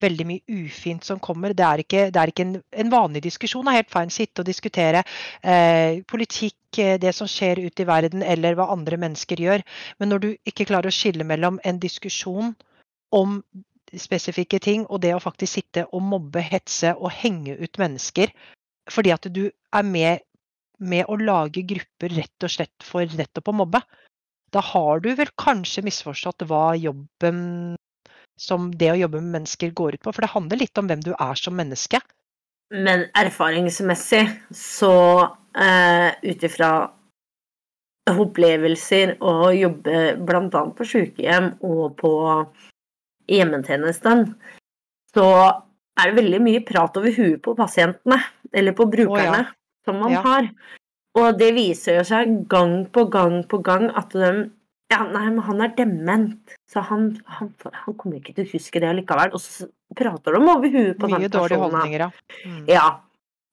veldig 0.00 0.26
mye 0.28 0.58
ufint 0.64 1.06
som 1.06 1.20
kommer. 1.22 1.54
Det 1.56 1.66
er 1.66 1.82
ikke, 1.84 2.02
det 2.12 2.20
er 2.20 2.32
ikke 2.32 2.46
en, 2.46 2.54
en, 2.84 2.92
vanlig 2.92 3.24
diskusjon. 3.26 3.64
Det 3.66 3.72
er 3.72 3.80
helt 3.82 3.92
fint 3.92 4.14
sitte 4.14 4.42
og 4.42 4.48
diskutere 4.48 5.02
eh, 5.42 6.00
politikk, 6.10 6.58
eh, 6.78 6.96
det 7.02 7.14
som 7.16 7.28
skjer 7.30 7.62
ute 7.66 7.84
i 7.84 7.88
verden, 7.88 8.24
eller 8.26 8.58
hva 8.58 8.70
andre 8.74 9.00
mennesker 9.00 9.42
gjør. 9.42 9.64
Men 10.00 10.12
når 10.12 10.24
du 10.24 10.30
ikke 10.48 10.68
klarer 10.70 10.90
å 10.90 10.94
skille 10.94 11.26
mellom 11.26 11.60
en 11.64 11.82
diskusjon 11.82 12.54
om 13.16 13.40
spesifikke 13.98 14.60
ting, 14.62 14.86
og 14.88 15.02
det 15.02 15.14
å 15.16 15.22
faktisk 15.22 15.58
sitte 15.58 15.86
og 15.90 16.04
mobbe, 16.06 16.42
hetse 16.46 16.94
og 16.96 17.10
henge 17.22 17.58
ut 17.58 17.80
mennesker 17.80 18.32
fordi 18.90 19.12
at 19.14 19.26
du 19.30 19.44
er 19.46 19.84
med, 19.86 20.22
med 20.82 21.06
å 21.06 21.14
lage 21.20 21.62
grupper 21.68 22.10
rett 22.16 22.46
og 22.46 22.50
slett 22.50 22.86
for 22.86 23.06
nettopp 23.06 23.50
å 23.52 23.54
mobbe, 23.60 23.80
da 24.50 24.62
har 24.72 25.02
du 25.04 25.12
vel 25.14 25.30
kanskje 25.38 25.84
misforstått 25.86 26.42
hva 26.50 26.72
jobben 26.74 27.76
som 28.40 28.70
det 28.72 28.92
å 28.94 28.98
jobbe 29.02 29.20
med 29.20 29.40
mennesker 29.40 29.74
går 29.76 29.98
ut 29.98 30.06
på. 30.06 30.14
For 30.14 30.24
det 30.24 30.32
handler 30.32 30.62
litt 30.62 30.80
om 30.80 30.88
hvem 30.88 31.02
du 31.04 31.12
er 31.12 31.36
som 31.38 31.56
menneske. 31.58 32.00
Men 32.70 33.08
erfaringsmessig 33.18 34.22
så 34.54 34.94
eh, 35.58 36.08
ut 36.22 36.44
ifra 36.46 36.70
opplevelser 38.10 39.16
å 39.22 39.50
jobbe 39.54 40.02
bl.a. 40.18 40.62
på 40.76 40.86
sykehjem 40.88 41.52
og 41.66 41.96
på 42.00 42.12
hjemmetjenesten, 43.30 44.24
så 45.14 45.26
er 46.00 46.10
det 46.10 46.18
veldig 46.18 46.40
mye 46.42 46.62
prat 46.66 46.96
over 46.98 47.14
huet 47.14 47.42
på 47.44 47.54
pasientene, 47.58 48.18
eller 48.50 48.74
på 48.74 48.86
brukerne, 48.90 49.44
oh, 49.44 49.50
ja. 49.50 49.86
som 49.86 50.00
man 50.02 50.14
ja. 50.16 50.22
har. 50.24 50.48
Og 51.20 51.38
det 51.38 51.52
viser 51.56 52.00
jo 52.00 52.06
seg 52.06 52.32
gang 52.50 52.84
på 52.90 53.04
gang 53.10 53.42
på 53.50 53.60
gang 53.66 53.88
at 53.98 54.14
de 54.14 54.48
ja, 54.90 55.04
nei, 55.06 55.28
men 55.30 55.44
han 55.46 55.62
er 55.62 55.70
dement, 55.76 56.56
så 56.70 56.82
han, 56.88 57.12
han, 57.36 57.52
han 57.62 57.94
kommer 57.98 58.18
ikke 58.18 58.34
til 58.34 58.48
å 58.48 58.50
huske 58.56 58.82
det 58.82 58.90
likevel. 58.98 59.36
Og 59.36 59.42
så 59.42 59.68
prater 59.96 60.34
de 60.34 60.40
over 60.42 60.66
huet 60.66 60.98
på 60.98 61.10
Mye 61.10 61.20
den 61.20 61.30
personen. 61.30 61.30
Mye 61.30 61.36
dårlige 61.36 61.60
holdninger, 61.62 62.02
ja. 62.02 62.10
Mm. 62.42 62.64
ja. 62.70 62.88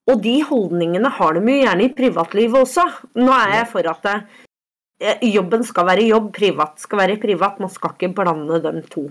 Og 0.08 0.24
de 0.24 0.34
holdningene 0.48 1.12
har 1.18 1.36
de 1.36 1.42
jo 1.44 1.60
gjerne 1.60 1.84
i 1.84 1.94
privatlivet 1.94 2.64
også. 2.64 2.84
Nå 3.20 3.30
er 3.36 3.54
jeg 3.58 3.68
for 3.70 3.90
at 3.92 4.10
eh, 4.10 5.24
jobben 5.28 5.62
skal 5.68 5.86
være 5.90 6.08
jobb, 6.08 6.32
privat 6.34 6.82
skal 6.82 7.02
være 7.04 7.18
privat. 7.22 7.62
Man 7.62 7.70
skal 7.70 7.94
ikke 7.94 8.10
blande 8.18 8.58
dem 8.64 8.82
to. 8.90 9.06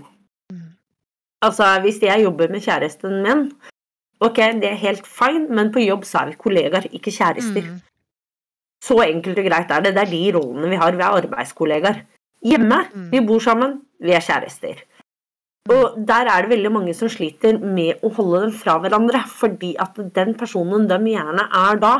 Mm. 0.51 0.73
Altså, 1.47 1.69
hvis 1.85 2.01
jeg 2.03 2.25
jobber 2.25 2.51
med 2.51 2.65
kjæresten 2.65 3.21
min, 3.23 3.47
ok, 4.19 4.43
det 4.59 4.73
er 4.73 4.83
helt 4.83 5.07
fine, 5.07 5.45
men 5.47 5.71
på 5.71 5.85
jobb 5.85 6.03
så 6.09 6.25
er 6.25 6.33
vi 6.33 6.41
kollegaer, 6.43 6.89
ikke 6.91 7.13
kjærester. 7.13 7.71
Mm. 7.71 7.79
Så 8.83 8.99
enkelt 9.05 9.39
og 9.39 9.47
greit 9.47 9.71
er 9.71 9.85
det. 9.85 9.95
Det 9.95 10.03
er 10.03 10.11
de 10.11 10.23
rollene 10.35 10.75
vi 10.75 10.81
har. 10.81 10.97
Vi 10.97 11.05
er 11.05 11.21
arbeidskollegaer. 11.23 12.03
Hjemme. 12.45 12.83
Mm. 12.93 13.09
Vi 13.11 13.21
bor 13.25 13.41
sammen. 13.43 13.79
Vi 14.03 14.13
er 14.13 14.21
kjærester. 14.21 14.83
Og 15.73 15.97
der 16.07 16.29
er 16.31 16.45
det 16.45 16.53
veldig 16.53 16.71
mange 16.71 16.93
som 16.95 17.09
sliter 17.11 17.57
med 17.59 18.03
å 18.05 18.11
holde 18.15 18.45
dem 18.45 18.53
fra 18.55 18.77
hverandre, 18.79 19.23
fordi 19.27 19.73
at 19.83 19.97
den 20.15 20.33
personen 20.39 20.87
de 20.87 20.97
gjerne 21.11 21.43
er 21.59 21.81
da, 21.81 21.93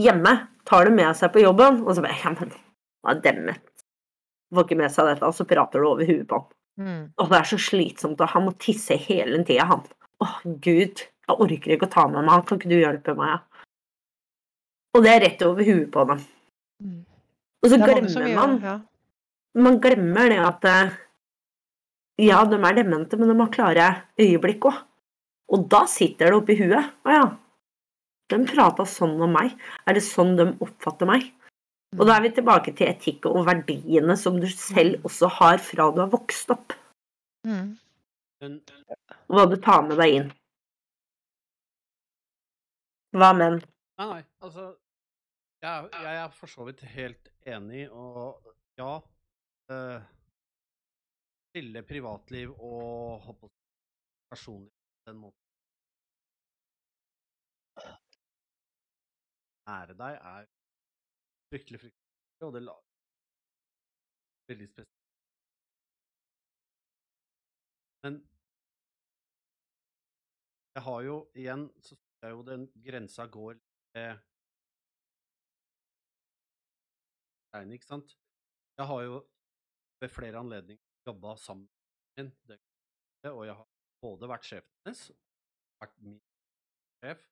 hjemme, 0.00 0.32
tar 0.66 0.88
det 0.88 0.96
med 0.96 1.14
seg 1.18 1.30
på 1.34 1.44
jobben, 1.44 1.84
og 1.84 1.94
så 1.94 2.02
bare 2.02 2.18
Ja, 2.24 2.32
men 2.34 2.50
hva 2.50 3.14
er 3.14 3.22
demmet? 3.22 3.62
Får 4.54 4.66
ikke 4.66 4.80
med 4.80 4.94
seg 4.94 5.12
dette, 5.12 5.28
og 5.28 5.36
så 5.36 5.46
prater 5.46 5.82
du 5.82 5.90
over 5.92 6.08
huet 6.08 6.26
på 6.26 6.40
han. 6.40 6.48
Mm. 6.76 7.04
Og 7.22 7.30
det 7.30 7.38
er 7.38 7.50
så 7.52 7.60
slitsomt, 7.60 8.20
og 8.20 8.34
han 8.34 8.48
må 8.48 8.56
tisse 8.60 8.98
hele 9.06 9.38
tida, 9.46 9.68
han. 9.70 9.86
Å, 10.24 10.32
gud, 10.64 11.04
jeg 11.06 11.36
orker 11.36 11.76
ikke 11.76 11.86
å 11.86 11.92
ta 11.92 12.08
med 12.10 12.24
meg 12.24 12.34
han, 12.34 12.44
kan 12.48 12.58
ikke 12.58 12.72
du 12.72 12.78
hjelpe 12.80 13.14
meg? 13.18 13.36
Ja? 13.36 13.70
Og 14.96 15.06
det 15.06 15.12
er 15.12 15.24
rett 15.26 15.46
over 15.46 15.70
huet 15.70 15.88
på 15.92 16.04
dem. 16.10 16.26
Mm. 16.82 17.00
Og 17.62 17.70
så 17.70 17.78
glemmer 17.78 18.30
man 18.34 18.60
ja 18.64 18.76
man 19.56 19.80
glemmer 19.80 20.30
det 20.32 20.42
at 20.42 20.68
eh, 20.68 20.94
ja, 22.26 22.42
de 22.48 22.58
er 22.58 22.76
demente, 22.78 23.16
men 23.20 23.30
de 23.30 23.36
har 23.40 23.52
klare 23.52 23.88
øyeblikk 24.20 24.68
òg. 24.70 24.84
Og 25.52 25.66
da 25.70 25.84
sitter 25.90 26.32
det 26.32 26.38
oppi 26.40 26.56
huet. 26.58 26.92
Å 27.06 27.12
ja, 27.12 27.26
de 28.32 28.38
prata 28.48 28.86
sånn 28.88 29.14
om 29.22 29.34
meg. 29.36 29.54
Er 29.86 29.96
det 29.96 30.04
sånn 30.04 30.34
de 30.38 30.48
oppfatter 30.64 31.08
meg? 31.08 31.28
Og 31.96 32.02
da 32.08 32.16
er 32.16 32.24
vi 32.24 32.32
tilbake 32.34 32.74
til 32.76 32.90
etikk 32.90 33.28
og 33.30 33.44
verdiene 33.46 34.16
som 34.18 34.40
du 34.42 34.48
selv 34.50 35.04
også 35.06 35.30
har 35.38 35.60
fra 35.62 35.90
du 35.94 36.02
har 36.02 36.10
vokst 36.12 36.50
opp. 36.52 36.74
Mm. 37.46 37.76
Hva 39.30 39.46
du 39.48 39.56
tar 39.62 39.86
med 39.86 40.00
deg 40.02 40.16
inn. 40.18 40.32
Hva 43.16 43.30
men? 43.38 43.60
Nei, 43.96 44.08
nei, 44.10 44.22
altså 44.44 44.66
jeg, 45.62 45.86
jeg 45.94 46.16
er 46.20 46.34
for 46.36 46.52
så 46.52 46.66
vidt 46.66 46.82
helt 46.92 47.30
enig, 47.48 47.86
og 47.88 48.50
ja, 48.76 48.98
uh, 49.72 50.00
stille 51.50 51.82
privatliv 51.82 52.52
og 52.58 53.20
håper, 53.26 53.48
personlig 54.30 54.72
på 54.72 55.10
den 55.10 55.20
måten. 55.24 55.42
Ære 59.76 59.94
deg 59.98 60.18
er 60.32 60.44
fryktelig, 61.50 61.80
fryktelig 61.80 62.46
og 62.48 62.52
det 62.54 62.62
veldig 64.48 64.68
spesielt. 64.68 64.92
Men 68.04 68.20
jeg 70.76 70.82
har 70.82 71.00
jo 71.08 71.16
igjen 71.34 71.64
så 71.80 71.94
ser 71.96 72.28
jeg 72.28 72.36
jo 72.36 72.42
den 72.50 72.66
grensa 72.86 73.26
går 73.26 73.54
til 73.96 74.10
ikke 77.72 77.88
sant? 77.88 78.18
Jeg 78.78 78.86
har 78.86 79.02
jo 79.02 79.20
ved 80.00 80.12
flere 80.12 80.38
anledninger 80.38 80.82
jobba 81.06 81.36
sammen 81.36 81.68
med 82.16 82.24
henne. 82.24 82.58
og 83.32 83.46
jeg 83.46 83.54
har 83.54 83.68
både 84.02 84.28
vært 84.28 84.44
sjefen 84.46 84.72
hennes, 84.84 85.02
vært 85.80 85.96
min 86.04 86.20
sjef, 87.00 87.24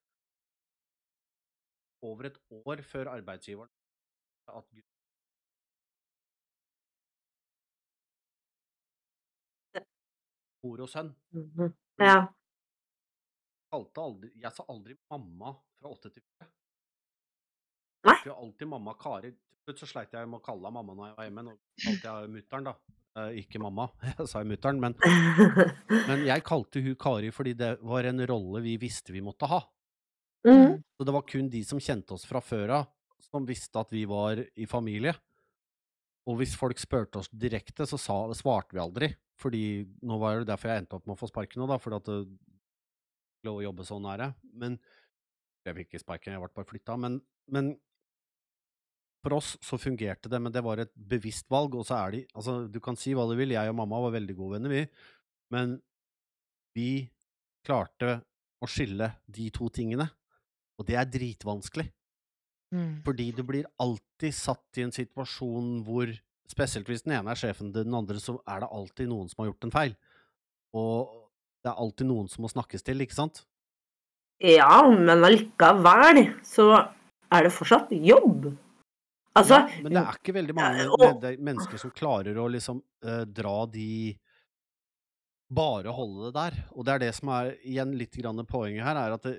over 2.04 2.28
et 2.28 2.40
år 2.64 2.82
før 2.82 3.12
arbeidsgiveren 3.14 3.70
at 4.48 4.74
mor 10.64 10.80
og 10.84 10.88
sønn. 10.88 11.12
Mhm. 11.32 11.72
Ja. 12.00 12.18
Kalte 13.72 14.00
aldri, 14.00 14.30
jeg 14.40 14.52
sa 14.54 14.64
aldri 14.68 14.96
mamma 15.10 15.54
fra 15.78 15.90
åtte 15.90 16.10
til 16.14 16.22
fire. 16.22 16.50
Jeg 18.04 18.32
alltid 18.32 18.68
mamma 18.68 18.94
Kari. 19.00 19.32
Så 19.72 19.88
sleit 19.88 20.12
jeg 20.12 20.28
med 20.28 20.42
å 20.42 20.44
kalle 20.44 20.68
henne 20.68 20.76
mamma 20.76 20.96
når 20.96 21.08
jeg 21.08 21.16
var 21.16 21.28
hjemme. 21.28 21.44
Nå 21.46 21.54
kalte 21.84 22.14
jeg 22.14 22.32
mutter'n, 22.34 22.68
da. 22.68 22.74
Eh, 23.14 23.36
ikke 23.44 23.60
mamma, 23.62 23.86
jeg 24.10 24.26
sa 24.30 24.42
mutter'n. 24.44 24.80
Men, 24.82 24.96
men 26.08 26.24
jeg 26.26 26.44
kalte 26.46 26.82
hun 26.84 26.98
Kari 27.00 27.30
fordi 27.34 27.54
det 27.58 27.76
var 27.86 28.08
en 28.10 28.24
rolle 28.28 28.64
vi 28.64 28.76
visste 28.82 29.14
vi 29.14 29.24
måtte 29.24 29.48
ha. 29.50 29.62
Mm. 30.44 30.82
Så 30.98 31.06
det 31.08 31.14
var 31.16 31.24
kun 31.28 31.48
de 31.52 31.62
som 31.64 31.80
kjente 31.80 32.16
oss 32.16 32.26
fra 32.28 32.42
før 32.44 32.74
av, 32.80 32.90
som 33.24 33.46
visste 33.48 33.80
at 33.80 33.92
vi 33.94 34.04
var 34.08 34.42
i 34.60 34.66
familie. 34.68 35.14
Og 36.28 36.38
hvis 36.40 36.56
folk 36.56 36.80
spurte 36.80 37.20
oss 37.20 37.30
direkte, 37.32 37.86
så 37.88 37.98
sa, 38.00 38.16
svarte 38.36 38.76
vi 38.76 38.82
aldri. 38.82 39.10
Fordi 39.40 39.62
nå 40.06 40.18
var 40.20 40.40
det 40.40 40.50
derfor 40.52 40.70
jeg 40.70 40.84
endte 40.84 40.98
opp 40.98 41.08
med 41.08 41.16
å 41.16 41.20
få 41.20 41.28
sparken 41.28 41.60
nå, 41.60 41.68
da, 41.68 41.80
fordi 41.80 41.98
at 41.98 42.10
det 42.10 42.18
lå 43.44 43.58
å 43.58 43.64
jobbe 43.66 43.86
så 43.86 43.98
nære. 44.02 44.30
Men 44.60 44.78
jeg 45.64 45.78
fikk 45.78 45.90
ikke 45.90 46.02
sparken, 46.02 46.36
jeg 46.36 46.42
ble 46.42 46.52
bare 46.56 46.70
flytta. 46.70 46.96
Men, 47.00 47.18
men 47.52 47.74
for 49.24 49.38
oss 49.38 49.54
så 49.64 49.78
fungerte 49.80 50.30
det, 50.30 50.40
men 50.42 50.52
det 50.52 50.62
var 50.64 50.82
et 50.82 50.92
bevisst 50.94 51.48
valg. 51.52 51.74
Og 51.78 51.86
så 51.88 51.96
er 52.02 52.14
de 52.14 52.22
Altså, 52.34 52.58
du 52.68 52.78
kan 52.84 52.98
si 53.00 53.14
hva 53.16 53.26
du 53.30 53.34
vil, 53.38 53.56
jeg 53.56 53.72
og 53.72 53.78
mamma 53.80 54.02
var 54.04 54.14
veldig 54.18 54.36
gode 54.36 54.58
venner, 54.58 54.74
vi. 54.74 54.84
Men 55.54 55.78
vi 56.76 57.08
klarte 57.64 58.20
å 58.60 58.68
skille 58.68 59.10
de 59.26 59.48
to 59.54 59.70
tingene. 59.72 60.08
Og 60.78 60.86
det 60.88 60.98
er 60.98 61.08
dritvanskelig. 61.08 61.86
Mm. 62.74 63.02
Fordi 63.06 63.30
du 63.36 63.42
blir 63.46 63.68
alltid 63.80 64.34
satt 64.34 64.80
i 64.80 64.86
en 64.86 64.94
situasjon 64.94 65.82
hvor 65.86 66.12
Spesielt 66.44 66.88
hvis 66.90 67.00
den 67.06 67.14
ene 67.16 67.32
er 67.32 67.38
sjefen 67.40 67.70
til 67.72 67.86
den 67.86 67.94
andre, 67.96 68.18
så 68.20 68.34
er 68.44 68.60
det 68.60 68.68
alltid 68.68 69.08
noen 69.08 69.30
som 69.30 69.40
har 69.40 69.46
gjort 69.48 69.64
en 69.64 69.72
feil. 69.72 69.94
Og 70.76 71.14
det 71.64 71.70
er 71.70 71.80
alltid 71.80 72.08
noen 72.10 72.28
som 72.28 72.44
må 72.44 72.50
snakkes 72.52 72.84
til, 72.84 73.00
ikke 73.00 73.16
sant? 73.16 73.40
Ja, 74.44 74.82
men 74.92 75.24
allikevel 75.24 76.20
så 76.44 76.66
er 77.32 77.46
det 77.46 77.54
fortsatt 77.54 77.94
jobb. 77.96 78.50
Altså 79.34 79.56
Ja, 79.58 79.82
men 79.82 79.92
det 79.92 80.00
er 80.00 80.18
ikke 80.20 80.34
veldig 80.36 80.54
mange 80.54 80.84
Ja, 80.84 80.90
og- 80.94 81.24
er 81.26 81.36
mennesker 81.42 81.80
som 81.80 81.90
klarer 81.90 82.36
å 82.38 82.46
liksom 82.52 82.82
uh, 83.04 83.24
dra 83.26 83.66
de 83.66 84.16
Bare 85.54 85.92
holde 85.94 86.30
det 86.30 86.34
der. 86.34 86.54
Og 86.72 86.84
det 86.86 86.92
er 86.94 86.98
det 87.04 87.10
som 87.14 87.28
er 87.34 87.50
igjen 87.62 87.92
litt 87.98 88.16
grann 88.16 88.40
poenget 88.48 88.82
her, 88.82 88.96
er 88.96 89.12
at 89.14 89.26
det, 89.28 89.34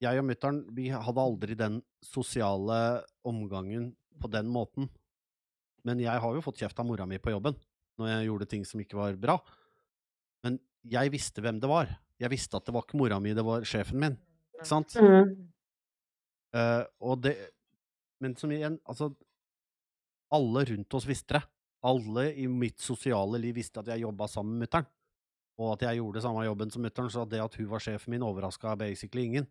jeg 0.00 0.20
og 0.20 0.24
mutter'n 0.28 0.60
vi 0.76 0.86
hadde 0.94 1.20
aldri 1.24 1.56
den 1.58 1.80
sosiale 2.06 3.02
omgangen 3.26 3.90
på 4.22 4.30
den 4.30 4.46
måten. 4.48 4.86
Men 5.84 5.98
jeg 6.00 6.22
har 6.22 6.34
jo 6.36 6.40
fått 6.44 6.62
kjeft 6.62 6.78
av 6.78 6.86
mora 6.86 7.04
mi 7.04 7.18
på 7.18 7.34
jobben 7.34 7.56
når 7.98 8.12
jeg 8.12 8.28
gjorde 8.28 8.48
ting 8.48 8.64
som 8.64 8.80
ikke 8.80 8.96
var 8.96 9.16
bra. 9.18 9.36
Men 10.46 10.60
jeg 10.86 11.10
visste 11.12 11.42
hvem 11.42 11.58
det 11.60 11.68
var. 11.68 11.90
Jeg 12.22 12.30
visste 12.30 12.56
at 12.56 12.64
det 12.64 12.72
var 12.78 12.86
ikke 12.86 13.00
mora 13.02 13.18
mi, 13.20 13.34
det 13.34 13.44
var 13.44 13.66
sjefen 13.66 13.98
min. 13.98 14.16
Ikke 14.54 14.70
sant? 14.70 14.94
mm, 14.96 15.36
Uh, 16.48 16.80
og 17.04 17.18
det 17.20 17.34
Men 18.20 18.34
som 18.36 18.52
igjen, 18.52 18.80
altså 18.84 19.12
Alle 20.34 20.64
rundt 20.68 20.94
oss 20.94 21.06
visste 21.08 21.38
det. 21.38 21.42
Alle 21.88 22.26
i 22.36 22.44
mitt 22.50 22.82
sosiale 22.82 23.38
liv 23.40 23.54
visste 23.56 23.80
at 23.80 23.88
jeg 23.88 24.02
jobba 24.02 24.26
sammen 24.28 24.58
med 24.58 24.66
mutter'n. 24.66 24.88
Og 25.58 25.70
at 25.72 25.86
jeg 25.86 25.98
gjorde 25.98 26.22
samme 26.22 26.44
jobben 26.44 26.70
som 26.74 26.84
mutter'n, 26.84 27.08
så 27.10 27.24
det 27.24 27.40
at 27.40 27.54
hun 27.56 27.70
var 27.70 27.82
sjefen 27.82 28.12
min, 28.12 28.26
overraska 28.26 28.74
basically 28.76 29.24
ingen. 29.24 29.46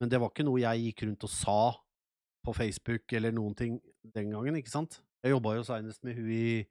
Men 0.00 0.10
det 0.10 0.20
var 0.22 0.32
ikke 0.32 0.46
noe 0.46 0.62
jeg 0.62 0.86
gikk 0.86 1.04
rundt 1.04 1.26
og 1.26 1.32
sa 1.34 1.58
på 2.44 2.54
Facebook 2.56 3.12
eller 3.12 3.34
noen 3.34 3.54
ting 3.58 3.76
den 4.16 4.32
gangen, 4.32 4.56
ikke 4.58 4.72
sant? 4.72 5.02
Jeg 5.24 5.34
jobba 5.34 5.54
jo 5.58 5.66
seinest 5.68 6.02
med 6.04 6.16
hun 6.18 6.32
i 6.32 6.64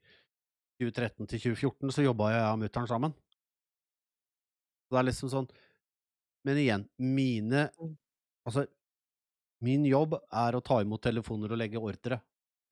2013 0.82 1.30
til 1.30 1.40
2014, 1.54 1.94
så 1.94 2.06
jobba 2.06 2.32
jeg 2.34 2.50
og 2.50 2.60
mutter'n 2.66 2.90
sammen. 2.90 3.14
Så 4.84 4.96
det 4.96 5.02
er 5.04 5.10
liksom 5.10 5.32
sånn 5.32 5.52
Men 6.44 6.60
igjen, 6.60 6.90
mine 7.00 7.70
Mm. 7.80 7.96
Altså, 8.46 8.66
min 9.64 9.86
jobb 9.88 10.18
er 10.20 10.56
å 10.58 10.64
ta 10.64 10.82
imot 10.84 11.04
telefoner 11.04 11.54
og 11.54 11.60
legge 11.62 11.82
ordre. 11.82 12.20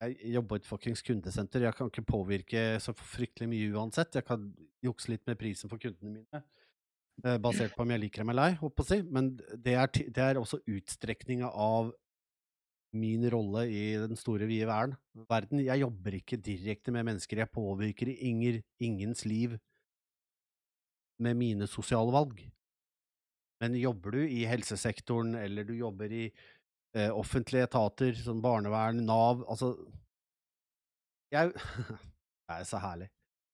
Jeg 0.01 0.33
jobber 0.33 0.57
i 0.57 0.63
et 0.63 0.67
fuckings 0.67 1.03
kundesenter. 1.05 1.67
Jeg 1.67 1.77
kan 1.77 1.91
ikke 1.91 2.07
påvirke 2.07 2.61
så 2.81 2.93
fryktelig 2.97 3.47
mye 3.51 3.69
uansett. 3.77 4.17
Jeg 4.17 4.25
kan 4.27 4.47
jukse 4.81 5.11
litt 5.11 5.23
med 5.29 5.37
prisen 5.39 5.69
for 5.69 5.81
kundene 5.81 6.15
mine, 6.17 6.43
eh, 7.23 7.37
basert 7.37 7.75
på 7.75 7.85
om 7.85 7.93
jeg 7.93 8.01
liker 8.01 8.23
dem 8.23 8.33
eller 8.33 8.49
ei, 8.49 8.57
holdt 8.59 8.75
på 8.75 8.85
å 8.85 8.89
si. 8.89 9.01
Men 9.03 9.35
det 9.37 9.75
er, 9.77 9.91
det 10.09 10.23
er 10.25 10.41
også 10.41 10.63
utstrekninga 10.65 11.51
av 11.53 11.91
min 12.97 13.23
rolle 13.31 13.67
i 13.71 13.83
den 14.01 14.17
store, 14.19 14.49
vide 14.49 14.67
verden. 14.67 15.61
Jeg 15.63 15.83
jobber 15.83 16.17
ikke 16.17 16.41
direkte 16.43 16.91
med 16.91 17.05
mennesker. 17.07 17.43
Jeg 17.45 17.53
påvirker 17.53 18.09
inger, 18.11 18.59
ingens 18.83 19.23
liv 19.25 19.55
med 21.21 21.37
mine 21.37 21.69
sosiale 21.69 22.11
valg. 22.11 22.41
Men 23.61 23.77
jobber 23.77 24.17
du 24.17 24.23
i 24.25 24.41
helsesektoren, 24.49 25.35
eller 25.37 25.67
du 25.67 25.75
jobber 25.77 26.11
i 26.11 26.25
eh, 26.97 27.09
offentlige 27.11 27.67
etater, 27.67 28.13
som 28.19 28.41
barnevern, 28.43 29.03
Nav 29.05 29.43
Altså 29.49 29.73
Jeg 31.31 31.53
Det 32.51 32.57
er 32.57 32.63
så 32.67 32.81
herlig. 32.83 33.07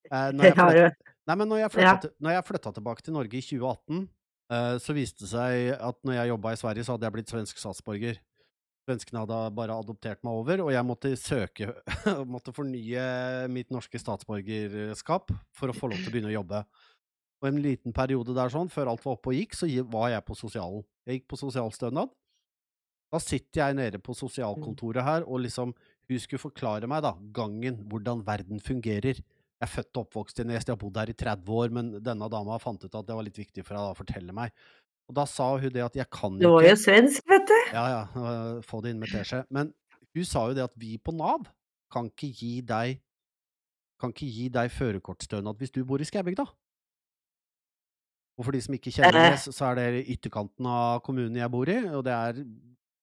Eh, 0.10 0.30
når, 0.34 0.45
jeg 0.50 0.93
nei, 1.28 1.36
når, 1.43 1.67
flytta, 1.69 1.97
til, 2.06 2.13
når 2.23 2.38
jeg 2.38 2.47
flytta 2.47 2.71
tilbake 2.78 3.06
til 3.06 3.13
Norge 3.13 3.38
i 3.38 3.43
2018, 3.45 4.08
eh, 4.56 4.71
så 4.82 4.95
viste 4.97 5.26
det 5.26 5.34
seg 5.34 5.76
at 5.76 6.00
når 6.08 6.17
jeg 6.17 6.32
jobba 6.34 6.54
i 6.54 6.60
Sverige, 6.63 6.88
så 6.88 6.95
hadde 6.95 7.08
jeg 7.08 7.17
blitt 7.17 7.34
svensk 7.34 7.62
statsborger. 7.62 8.19
Svenskene 8.88 9.21
hadde 9.26 9.38
bare 9.52 9.76
adoptert 9.76 10.21
meg 10.23 10.39
over, 10.39 10.63
og 10.63 10.71
jeg 10.71 10.88
måtte 10.88 11.13
søke 11.19 11.73
måtte 12.34 12.56
fornye 12.56 13.04
mitt 13.52 13.73
norske 13.76 14.00
statsborgerskap 14.00 15.34
for 15.52 15.69
å 15.69 15.76
få 15.76 15.91
lov 15.91 16.00
til 16.00 16.10
å 16.10 16.13
begynne 16.15 16.32
å 16.32 16.38
jobbe. 16.39 16.63
Og 17.43 17.50
en 17.52 17.60
liten 17.62 17.93
periode 17.93 18.34
der 18.34 18.50
sånn, 18.50 18.71
før 18.73 18.93
alt 18.93 19.04
var 19.06 19.17
oppe 19.17 19.30
og 19.30 19.38
gikk, 19.38 19.54
så 19.60 19.67
var 19.91 20.10
jeg 20.15 20.26
på 20.26 20.38
sosialen. 20.39 20.88
Jeg 21.06 21.19
gikk 21.19 21.28
på 21.34 21.41
sosialstønad. 21.43 22.15
Da 23.12 23.20
sitter 23.24 23.62
jeg 23.62 23.76
nede 23.78 24.00
på 24.04 24.13
sosialkontoret 24.15 25.04
her, 25.04 25.24
og 25.28 25.39
liksom 25.46 25.74
Hun 26.10 26.20
skulle 26.24 26.39
forklare 26.39 26.88
meg, 26.88 27.02
da, 27.04 27.12
gangen, 27.36 27.82
hvordan 27.89 28.22
verden 28.26 28.62
fungerer. 28.63 29.17
Jeg 29.20 29.65
er 29.65 29.67
født 29.67 29.98
og 29.98 30.06
oppvokst 30.06 30.39
i 30.39 30.43
Nes, 30.48 30.63
jeg 30.63 30.72
har 30.72 30.78
bodd 30.80 30.96
her 30.96 31.10
i 31.12 31.13
30 31.13 31.50
år, 31.52 31.70
men 31.76 31.89
denne 32.00 32.30
dama 32.32 32.56
fant 32.63 32.80
ut 32.86 32.96
at 32.96 33.06
det 33.10 33.15
var 33.17 33.24
litt 33.28 33.36
viktig 33.36 33.65
for 33.65 33.76
henne 33.76 33.91
å 33.91 33.98
fortelle 33.98 34.32
meg. 34.32 34.54
Og 35.10 35.15
da 35.15 35.26
sa 35.28 35.50
hun 35.60 35.67
det 35.70 35.84
at 35.84 35.96
jeg 36.00 36.08
kan 36.10 36.38
ikke 36.38 36.46
Du 36.48 36.54
var 36.54 36.63
jo 36.63 36.76
svensk, 36.80 37.28
vet 37.28 37.46
du. 37.48 37.58
ja, 37.74 37.84
ja, 37.91 38.02
øh, 38.15 38.62
få 38.63 38.80
det 38.84 38.91
inn 38.93 39.00
med 39.04 39.10
teskje. 39.12 39.41
Men 39.52 39.74
hun 40.15 40.24
sa 40.24 40.46
jo 40.48 40.54
det 40.56 40.63
at 40.63 40.76
vi 40.80 40.98
på 40.98 41.12
Nav 41.15 41.43
kan 41.91 42.08
ikke 42.08 42.32
gi 42.39 42.62
deg 42.62 43.02
kan 44.00 44.12
ikke 44.13 44.32
gi 44.32 44.48
deg 44.54 44.72
førerkortstønad 44.72 45.58
hvis 45.60 45.72
du 45.76 45.84
bor 45.84 46.00
i 46.00 46.06
Skaubygda. 46.08 46.46
Og 48.38 48.46
for 48.46 48.54
de 48.54 48.62
som 48.62 48.76
ikke 48.78 48.91
kjenner 48.93 49.15
Eh. 49.26 49.30
det, 49.32 49.39
så- 49.43 49.52
så 49.52 49.65
er 49.72 49.76
det 49.76 50.08
ytterkanten 50.08 50.65
av 50.65 51.02
kommunen 51.04 51.36
jeg 51.36 51.50
bor 51.52 51.67
i, 51.67 51.78
og 51.89 52.04
det 52.06 52.13
er 52.13 52.46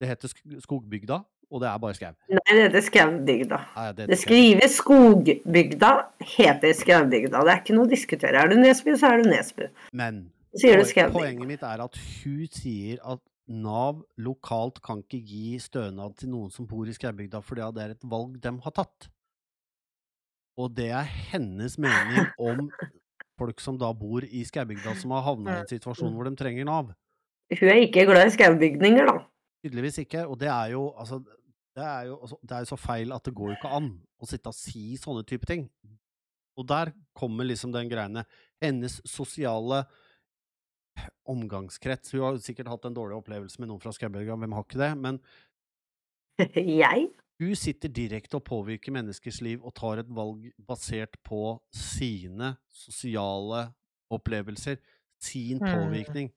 Det 0.04 0.10
heter 0.10 0.60
Skogbygda, 0.60 1.16
og 1.48 1.62
det 1.62 1.68
er 1.70 1.80
bare 1.80 1.96
skau. 1.96 2.12
Nei, 2.28 2.42
det 2.50 2.62
heter 2.66 2.82
Skaubygda. 2.84 3.60
Nei, 3.72 3.84
det 3.96 4.08
Det 4.10 4.18
skrives 4.20 4.78
Skogbygda, 4.82 5.92
heter 6.20 6.74
Skaubygda. 6.76 7.40
Det 7.40 7.52
er 7.54 7.62
ikke 7.62 7.76
noe 7.78 7.88
å 7.88 7.92
diskutere. 7.92 8.42
Er 8.42 8.52
du 8.52 8.58
Nesbu, 8.60 8.90
så 9.00 9.14
er 9.14 9.22
du 9.22 9.30
Nesbu. 9.30 9.64
Men 9.96 10.26
poenget 10.52 11.46
mitt 11.48 11.64
er 11.64 11.82
at 11.86 11.96
hun 11.96 12.44
sier 12.52 13.00
at 13.00 13.22
Nav 13.44 14.04
lokalt 14.16 14.78
kan 14.84 15.02
ikke 15.02 15.20
gi 15.20 15.58
stønad 15.60 16.14
til 16.16 16.30
noen 16.32 16.52
som 16.52 16.68
bor 16.68 16.88
i 16.88 16.94
Skaubygda, 16.96 17.42
fordi 17.44 17.66
det 17.76 17.82
er 17.82 17.96
et 17.96 18.06
valg 18.08 18.38
de 18.40 18.52
har 18.64 18.76
tatt. 18.76 19.08
Og 20.60 20.70
det 20.76 20.90
er 20.94 21.08
hennes 21.32 21.76
mening 21.80 22.28
om 22.50 22.70
folk 23.40 23.60
som 23.60 23.76
da 23.80 23.90
bor 23.92 24.24
i 24.24 24.44
Skaubygda, 24.48 24.94
som 25.00 25.16
har 25.16 25.26
havnet 25.26 25.54
i 25.54 25.60
en 25.64 25.72
situasjon 25.76 26.12
hvor 26.14 26.28
de 26.28 26.36
trenger 26.40 26.68
Nav. 26.68 26.92
Hun 27.52 27.68
er 27.68 27.82
ikke 27.84 28.06
glad 28.08 28.30
i 28.30 28.32
skaubygninger, 28.32 29.10
da. 29.10 29.18
Tydeligvis 29.64 30.02
ikke. 30.04 30.26
Og 30.28 30.38
det 30.40 30.50
er 30.52 30.74
jo 30.76 30.90
altså 30.92 31.22
det 31.74 31.82
er 31.82 32.06
jo, 32.06 32.20
altså, 32.22 32.38
det 32.42 32.54
er 32.54 32.62
jo 32.62 32.70
så 32.70 32.76
feil 32.78 33.12
at 33.12 33.26
det 33.26 33.34
går 33.34 33.50
jo 33.50 33.56
ikke 33.56 33.74
an 33.76 33.88
å 34.22 34.28
sitte 34.30 34.50
og 34.52 34.54
si 34.54 34.94
sånne 35.00 35.24
type 35.26 35.48
ting. 35.48 35.66
Og 36.54 36.68
der 36.70 36.92
kommer 37.18 37.46
liksom 37.48 37.72
den 37.74 37.90
greiene. 37.90 38.22
Hennes 38.62 39.00
sosiale 39.08 39.82
omgangskrets 41.26 42.12
Hun 42.14 42.22
har 42.22 42.36
sikkert 42.38 42.68
hatt 42.70 42.84
en 42.86 42.94
dårlig 42.94 43.16
opplevelse 43.18 43.58
med 43.58 43.66
noen 43.66 43.80
fra 43.82 43.90
Skaubygda, 43.90 44.36
hvem 44.38 44.54
har 44.54 44.62
ikke 44.62 44.78
det? 44.78 44.92
Men 45.02 45.18
Jeg? 46.54 47.08
Hun 47.42 47.56
sitter 47.58 47.90
direkte 47.90 48.38
og 48.38 48.44
påvirker 48.46 48.94
menneskers 48.94 49.40
liv 49.42 49.64
og 49.66 49.74
tar 49.74 50.04
et 50.04 50.10
valg 50.14 50.46
basert 50.68 51.18
på 51.26 51.56
sine 51.74 52.52
sosiale 52.70 53.66
opplevelser, 54.14 54.78
sin 55.18 55.58
Mm. 55.58 56.30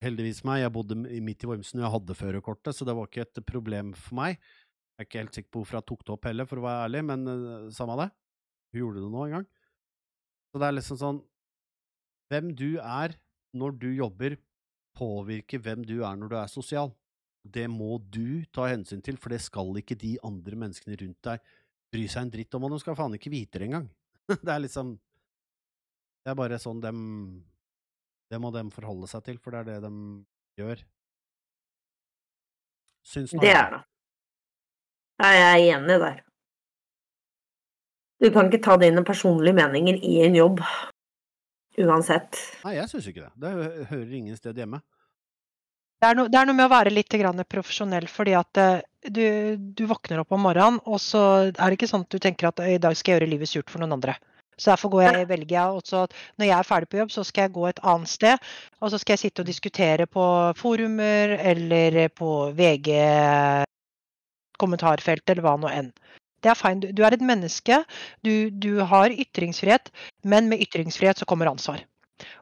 Heldigvis 0.00 0.40
meg, 0.48 0.62
jeg 0.62 0.72
bodde 0.72 0.96
midt 0.96 1.44
i 1.44 1.48
Vormsen 1.48 1.80
og 1.80 1.84
jeg 1.84 1.94
hadde 1.94 2.16
førerkortet, 2.16 2.76
så 2.76 2.86
det 2.88 2.94
var 2.96 3.08
ikke 3.08 3.26
et 3.26 3.40
problem 3.44 3.92
for 3.92 4.16
meg. 4.16 4.38
Jeg 4.96 5.04
er 5.04 5.08
ikke 5.08 5.20
helt 5.20 5.36
sikker 5.36 5.52
på 5.52 5.60
hvorfor 5.60 5.78
jeg 5.78 5.88
tok 5.90 6.04
det 6.06 6.14
opp 6.14 6.28
heller, 6.28 6.48
for 6.48 6.60
å 6.60 6.64
være 6.64 6.86
ærlig, 6.86 7.02
men 7.10 7.28
uh, 7.28 7.66
samme 7.74 7.96
det. 8.00 8.06
Hun 8.70 8.80
gjorde 8.80 9.02
det 9.02 9.10
nå 9.12 9.26
en 9.26 9.34
gang. 9.36 9.46
Så 10.50 10.60
det 10.60 10.68
er 10.68 10.76
liksom 10.78 11.00
sånn 11.00 11.20
Hvem 12.30 12.52
du 12.54 12.68
er 12.78 13.16
når 13.58 13.74
du 13.82 13.88
jobber, 13.90 14.36
påvirker 14.94 15.62
hvem 15.64 15.82
du 15.86 15.96
er 16.06 16.18
når 16.18 16.30
du 16.30 16.36
er 16.38 16.50
sosial. 16.52 16.92
Det 17.42 17.64
må 17.70 17.96
du 18.12 18.44
ta 18.54 18.68
hensyn 18.70 19.02
til, 19.02 19.18
for 19.18 19.34
det 19.34 19.40
skal 19.42 19.74
ikke 19.80 19.98
de 19.98 20.14
andre 20.26 20.58
menneskene 20.62 20.98
rundt 21.00 21.18
deg 21.26 21.42
bry 21.90 22.04
seg 22.06 22.26
en 22.26 22.32
dritt 22.36 22.54
om, 22.54 22.66
og 22.66 22.76
de 22.76 22.80
skal 22.82 22.96
faen 22.98 23.16
ikke 23.18 23.32
vite 23.32 23.58
det 23.58 23.66
engang. 23.66 23.88
Det 24.30 24.52
er 24.52 24.62
liksom 24.62 24.94
Det 26.22 26.30
er 26.30 26.36
bare 26.38 26.60
sånn 26.62 26.82
dem 26.84 27.00
Det 28.30 28.38
må 28.38 28.52
de 28.54 28.62
forholde 28.70 29.08
seg 29.10 29.24
til, 29.26 29.38
for 29.42 29.54
det 29.54 29.62
er 29.62 29.68
det 29.68 29.88
de 29.88 29.92
gjør. 30.60 30.82
Syns 33.10 33.34
Det 33.34 33.50
er 33.50 33.72
det. 33.74 33.80
Jeg 35.20 35.40
er 35.46 35.64
enig 35.74 35.98
der. 36.00 36.22
Du 38.20 38.28
kan 38.32 38.48
ikke 38.48 38.62
ta 38.64 38.76
dine 38.80 39.02
personlige 39.04 39.56
meninger 39.56 39.98
i 40.04 40.20
en 40.26 40.36
jobb. 40.36 40.62
Uansett. 41.80 42.38
Nei, 42.64 42.76
jeg 42.76 42.90
syns 42.90 43.08
ikke 43.08 43.24
det. 43.24 43.32
Det 43.40 43.52
hører 43.90 44.16
ingen 44.16 44.36
sted 44.36 44.58
hjemme. 44.60 44.82
Det 46.00 46.08
er, 46.08 46.16
noe, 46.16 46.30
det 46.32 46.38
er 46.40 46.46
noe 46.48 46.56
med 46.56 46.64
å 46.64 46.72
være 46.72 46.92
litt 46.92 47.12
grann 47.20 47.42
profesjonell, 47.44 48.06
fordi 48.08 48.32
at 48.36 48.60
eh, 48.60 48.84
du, 49.12 49.24
du 49.76 49.82
våkner 49.88 50.22
opp 50.22 50.32
om 50.32 50.40
morgenen, 50.46 50.78
og 50.88 50.96
så 51.02 51.22
er 51.50 51.60
det 51.60 51.76
ikke 51.76 51.90
sånn 51.90 52.06
at 52.06 52.14
du 52.14 52.22
tenker 52.22 52.48
at 52.48 52.62
i 52.64 52.78
dag 52.80 52.96
skal 52.96 53.12
jeg 53.12 53.20
gjøre 53.20 53.28
livet 53.34 53.50
surt 53.50 53.72
for 53.72 53.82
noen 53.82 53.98
andre. 53.98 54.14
Så 54.60 54.70
derfor 54.74 54.92
går 54.92 55.06
jeg, 55.06 55.28
velger 55.30 55.56
jeg 55.56 55.80
også 55.80 56.04
at 56.04 56.14
når 56.36 56.50
jeg 56.50 56.56
er 56.58 56.68
ferdig 56.68 56.88
på 56.92 57.00
jobb, 57.00 57.12
så 57.14 57.24
skal 57.24 57.46
jeg 57.46 57.54
gå 57.56 57.66
et 57.70 57.82
annet 57.92 58.12
sted. 58.12 58.48
Og 58.80 58.92
så 58.92 59.00
skal 59.00 59.16
jeg 59.16 59.24
sitte 59.24 59.44
og 59.44 59.48
diskutere 59.48 60.06
på 60.06 60.24
forumer 60.60 61.36
eller 61.40 62.00
på 62.12 62.30
VG 62.58 62.92
kommentarfelt 64.60 65.32
eller 65.32 65.46
hva 65.46 65.56
nå 65.56 65.70
enn. 65.72 65.88
Det 66.40 66.52
er 66.52 66.56
fine. 66.56 66.80
Du, 66.80 66.92
du 66.96 67.04
er 67.04 67.16
et 67.16 67.24
menneske. 67.24 67.82
Du, 68.24 68.32
du 68.52 68.84
har 68.88 69.12
ytringsfrihet, 69.12 69.90
men 70.24 70.48
med 70.52 70.62
ytringsfrihet 70.64 71.20
så 71.20 71.28
kommer 71.28 71.50
ansvar. 71.50 71.82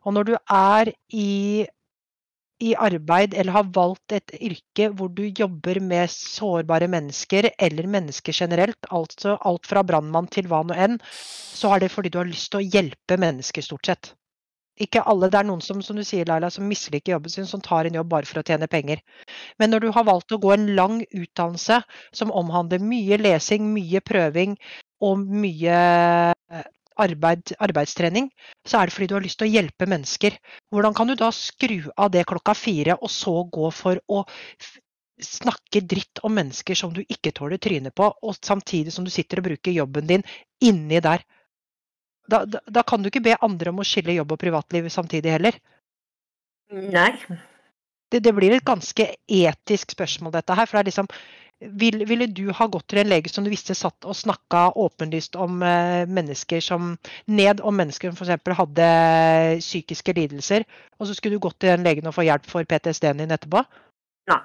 Og 0.06 0.14
når 0.14 0.26
du 0.26 0.34
er 0.34 0.90
i 1.14 1.66
i 2.60 2.74
arbeid 2.74 3.34
eller 3.34 3.54
har 3.54 3.70
valgt 3.74 4.14
et 4.16 4.34
yrke 4.34 4.88
hvor 4.98 5.10
du 5.14 5.24
jobber 5.26 5.80
med 5.80 6.10
sårbare 6.10 6.88
mennesker 6.90 7.50
eller 7.58 7.86
mennesker 7.90 8.34
generelt, 8.34 8.88
altså 8.90 9.36
alt 9.46 9.66
fra 9.66 9.84
brannmann 9.86 10.30
til 10.32 10.48
hva 10.50 10.64
nå 10.66 10.74
enn, 10.74 10.98
så 11.08 11.74
er 11.74 11.84
det 11.84 11.92
fordi 11.94 12.12
du 12.14 12.18
har 12.22 12.30
lyst 12.30 12.50
til 12.52 12.62
å 12.62 12.70
hjelpe 12.78 13.18
mennesker, 13.20 13.62
stort 13.62 13.90
sett. 13.90 14.12
Ikke 14.78 15.02
alle. 15.10 15.26
Det 15.26 15.40
er 15.40 15.46
noen 15.48 15.62
som, 15.62 15.80
som 15.82 15.98
du 15.98 16.04
sier, 16.06 16.26
Laila, 16.28 16.52
som 16.54 16.66
misliker 16.70 17.16
jobben 17.16 17.32
sin, 17.32 17.46
som 17.50 17.62
tar 17.62 17.88
en 17.88 17.96
jobb 17.98 18.12
bare 18.12 18.28
for 18.30 18.38
å 18.38 18.46
tjene 18.46 18.68
penger. 18.70 19.02
Men 19.58 19.74
når 19.74 19.82
du 19.82 19.88
har 19.94 20.06
valgt 20.06 20.34
å 20.34 20.38
gå 20.42 20.52
en 20.54 20.68
lang 20.78 21.00
utdannelse 21.08 21.80
som 22.14 22.30
omhandler 22.30 22.82
mye 22.82 23.18
lesing, 23.18 23.72
mye 23.74 24.02
prøving 24.06 24.54
og 25.02 25.26
mye 25.42 25.80
arbeid, 26.98 27.54
arbeidstrening, 27.62 28.28
så 28.66 28.80
er 28.80 28.88
det 28.88 28.94
fordi 28.96 29.08
du 29.10 29.16
har 29.16 29.24
lyst 29.24 29.40
til 29.40 29.48
å 29.48 29.52
hjelpe 29.52 29.88
mennesker. 29.90 30.36
Hvordan 30.74 30.96
kan 30.98 31.10
du 31.10 31.14
da 31.18 31.30
skru 31.34 31.80
av 31.96 32.12
det 32.14 32.26
klokka 32.28 32.54
fire, 32.58 32.98
og 32.98 33.12
så 33.12 33.34
gå 33.48 33.70
for 33.74 34.00
å 34.08 34.24
snakke 35.22 35.82
dritt 35.82 36.22
om 36.26 36.34
mennesker 36.38 36.78
som 36.78 36.92
du 36.94 37.02
ikke 37.02 37.32
tåler 37.34 37.58
trynet 37.62 37.94
på, 37.96 38.06
og 38.06 38.38
samtidig 38.44 38.94
som 38.94 39.06
du 39.06 39.10
sitter 39.14 39.40
og 39.40 39.50
bruker 39.50 39.74
jobben 39.74 40.06
din 40.10 40.26
inni 40.64 41.02
der? 41.04 41.24
Da, 42.28 42.44
da, 42.44 42.60
da 42.68 42.84
kan 42.84 43.02
du 43.02 43.08
ikke 43.08 43.24
be 43.24 43.38
andre 43.40 43.72
om 43.72 43.80
å 43.80 43.86
skille 43.88 44.18
jobb 44.18 44.34
og 44.36 44.40
privatliv 44.42 44.90
samtidig 44.92 45.32
heller. 45.32 45.56
Nei. 46.68 47.12
Det, 48.12 48.20
det 48.24 48.32
blir 48.36 48.52
et 48.56 48.64
ganske 48.64 49.04
etisk 49.24 49.94
spørsmål, 49.96 50.34
dette 50.36 50.56
her. 50.56 50.68
For 50.68 50.76
det 50.76 50.82
er 50.82 50.90
liksom 50.90 51.08
vil, 51.60 52.04
Ville 52.06 52.26
du 52.26 52.48
ha 52.54 52.66
gått 52.70 52.86
til 52.92 53.00
en 53.02 53.10
lege 53.10 53.30
som 53.32 53.44
du 53.44 53.50
visste 53.50 53.74
satt 53.76 54.06
og 54.06 54.16
snakka 54.16 54.68
åpenlyst 54.78 55.36
om 55.40 55.62
eh, 55.66 56.06
mennesker 56.06 56.62
som 56.64 56.94
Ned 57.26 57.62
om 57.66 57.76
mennesker 57.76 58.12
som 58.12 58.18
f.eks. 58.28 58.54
hadde 58.60 58.88
psykiske 59.62 60.14
lidelser, 60.16 60.66
og 60.98 61.08
så 61.08 61.16
skulle 61.16 61.38
du 61.38 61.42
gått 61.42 61.58
til 61.60 61.74
den 61.74 61.86
legen 61.86 62.06
og 62.08 62.16
få 62.16 62.26
hjelp 62.28 62.46
for 62.48 62.66
PTSD-en 62.68 63.24
din 63.24 63.34
etterpå? 63.34 63.64
Nei. 64.30 64.42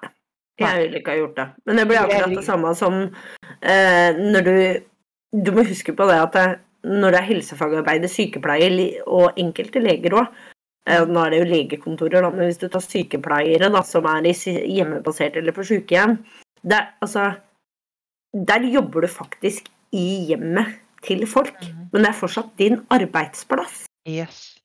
Jeg 0.62 0.84
ville 0.84 1.00
ikke 1.00 1.10
ha 1.10 1.18
gjort 1.18 1.38
det. 1.40 1.46
Men 1.66 1.80
det 1.80 1.84
blir 1.90 1.98
akkurat 1.98 2.34
det 2.38 2.44
samme 2.46 2.76
som 2.78 3.00
eh, 3.02 4.20
når 4.20 4.50
du 4.50 4.56
Du 5.34 5.50
må 5.50 5.64
huske 5.66 5.96
på 5.98 6.06
det 6.06 6.14
at 6.22 6.36
det, 6.38 6.60
når 6.86 7.12
det 7.12 7.20
er 7.20 7.30
helsefagarbeider, 7.32 8.12
sykepleier 8.12 9.02
og 9.10 9.40
enkelte 9.42 9.82
leger 9.82 10.14
òg 10.20 10.28
Nå 11.10 11.22
er 11.24 11.30
det 11.32 11.38
jo 11.40 11.48
legekontorer, 11.48 12.22
da, 12.22 12.30
men 12.30 12.50
hvis 12.50 12.60
du 12.60 12.68
tar 12.68 12.84
sykepleiere 12.84 13.70
da, 13.72 13.82
som 13.88 14.06
er 14.06 14.28
i 14.28 14.34
hjemmebasert 14.76 15.38
eller 15.40 15.56
på 15.56 15.64
sykehjem 15.64 16.18
der, 16.64 16.94
altså, 17.02 17.32
der 18.34 18.68
jobber 18.74 19.02
du 19.02 19.08
faktisk 19.08 19.70
i 19.92 20.26
hjemmet 20.30 20.80
til 21.04 21.28
folk, 21.28 21.56
men 21.92 22.04
det 22.04 22.10
er 22.10 22.20
fortsatt 22.20 22.52
din 22.58 22.82
arbeidsplass. 22.94 23.86
Yes. 24.08 24.56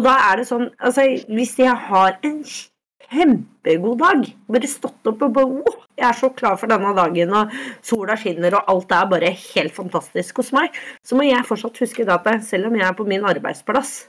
Da 0.00 0.16
er 0.30 0.40
det 0.40 0.46
sånn 0.48 0.70
altså, 0.80 1.04
Hvis 1.30 1.52
jeg 1.60 1.74
har 1.86 2.16
en 2.26 2.38
kjempegod 3.10 4.00
dag, 4.00 4.24
bare 4.50 4.70
stått 4.70 5.10
opp 5.10 5.22
og 5.26 5.34
bare 5.36 5.50
wow, 5.50 5.76
Jeg 5.98 6.06
er 6.08 6.16
så 6.16 6.30
klar 6.32 6.56
for 6.56 6.70
denne 6.70 6.94
dagen, 6.96 7.34
og 7.36 7.52
sola 7.84 8.16
skinner, 8.16 8.56
og 8.56 8.70
alt 8.72 8.94
er 8.96 9.10
bare 9.10 9.32
helt 9.36 9.74
fantastisk 9.76 10.40
hos 10.40 10.52
meg, 10.56 10.72
så 11.04 11.18
må 11.18 11.26
jeg 11.26 11.44
fortsatt 11.44 11.82
huske 11.82 12.06
det 12.08 12.14
at 12.14 12.46
selv 12.46 12.70
om 12.70 12.78
jeg 12.78 12.86
er 12.86 12.96
på 12.96 13.04
min 13.04 13.26
arbeidsplass, 13.28 14.06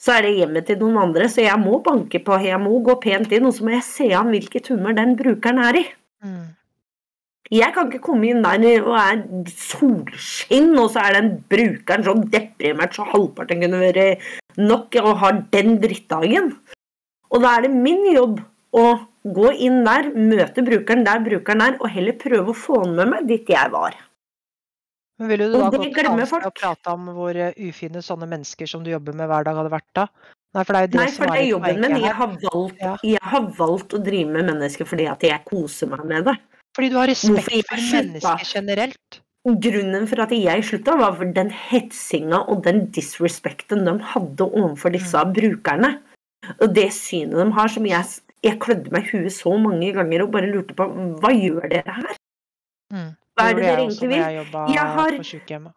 så 0.00 0.14
er 0.16 0.24
det 0.24 0.36
hjemmet 0.38 0.68
til 0.68 0.78
noen 0.80 0.96
andre, 1.02 1.28
så 1.28 1.44
jeg 1.44 1.60
må 1.60 1.80
banke 1.84 2.22
på, 2.24 2.38
jeg 2.40 2.60
må 2.62 2.78
gå 2.84 2.96
pent 3.02 3.32
inn, 3.36 3.48
og 3.48 3.52
så 3.56 3.66
må 3.66 3.74
jeg 3.74 3.84
se 3.84 4.08
an 4.16 4.32
hvilket 4.32 4.72
humør 4.72 4.96
den 4.96 5.12
brukeren 5.18 5.60
er 5.60 5.80
i. 5.82 5.84
Mm. 6.24 6.48
Jeg 7.50 7.74
kan 7.74 7.88
ikke 7.90 8.04
komme 8.06 8.28
inn 8.30 8.44
der 8.44 8.84
og 8.86 8.94
er 8.94 9.22
solskinn, 9.50 10.70
og 10.78 10.92
så 10.94 11.02
er 11.02 11.16
den 11.18 11.30
brukeren 11.50 12.06
så 12.06 12.14
deprimert 12.32 12.94
så 12.94 13.04
halvparten 13.10 13.64
kunne 13.64 13.80
være 13.82 14.06
nok, 14.62 14.94
og 15.02 15.16
har 15.24 15.40
den 15.52 15.80
drittdagen. 15.82 16.52
Og 17.30 17.42
da 17.42 17.56
er 17.56 17.66
det 17.66 17.72
min 17.74 18.06
jobb 18.14 18.38
å 18.70 18.86
gå 19.26 19.50
inn 19.66 19.82
der, 19.84 20.12
møte 20.14 20.64
brukeren 20.64 21.02
der 21.04 21.20
brukeren 21.26 21.66
er, 21.66 21.76
og 21.82 21.90
heller 21.92 22.16
prøve 22.22 22.54
å 22.54 22.56
få 22.56 22.84
han 22.84 22.94
med 22.96 23.12
meg 23.16 23.28
dit 23.28 23.52
jeg 23.52 23.74
var. 23.74 23.98
Men 25.20 25.28
ville 25.28 25.50
du 25.50 25.56
da 25.58 25.68
gått 25.68 25.98
annet 26.00 26.30
og 26.32 26.54
prata 26.56 26.94
om 26.96 27.10
hvor 27.12 27.36
eh, 27.36 27.52
ufine 27.68 28.00
sånne 28.00 28.28
mennesker 28.30 28.68
som 28.70 28.84
du 28.84 28.88
jobber 28.94 29.12
med 29.16 29.28
hver 29.28 29.44
dag, 29.44 29.58
hadde 29.60 29.72
vært 29.74 29.90
da? 29.98 30.06
Nei, 30.56 30.62
for 30.66 30.74
det 30.74 30.80
er 30.80 30.86
jo 30.86 30.90
det 30.90 30.98
Nei, 30.98 31.10
for 31.14 31.30
det 31.30 31.40
er 31.40 31.48
jobben 31.50 31.82
min. 31.84 31.96
Jeg 32.00 32.14
har, 32.18 32.30
valgt, 32.42 32.78
Ja. 32.80 32.94
jeg 33.06 33.28
har 33.32 33.50
valgt 33.58 33.94
å 33.94 34.00
drive 34.02 34.30
med 34.32 34.48
mennesker 34.48 34.88
fordi 34.88 35.06
at 35.12 35.26
jeg 35.28 35.44
koser 35.46 35.90
meg 35.92 36.06
med 36.08 36.24
det. 36.30 36.34
Fordi 36.78 36.88
du 36.90 36.96
har 36.98 37.10
respekt 37.10 37.68
for 37.68 37.84
mennesker 37.92 38.46
generelt. 38.48 39.20
Grunnen 39.46 40.08
for 40.08 40.24
at 40.24 40.32
jeg 40.36 40.64
slutta, 40.68 40.96
var 41.00 41.14
for 41.20 41.36
den 41.36 41.52
hetsinga 41.52 42.42
og 42.50 42.64
den 42.64 42.86
disrespekten 42.96 43.86
de 43.86 43.94
hadde 44.14 44.48
overfor 44.48 44.92
disse 44.96 45.22
brukerne. 45.36 45.94
Og 46.58 46.74
det 46.74 46.90
synet 46.96 47.38
de 47.38 47.46
har, 47.56 47.68
som 47.68 47.86
jeg, 47.86 48.20
jeg 48.44 48.58
klødde 48.60 48.92
meg 48.92 49.06
i 49.06 49.20
huet 49.20 49.36
så 49.36 49.54
mange 49.60 49.92
ganger 49.96 50.24
og 50.24 50.32
bare 50.34 50.50
lurte 50.50 50.76
på 50.76 50.88
hva 51.20 51.32
gjør 51.36 51.68
dere 51.72 52.00
her? 52.00 52.18
Mm. 52.90 53.10
Hva 53.40 53.50
er 53.50 53.58
det 53.58 53.64
dere 53.64 53.84
egentlig 53.84 54.08
vil? 54.08 54.18
Jeg 54.20 54.46
Jeg 54.74 54.86
har- 54.96 55.16
på 55.16 55.28
sykehjemmet. 55.32 55.72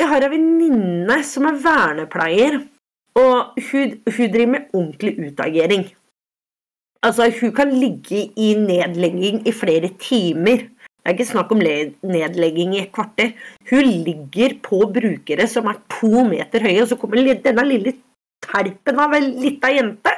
Jeg 0.00 0.08
har 0.08 0.24
en 0.24 0.30
venninne 0.30 1.22
som 1.24 1.46
er 1.46 1.60
vernepleier, 1.64 2.56
og 3.16 3.54
hun, 3.70 3.94
hun 4.04 4.32
driver 4.32 4.52
med 4.52 4.66
ordentlig 4.74 5.12
utagering. 5.30 5.86
Altså, 7.02 7.30
hun 7.40 7.52
kan 7.52 7.70
ligge 7.72 8.30
i 8.36 8.54
nedlegging 8.54 9.46
i 9.48 9.52
flere 9.52 9.88
timer. 9.98 10.56
Det 10.58 11.12
er 11.12 11.14
ikke 11.14 11.28
snakk 11.32 11.52
om 11.54 11.60
nedlegging 11.62 12.74
i 12.74 12.82
et 12.82 12.92
kvarter. 12.92 13.32
Hun 13.70 13.88
ligger 14.04 14.56
på 14.62 14.80
brukere 14.92 15.46
som 15.48 15.66
er 15.70 15.78
to 15.88 16.24
meter 16.26 16.60
høye, 16.60 16.82
og 16.82 16.88
så 16.90 16.98
kommer 16.98 17.22
denne 17.22 17.64
lille 17.64 17.94
terpen 18.42 18.98
av 19.00 19.14
en 19.14 19.28
lita 19.40 19.70
jente 19.70 20.12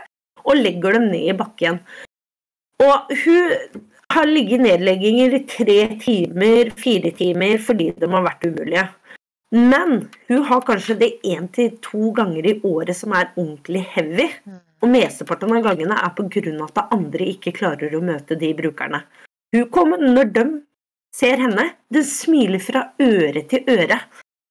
og 0.44 0.56
legger 0.56 0.96
dem 0.96 1.10
ned 1.12 1.28
i 1.28 1.36
bakken. 1.36 1.80
Og 2.80 3.12
hun 3.24 3.84
har 4.12 4.26
ligget 4.26 4.60
nedlegginger 4.64 5.34
i 5.36 5.42
tre 5.48 5.80
timer, 6.00 6.70
fire 6.76 7.10
timer, 7.16 7.58
fordi 7.62 7.90
de 7.98 8.08
har 8.12 8.24
vært 8.24 8.46
umulige. 8.48 8.86
Men 9.54 10.08
hun 10.28 10.42
har 10.44 10.64
kanskje 10.64 10.96
det 11.00 11.10
én 11.24 11.48
til 11.52 11.76
to 11.84 12.10
ganger 12.16 12.46
i 12.50 12.58
året 12.68 12.96
som 12.96 13.14
er 13.16 13.30
ordentlig 13.34 13.84
heavy. 13.94 14.28
Mm. 14.44 14.60
Og 14.82 14.92
mesteparten 14.92 15.54
av 15.56 15.64
gangene 15.64 15.96
er 15.96 16.12
av 16.12 16.64
at 16.68 16.94
andre 16.94 17.30
ikke 17.32 17.54
klarer 17.56 17.94
å 17.96 18.04
møte 18.04 18.36
de 18.38 18.52
brukerne. 18.54 19.02
Hun 19.54 19.68
kommer 19.72 19.98
når 19.98 20.32
de 20.36 20.44
ser 21.14 21.40
henne, 21.40 21.70
de 21.90 22.04
smiler 22.04 22.62
fra 22.62 22.90
øre 23.00 23.42
til 23.48 23.64
øre. 23.68 23.98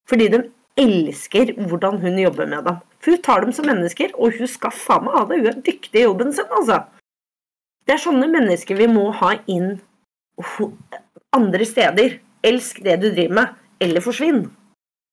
Fordi 0.10 0.28
de 0.34 0.42
elsker 0.78 1.54
hvordan 1.70 2.02
hun 2.02 2.18
jobber 2.20 2.50
med 2.50 2.66
dem. 2.66 2.82
For 3.00 3.14
hun 3.14 3.22
tar 3.24 3.46
dem 3.46 3.54
som 3.54 3.70
mennesker, 3.70 4.14
og 4.18 4.36
hun 4.38 4.50
skal 4.50 4.74
faen 4.74 5.06
meg 5.06 5.16
ha 5.16 5.26
det. 5.30 5.40
Hun 5.44 5.52
er 5.52 5.66
dyktig 5.70 6.02
i 6.02 6.06
jobben 6.08 6.34
sin, 6.34 6.50
altså. 6.50 6.82
Det 7.88 7.96
er 7.96 8.04
sånne 8.04 8.28
mennesker 8.32 8.78
vi 8.80 8.88
må 8.92 9.10
ha 9.16 9.34
inn 9.48 9.78
andre 11.36 11.68
steder. 11.68 12.18
Elsk 12.46 12.82
det 12.86 12.98
du 13.02 13.10
driver 13.10 13.36
med, 13.40 13.54
eller 13.84 14.04
forsvinn. 14.04 14.44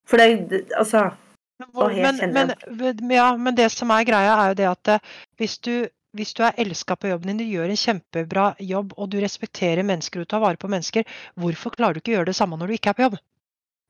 For 0.08 0.20
det 0.20 0.64
Altså 0.76 1.10
Men, 1.58 1.68
hvor, 1.70 1.92
men, 1.94 2.32
men, 2.74 3.10
ja, 3.14 3.28
men 3.38 3.54
det 3.54 3.68
som 3.72 3.92
er 3.94 4.04
greia, 4.04 4.32
er 4.42 4.48
jo 4.50 4.56
det 4.58 4.66
at 4.66 4.90
eh, 4.96 5.12
hvis 5.38 5.54
du, 5.62 5.86
hvis 6.18 6.34
du 6.34 6.42
er 6.42 6.58
elska 6.58 6.96
på 6.98 7.12
jobben 7.12 7.30
din, 7.30 7.38
du 7.38 7.46
gjør 7.46 7.70
en 7.70 7.78
kjempebra 7.78 8.46
jobb, 8.58 8.96
og 8.98 9.12
du 9.12 9.20
respekterer 9.22 9.86
mennesker 9.86 10.24
og 10.24 10.28
tar 10.28 10.42
vare 10.42 10.58
på 10.58 10.68
mennesker, 10.68 11.06
hvorfor 11.38 11.70
klarer 11.76 11.94
du 11.94 12.02
ikke 12.02 12.10
å 12.10 12.16
gjøre 12.16 12.32
det 12.32 12.36
samme 12.40 12.58
når 12.58 12.72
du 12.72 12.74
ikke 12.74 12.90
er 12.90 12.98
på 12.98 13.06
jobb? 13.06 13.16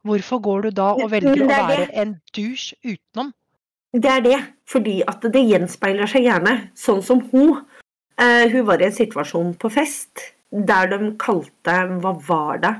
Hvorfor 0.05 0.43
går 0.45 0.67
du 0.67 0.71
da 0.77 0.91
og 0.93 1.09
velger 1.11 1.47
å 1.47 1.49
være 1.49 1.81
det. 1.87 1.89
en 2.03 2.15
douche 2.37 2.77
utenom? 2.85 3.33
Det 3.97 4.11
er 4.11 4.21
det. 4.25 4.39
Fordi 4.69 4.99
at 5.09 5.25
det 5.33 5.45
gjenspeiler 5.49 6.11
seg 6.11 6.29
gjerne. 6.29 6.55
Sånn 6.77 7.01
som 7.05 7.25
hun. 7.33 7.63
Eh, 8.21 8.45
hun 8.53 8.67
var 8.69 8.83
i 8.83 8.89
en 8.89 8.95
situasjon 8.95 9.55
på 9.59 9.71
fest 9.75 10.29
der 10.55 10.87
de 10.93 11.09
kalte 11.19 11.75
Hva 11.99 12.13
var 12.29 12.61
det? 12.63 12.75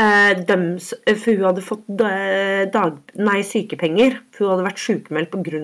Eh, 0.00 0.38
dems, 0.48 0.94
for 1.04 1.36
hun 1.36 1.48
hadde 1.50 1.64
fått 1.66 2.04
eh, 2.06 2.64
dag, 2.72 2.96
nei, 3.20 3.42
sykepenger. 3.44 4.16
For 4.32 4.46
hun 4.46 4.54
hadde 4.54 4.68
vært 4.70 4.80
sykemeldt 4.80 5.34
pga. 5.34 5.60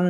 Um, 0.00 0.08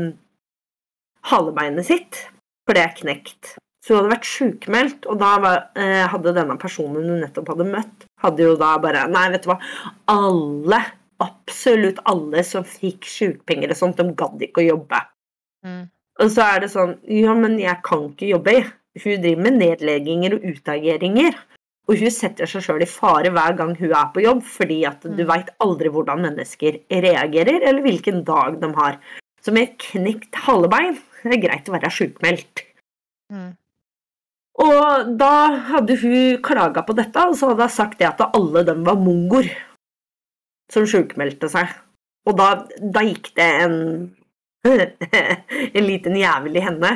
halebeinet 1.26 1.88
sitt. 1.88 2.20
For 2.68 2.78
det 2.78 2.84
er 2.86 2.94
knekt. 3.00 3.56
Så 3.82 3.94
hun 3.94 4.02
hadde 4.02 4.14
vært 4.14 4.28
sykemeldt, 4.28 5.06
og 5.10 5.18
da 5.18 5.32
var, 5.42 5.60
eh, 5.74 6.06
hadde 6.12 6.36
denne 6.36 6.54
personen 6.60 7.08
hun 7.08 7.22
nettopp 7.24 7.48
hadde 7.54 7.66
møtt, 7.66 8.04
hadde 8.22 8.44
jo 8.44 8.56
da 8.60 8.74
bare 8.78 9.06
Nei, 9.10 9.26
vet 9.32 9.46
du 9.46 9.50
hva. 9.50 9.56
Alle, 10.12 10.80
absolutt 11.24 11.98
alle 12.12 12.44
som 12.46 12.66
fikk 12.68 13.08
sykepenger 13.08 13.72
og 13.72 13.80
sånt, 13.80 13.96
de 13.98 14.14
gadd 14.14 14.44
ikke 14.46 14.62
å 14.62 14.68
jobbe. 14.68 15.00
Mm. 15.66 15.88
Og 16.20 16.30
så 16.32 16.44
er 16.44 16.64
det 16.64 16.72
sånn 16.72 16.98
Ja, 17.08 17.34
men 17.34 17.58
jeg 17.60 17.80
kan 17.86 18.10
ikke 18.10 18.28
jobbe. 18.34 18.56
Hun 19.00 19.22
driver 19.22 19.42
med 19.46 19.58
nedlegginger 19.60 20.36
og 20.36 20.44
utageringer. 20.50 21.36
Og 21.88 21.98
hun 21.98 22.12
setter 22.14 22.46
seg 22.46 22.62
sjøl 22.62 22.84
i 22.84 22.86
fare 22.86 23.30
hver 23.34 23.56
gang 23.58 23.72
hun 23.78 23.94
er 23.96 24.10
på 24.14 24.22
jobb, 24.22 24.42
fordi 24.46 24.84
at 24.86 25.00
du 25.02 25.24
Mm. 25.24 25.26
veit 25.26 25.48
aldri 25.58 25.88
hvordan 25.90 26.22
mennesker 26.22 26.80
reagerer, 26.90 27.62
eller 27.66 27.82
hvilken 27.82 28.24
dag 28.24 28.60
de 28.60 28.68
har. 28.74 28.98
Så 29.42 29.52
med 29.52 29.62
et 29.62 29.78
knekt 29.78 30.34
halebein 30.46 30.98
det 31.24 31.32
er 31.34 31.48
greit 31.48 31.68
å 31.68 31.72
være 31.72 31.90
sjukmeldt. 31.90 32.62
Mm. 33.32 33.56
Og 34.60 35.16
da 35.18 35.56
hadde 35.72 35.96
hun 36.00 36.42
klaga 36.42 36.84
på 36.86 36.94
dette, 36.94 37.16
og 37.16 37.34
så 37.34 37.48
hadde 37.48 37.66
hun 37.66 37.68
sagt 37.70 37.98
det 37.98 38.08
at 38.08 38.34
alle 38.34 38.64
dem 38.64 38.84
var 38.84 38.96
mongoer 38.96 39.50
som 40.70 40.86
sjukmeldte 40.86 41.48
seg. 41.48 41.68
Og 42.26 42.36
da, 42.36 42.66
da 42.78 43.00
gikk 43.00 43.34
det 43.34 43.48
en 43.64 43.76
en 45.76 45.86
liten 45.86 46.16
jævel 46.18 46.58
i 46.58 46.64
henne. 46.64 46.94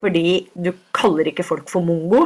Fordi 0.00 0.48
du 0.54 0.72
kaller 0.96 1.28
ikke 1.28 1.44
folk 1.44 1.68
for 1.68 1.84
mongo 1.84 2.24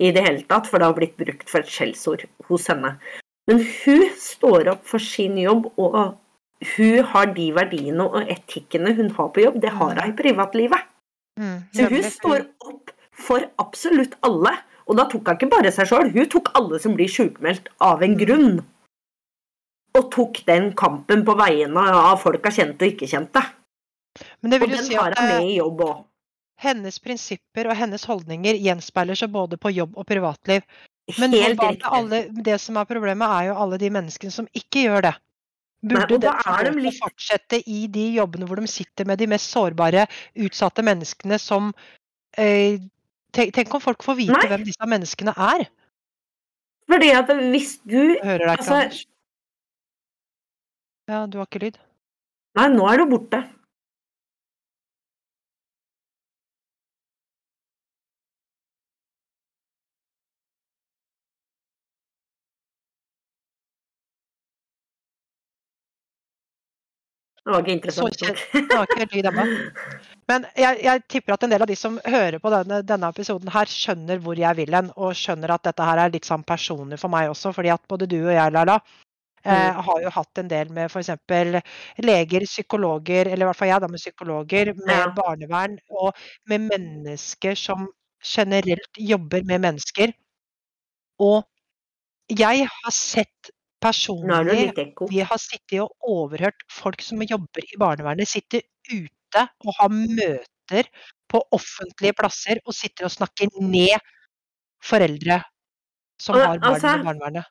i 0.00 0.10
det 0.12 0.24
hele 0.24 0.44
tatt, 0.48 0.68
for 0.68 0.80
det 0.80 0.88
har 0.88 0.96
blitt 0.96 1.16
brukt 1.20 1.48
for 1.48 1.62
et 1.62 1.72
skjellsord 1.72 2.26
hos 2.48 2.68
henne. 2.72 2.94
Men 3.48 3.62
hun 3.64 4.06
står 4.20 4.68
opp 4.74 4.84
for 4.88 5.02
sin 5.02 5.38
jobb, 5.40 5.70
og 5.80 6.16
hun 6.76 7.04
har 7.12 7.30
de 7.36 7.50
verdiene 7.56 8.04
og 8.04 8.28
etikkene 8.28 8.94
hun 8.98 9.12
har 9.16 9.30
på 9.32 9.44
jobb. 9.46 9.60
Det 9.62 9.72
har 9.76 9.94
hun 9.96 10.10
i 10.12 10.16
privatlivet. 10.16 10.88
Mm. 11.40 11.60
Så 11.72 11.88
hun 11.88 12.10
står 12.16 12.44
opp 12.68 12.92
for 13.16 13.46
absolutt 13.62 14.18
alle. 14.26 14.52
Og 14.90 14.98
da 14.98 15.06
tok 15.08 15.28
hun 15.28 15.38
ikke 15.38 15.52
bare 15.52 15.72
seg 15.72 15.88
sjøl, 15.88 16.12
hun 16.12 16.28
tok 16.28 16.50
alle 16.58 16.80
som 16.82 16.96
blir 16.98 17.08
sjukmeldt 17.10 17.70
av 17.84 18.04
en 18.04 18.16
grunn. 18.20 18.60
Og 19.96 20.10
tok 20.12 20.42
den 20.46 20.70
kampen 20.78 21.24
på 21.26 21.34
vegne 21.38 21.86
av 21.96 22.20
folk 22.22 22.44
hun 22.44 22.56
kjente 22.56 22.86
og 22.86 22.94
ikke 22.94 23.08
kjente. 23.10 23.42
Men 24.42 24.50
det 24.50 24.60
Og 24.60 24.66
vil 24.66 24.70
jo 24.74 24.76
den 24.80 24.86
si 24.88 24.96
at 24.98 25.18
med 25.22 25.42
i 25.46 25.56
jobb 25.58 25.80
òg. 25.86 26.04
hennes 26.60 26.98
prinsipper 27.00 27.70
og 27.70 27.76
hennes 27.76 28.04
holdninger 28.04 28.58
gjenspeiler 28.60 29.16
seg 29.16 29.30
både 29.32 29.56
på 29.56 29.70
jobb 29.72 29.94
og 29.96 30.06
privatliv. 30.06 30.62
Men 31.18 31.32
alle, 31.88 32.28
det 32.30 32.60
som 32.60 32.76
er 32.76 32.84
problemet, 32.84 33.26
er 33.28 33.46
jo 33.48 33.54
alle 33.58 33.78
de 33.80 33.88
menneskene 33.90 34.30
som 34.34 34.46
ikke 34.54 34.84
gjør 34.86 35.02
det. 35.08 35.14
Burde 35.82 36.18
Nei, 36.20 36.62
de 36.66 36.70
litt- 36.84 36.98
fortsette 37.00 37.62
i 37.66 37.86
de 37.88 38.04
jobbene 38.18 38.46
hvor 38.46 38.60
de 38.60 38.66
sitter 38.68 39.06
med 39.08 39.18
de 39.18 39.26
mest 39.26 39.48
sårbare, 39.50 40.06
utsatte 40.36 40.82
menneskene 40.84 41.38
som 41.40 41.72
eh, 42.36 42.76
tenk, 43.32 43.54
tenk 43.56 43.74
om 43.74 43.80
folk 43.80 44.02
får 44.04 44.16
vite 44.18 44.36
Nei. 44.36 44.46
hvem 44.52 44.64
disse 44.68 44.86
menneskene 44.86 45.32
er. 45.34 45.64
Fordi 46.90 47.10
at 47.16 47.26
hvis 47.32 47.78
du 47.86 48.18
hører 48.20 48.44
deg 48.44 48.58
ikke, 48.58 48.58
Altså- 48.58 48.74
Anders. 48.74 49.06
Ja, 51.08 51.26
du 51.26 51.38
har 51.38 51.46
ikke 51.48 51.62
lyd. 51.64 51.78
Nei, 52.58 52.68
nå 52.68 52.86
er 52.92 52.98
du 52.98 53.06
borte. 53.16 53.40
Det 67.40 67.52
var 67.54 67.62
ikke 67.64 67.90
Så 67.90 68.06
interessant 68.06 68.20
kjent. 68.20 68.40
Det 68.52 68.76
var 68.76 68.86
ikke 68.86 69.00
helt 69.00 69.28
ennå. 69.30 69.44
Men 70.30 70.44
jeg, 70.60 70.80
jeg 70.84 71.02
tipper 71.10 71.34
at 71.34 71.42
en 71.46 71.50
del 71.54 71.64
av 71.64 71.70
de 71.70 71.76
som 71.78 71.96
hører 72.06 72.38
på 72.38 72.50
denne, 72.52 72.80
denne 72.86 73.08
episoden 73.10 73.50
her, 73.50 73.70
skjønner 73.72 74.20
hvor 74.22 74.38
jeg 74.38 74.58
vil 74.60 74.74
hen, 74.76 74.90
og 74.96 75.14
skjønner 75.18 75.54
at 75.56 75.64
dette 75.66 75.86
her 75.88 75.98
er 76.04 76.12
litt 76.14 76.28
sånn 76.28 76.44
personlig 76.46 77.00
for 77.02 77.10
meg 77.12 77.30
også, 77.32 77.50
fordi 77.56 77.72
at 77.74 77.82
både 77.90 78.06
du 78.10 78.18
og 78.20 78.34
jeg, 78.36 78.52
Laila, 78.54 78.76
eh, 79.42 79.70
Mm. 79.72 79.80
har 79.88 80.02
jo 80.04 80.10
hatt 80.18 80.38
en 80.38 80.48
del 80.52 80.68
med 80.76 80.90
f.eks. 80.92 81.10
leger, 82.04 82.44
psykologer, 82.46 83.26
eller 83.32 83.46
i 83.46 83.48
hvert 83.48 83.56
fall 83.56 83.72
jeg 83.72 83.80
da 83.80 83.88
med 83.88 84.02
psykologer, 84.04 84.74
med 84.84 84.96
Ja. 84.98 85.08
barnevern, 85.16 85.78
og 85.90 86.12
med 86.46 86.68
mennesker 86.68 87.56
som 87.56 87.88
generelt 88.22 89.00
jobber 89.00 89.42
med 89.48 89.60
mennesker. 89.64 90.12
Og 91.18 91.42
jeg 92.28 92.68
har 92.68 92.92
sett 92.94 93.50
personlig 93.80 94.70
vi 95.10 95.22
har 95.24 95.40
sittet 95.40 95.80
og 95.82 96.12
overhørt 96.14 96.64
folk 96.72 97.02
som 97.04 97.22
jobber 97.24 97.64
i 97.64 97.78
barnevernet, 97.80 98.28
sitte 98.28 98.62
ute 98.90 99.46
og 99.64 99.76
ha 99.78 99.88
møter 99.92 100.90
på 101.30 101.40
offentlige 101.54 102.16
plasser 102.18 102.60
og 102.64 102.76
sitter 102.76 103.08
og 103.08 103.14
snakker 103.14 103.52
ned 103.62 103.96
foreldre 104.84 105.40
som 106.20 106.36
Og, 106.36 106.42
har 106.42 106.58
barn 106.58 106.74
altså, 106.74 106.94
i 106.94 107.06
barnevernet. 107.08 107.50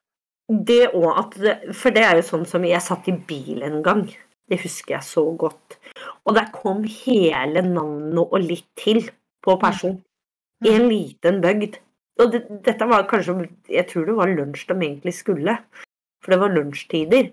Det 0.50 0.82
òg 0.98 1.10
at 1.22 1.36
For 1.78 1.94
det 1.94 2.04
er 2.06 2.18
jo 2.18 2.26
sånn 2.26 2.46
som 2.50 2.66
jeg 2.66 2.82
satt 2.82 3.10
i 3.10 3.16
bil 3.30 3.62
en 3.66 3.84
gang. 3.86 4.08
Det 4.50 4.58
husker 4.64 4.98
jeg 4.98 5.06
så 5.06 5.24
godt. 5.38 5.78
Og 6.26 6.34
der 6.38 6.50
kom 6.54 6.82
hele 6.84 7.62
navnet 7.66 8.24
og 8.24 8.40
litt 8.42 8.68
til 8.80 9.04
på 9.46 9.56
person. 9.62 10.00
I 10.66 10.74
en 10.76 10.90
liten 10.90 11.38
bygd. 11.44 11.78
Og 12.20 12.34
det, 12.34 12.42
dette 12.66 12.88
var 12.90 13.06
kanskje 13.08 13.48
Jeg 13.72 13.88
tror 13.88 14.10
det 14.10 14.18
var 14.18 14.34
lunsj 14.34 14.66
de 14.68 14.76
egentlig 14.76 15.14
skulle. 15.16 15.56
For 16.24 16.34
det 16.34 16.42
var 16.42 16.56
lunsjtider. 16.56 17.32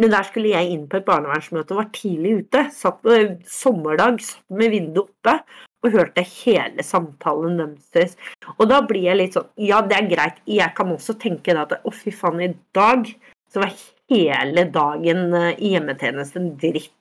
Men 0.00 0.12
der 0.14 0.24
skulle 0.24 0.54
jeg 0.54 0.72
inn 0.72 0.86
på 0.88 0.98
et 0.98 1.08
barnevernsmøte 1.08 1.74
og 1.74 1.82
var 1.82 1.90
tidlig 1.92 2.38
ute. 2.40 2.64
Satt 2.72 3.02
på 3.04 3.18
sommerdag, 3.48 4.22
satt 4.24 4.56
med 4.56 4.72
vinduet 4.72 5.10
oppe 5.10 5.36
og 5.82 5.96
hørte 5.96 6.24
hele 6.24 6.84
samtalen 6.86 7.58
deres. 7.58 8.16
Og 8.56 8.68
da 8.70 8.80
blir 8.86 9.10
jeg 9.10 9.18
litt 9.18 9.36
sånn 9.36 9.50
Ja, 9.60 9.82
det 9.84 9.98
er 9.98 10.10
greit. 10.10 10.40
Jeg 10.48 10.72
kan 10.78 10.94
også 10.94 11.18
tenke 11.20 11.56
at 11.58 11.74
å, 11.82 11.92
fy 11.92 12.14
faen, 12.14 12.40
i 12.40 12.52
dag 12.76 13.10
så 13.52 13.60
var 13.64 13.74
hele 14.12 14.64
dagen 14.72 15.34
eh, 15.36 15.54
i 15.60 15.74
hjemmetjenesten 15.74 16.54
dritt. 16.60 16.92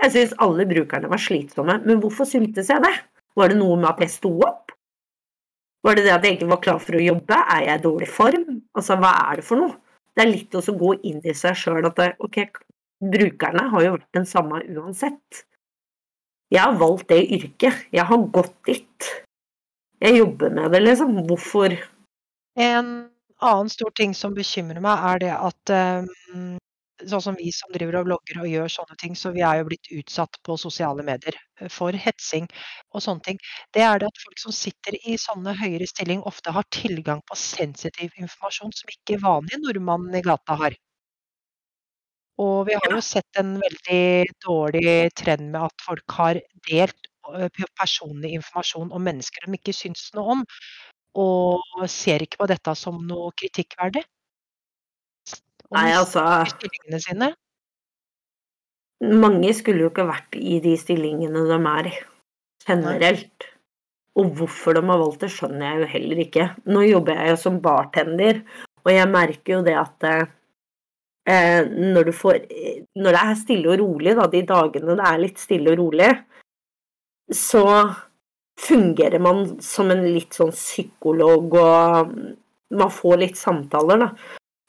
Jeg 0.00 0.10
syns 0.10 0.34
alle 0.42 0.66
brukerne 0.66 1.08
var 1.08 1.20
slitsomme, 1.22 1.78
men 1.86 2.00
hvorfor 2.02 2.26
syntes 2.26 2.70
jeg 2.72 2.82
det? 2.82 2.92
Var 3.38 3.52
det 3.52 3.60
noe 3.60 3.76
med 3.78 3.92
at 3.92 4.02
jeg 4.02 4.12
sto 4.16 4.32
opp? 4.42 4.74
Var 5.86 5.96
det 5.96 6.06
det 6.06 6.14
at 6.16 6.26
jeg 6.26 6.38
ikke 6.38 6.50
var 6.50 6.60
klar 6.64 6.80
for 6.82 6.98
å 6.98 7.04
jobbe? 7.04 7.38
Er 7.54 7.66
jeg 7.68 7.78
i 7.78 7.84
dårlig 7.84 8.08
form? 8.10 8.44
Altså, 8.74 8.96
hva 8.98 9.12
er 9.28 9.38
det 9.38 9.46
for 9.46 9.60
noe? 9.60 9.76
Det 10.14 10.22
er 10.22 10.30
litt 10.30 10.54
å 10.54 10.62
gå 10.78 10.94
inn 11.02 11.20
i 11.26 11.34
seg 11.34 11.56
sjøl 11.58 11.88
at 11.88 11.98
ok, 12.22 12.38
brukerne 13.02 13.66
har 13.72 13.84
jo 13.84 13.96
vært 13.96 14.16
den 14.16 14.28
samme 14.28 14.62
uansett. 14.70 15.44
Jeg 16.54 16.62
har 16.62 16.76
valgt 16.78 17.08
det 17.10 17.24
yrket. 17.34 17.86
Jeg 17.92 18.06
har 18.06 18.26
gått 18.34 18.54
dit. 18.68 19.08
Jeg 20.04 20.20
jobber 20.20 20.52
med 20.54 20.70
det, 20.74 20.84
liksom. 20.84 21.16
Hvorfor 21.26 21.74
En 22.54 23.10
annen 23.42 23.70
stor 23.72 23.90
ting 23.98 24.12
som 24.14 24.34
bekymrer 24.36 24.78
meg, 24.78 25.00
er 25.10 25.22
det 25.24 25.32
at 25.34 25.70
eh, 25.74 26.04
sånn 27.02 27.22
som 27.22 27.36
vi 27.38 27.50
som 27.54 27.72
driver 27.74 28.00
og 28.00 28.08
blogger 28.08 28.40
og 28.42 28.48
gjør 28.50 28.72
sånne 28.72 28.96
ting, 29.00 29.16
så 29.18 29.32
vi 29.34 29.42
er 29.46 29.60
jo 29.60 29.66
blitt 29.68 29.90
utsatt 29.98 30.38
på 30.46 30.56
sosiale 30.60 31.04
medier 31.06 31.36
eh, 31.60 31.70
for 31.72 31.96
hetsing 32.06 32.46
og 32.94 33.02
sånne 33.04 33.26
ting. 33.28 33.40
Det 33.74 33.82
er 33.86 34.00
det 34.00 34.10
at 34.10 34.22
folk 34.24 34.40
som 34.42 34.54
sitter 34.54 34.96
i 35.02 35.18
sånne 35.20 35.56
høyere 35.58 35.88
stilling, 35.90 36.22
ofte 36.30 36.54
har 36.54 36.66
tilgang 36.74 37.22
på 37.28 37.38
sensitiv 37.38 38.14
informasjon 38.20 38.74
som 38.76 38.94
ikke 38.94 39.20
vanlige 39.24 39.62
nordmannen 39.64 40.18
i 40.18 40.24
gata 40.24 40.58
har. 40.62 40.78
Og 42.42 42.64
vi 42.66 42.74
har 42.74 42.90
jo 42.90 43.02
sett 43.04 43.38
en 43.38 43.54
veldig 43.62 44.06
dårlig 44.42 44.94
trend 45.18 45.52
med 45.52 45.68
at 45.68 45.84
folk 45.86 46.16
har 46.18 46.40
delt 46.70 47.12
eh, 47.34 47.62
personlig 47.78 48.34
informasjon 48.40 48.90
om 48.94 49.06
mennesker 49.06 49.46
de 49.46 49.58
ikke 49.58 49.76
syns 49.76 50.08
noe 50.16 50.38
om, 50.38 50.48
og 51.14 51.86
ser 51.90 52.24
ikke 52.24 52.40
på 52.42 52.50
dette 52.50 52.74
som 52.78 52.98
noe 53.06 53.30
kritikkverdig. 53.38 54.02
Nei, 55.72 55.88
altså 55.96 56.24
stillingene 56.50 57.00
sine. 57.02 57.30
Mange 59.04 59.50
skulle 59.56 59.84
jo 59.84 59.90
ikke 59.90 60.06
vært 60.08 60.36
i 60.38 60.60
de 60.64 60.76
stillingene 60.80 61.44
de 61.48 61.58
er 61.70 61.90
i, 61.90 61.94
generelt. 62.68 63.48
Og 64.14 64.30
hvorfor 64.38 64.76
de 64.76 64.84
har 64.86 65.00
valgt 65.00 65.24
det, 65.24 65.32
skjønner 65.34 65.66
jeg 65.66 65.80
jo 65.80 65.90
heller 65.96 66.22
ikke. 66.22 66.46
Nå 66.70 66.84
jobber 66.86 67.18
jeg 67.18 67.34
jo 67.34 67.42
som 67.42 67.60
bartender, 67.64 68.44
Og 68.84 68.92
jeg 68.92 69.08
merker 69.08 69.52
jo 69.54 69.60
det 69.64 69.74
at 69.80 70.04
eh, 70.04 71.64
når 71.64 72.04
du 72.04 72.12
får 72.12 72.42
Når 73.00 73.16
det 73.16 73.22
er 73.22 73.38
stille 73.40 73.70
og 73.72 73.78
rolig, 73.80 74.14
da, 74.14 74.26
de 74.28 74.42
dagene 74.46 74.96
det 75.00 75.06
er 75.08 75.22
litt 75.22 75.40
stille 75.40 75.72
og 75.72 75.78
rolig, 75.80 76.10
så 77.32 77.64
fungerer 78.60 79.18
man 79.18 79.60
som 79.64 79.90
en 79.90 80.04
litt 80.04 80.36
sånn 80.36 80.52
psykolog, 80.54 81.56
og 81.58 82.12
man 82.70 82.92
får 82.92 83.16
litt 83.18 83.40
samtaler, 83.40 84.04
da. 84.04 84.10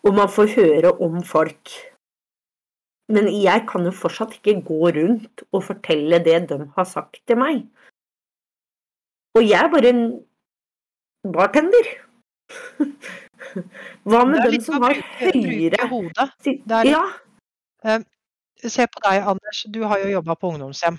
Og 0.05 0.13
man 0.13 0.29
får 0.29 0.53
høre 0.55 0.93
om 1.01 1.21
folk. 1.25 1.73
Men 3.09 3.29
jeg 3.29 3.65
kan 3.69 3.85
jo 3.85 3.93
fortsatt 3.93 4.37
ikke 4.37 4.59
gå 4.65 4.89
rundt 4.95 5.43
og 5.51 5.63
fortelle 5.67 6.21
det 6.25 6.39
de 6.49 6.59
har 6.77 6.87
sagt 6.89 7.21
til 7.27 7.37
meg. 7.41 7.65
Og 9.35 9.43
jeg 9.45 9.59
er 9.59 9.71
bare 9.73 9.91
en 9.91 10.03
bartender. 11.35 11.91
Hva 14.09 14.21
med 14.29 14.45
dem 14.47 14.61
som 14.63 14.83
har 14.83 14.97
høyere 15.19 15.87
hodet. 15.91 16.29
litt, 16.45 16.93
Ja. 17.85 17.99
Se 18.65 18.87
på 18.89 19.01
deg, 19.03 19.25
Anders. 19.33 19.65
Du 19.69 19.83
har 19.85 20.01
jo 20.01 20.13
jobba 20.15 20.37
på 20.39 20.53
ungdomshjem. 20.53 20.97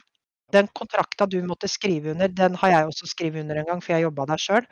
Den 0.54 0.68
kontrakta 0.78 1.26
du 1.26 1.40
måtte 1.42 1.68
skrive 1.70 2.12
under, 2.12 2.28
den 2.30 2.54
har 2.60 2.70
jeg 2.70 2.90
også 2.90 3.08
skrevet 3.10 3.42
under 3.42 3.58
en 3.58 3.66
gang, 3.66 3.80
for 3.82 3.96
jeg 3.96 4.06
jobba 4.06 4.28
der 4.30 4.42
sjøl. 4.42 4.68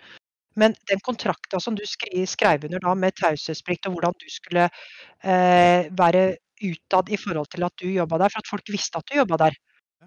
Men 0.60 0.74
den 0.90 1.02
kontrakta 1.02 1.60
som 1.60 1.74
du 1.74 1.82
skrev 1.86 2.64
under 2.68 2.82
da 2.82 2.94
med 2.94 3.16
taushetsplikt, 3.18 3.88
og 3.88 3.96
hvordan 3.96 4.16
du 4.20 4.26
skulle 4.30 4.68
eh, 4.68 5.90
være 5.90 6.24
utad 6.62 7.10
i 7.10 7.18
forhold 7.18 7.50
til 7.52 7.66
at 7.66 7.74
du 7.82 7.88
jobba 7.90 8.20
der, 8.22 8.32
for 8.32 8.44
at 8.44 8.50
folk 8.50 8.70
visste 8.72 9.00
at 9.00 9.10
du 9.10 9.18
jobba 9.18 9.40
der. 9.46 9.56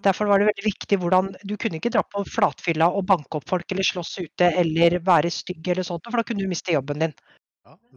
Derfor 0.04 0.30
var 0.30 0.38
det 0.38 0.46
veldig 0.46 0.64
viktig 0.68 0.98
hvordan 1.02 1.32
Du 1.48 1.56
kunne 1.58 1.80
ikke 1.80 1.90
dra 1.90 2.04
på 2.06 2.22
flatfylla 2.30 2.86
og 2.94 3.06
banke 3.08 3.40
opp 3.40 3.48
folk 3.50 3.72
eller 3.74 3.86
slåss 3.86 4.12
ute 4.20 4.50
eller 4.60 5.00
være 5.04 5.30
stygg 5.34 5.72
eller 5.72 5.86
sånt, 5.86 6.06
for 6.06 6.20
da 6.20 6.26
kunne 6.26 6.44
du 6.44 6.50
miste 6.50 6.74
jobben 6.74 7.02
din. 7.02 7.14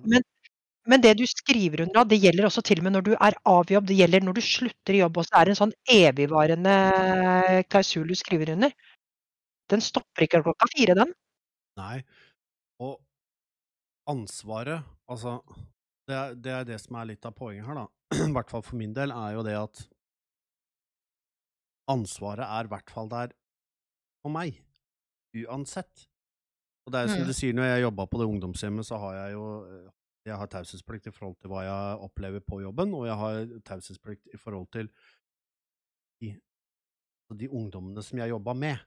Men, 0.10 0.26
men 0.90 1.04
det 1.04 1.14
du 1.20 1.26
skriver 1.30 1.86
under, 1.86 2.08
det 2.10 2.20
gjelder 2.24 2.48
også 2.50 2.64
til 2.66 2.82
og 2.82 2.88
med 2.88 2.98
når 2.98 3.06
du 3.06 3.12
er 3.14 3.38
av 3.54 3.72
jobb. 3.72 3.88
Det 3.88 4.00
gjelder 4.00 4.26
når 4.26 4.40
du 4.40 4.42
slutter 4.46 4.98
i 4.98 5.04
jobb 5.04 5.22
også. 5.22 5.34
Det 5.36 5.42
er 5.44 5.54
en 5.54 5.62
sånn 5.62 5.76
evigvarende 5.96 6.76
klausul 7.70 8.10
du 8.10 8.18
skriver 8.18 8.56
under. 8.58 8.74
Den 9.72 9.84
stopper 9.86 10.26
ikke 10.26 10.42
klokka 10.44 10.68
fire, 10.74 10.98
den. 10.98 11.14
Nei. 11.80 12.02
Og 12.82 12.98
ansvaret, 14.10 14.82
altså 15.12 15.38
det 16.10 16.16
er, 16.18 16.34
det 16.34 16.52
er 16.52 16.64
det 16.68 16.80
som 16.82 16.98
er 16.98 17.12
litt 17.12 17.26
av 17.30 17.36
poenget 17.38 17.68
her, 17.68 17.84
da. 17.84 17.88
I 18.30 18.34
hvert 18.34 18.52
fall 18.52 18.64
for 18.66 18.80
min 18.80 18.96
del, 18.98 19.14
er 19.14 19.38
jo 19.38 19.44
det 19.46 19.56
at 19.60 19.84
ansvaret 21.92 22.44
er 22.48 22.68
i 22.68 22.72
hvert 22.72 22.92
fall 22.94 23.10
der 23.12 23.34
for 24.24 24.34
meg. 24.34 24.58
Uansett. 25.38 26.08
Og 26.86 26.94
det 26.94 27.00
er 27.00 27.06
jo 27.06 27.14
som 27.14 27.22
Mm. 27.22 27.30
du 27.30 27.34
sier, 27.38 27.54
når 27.54 27.70
jeg 27.70 27.84
jobba 27.86 28.06
på 28.10 28.20
det 28.20 28.28
ungdomshjemmet, 28.28 28.86
så 28.86 28.98
har 28.98 29.14
jeg 29.20 29.34
jo 29.38 29.46
jeg 30.26 30.38
har 30.38 30.46
taushetsplikt 30.54 31.08
i 31.08 31.12
forhold 31.12 31.36
til 31.42 31.50
hva 31.50 31.64
jeg 31.66 32.02
opplever 32.06 32.44
på 32.46 32.60
jobben, 32.62 32.94
og 32.94 33.08
jeg 33.08 33.16
har 33.18 33.40
taushetsplikt 33.66 34.28
i 34.34 34.38
forhold 34.38 34.68
til 34.74 34.90
de, 36.22 36.36
de 37.40 37.50
ungdommene 37.50 38.04
som 38.06 38.20
jeg 38.22 38.30
jobba 38.30 38.54
med. 38.54 38.78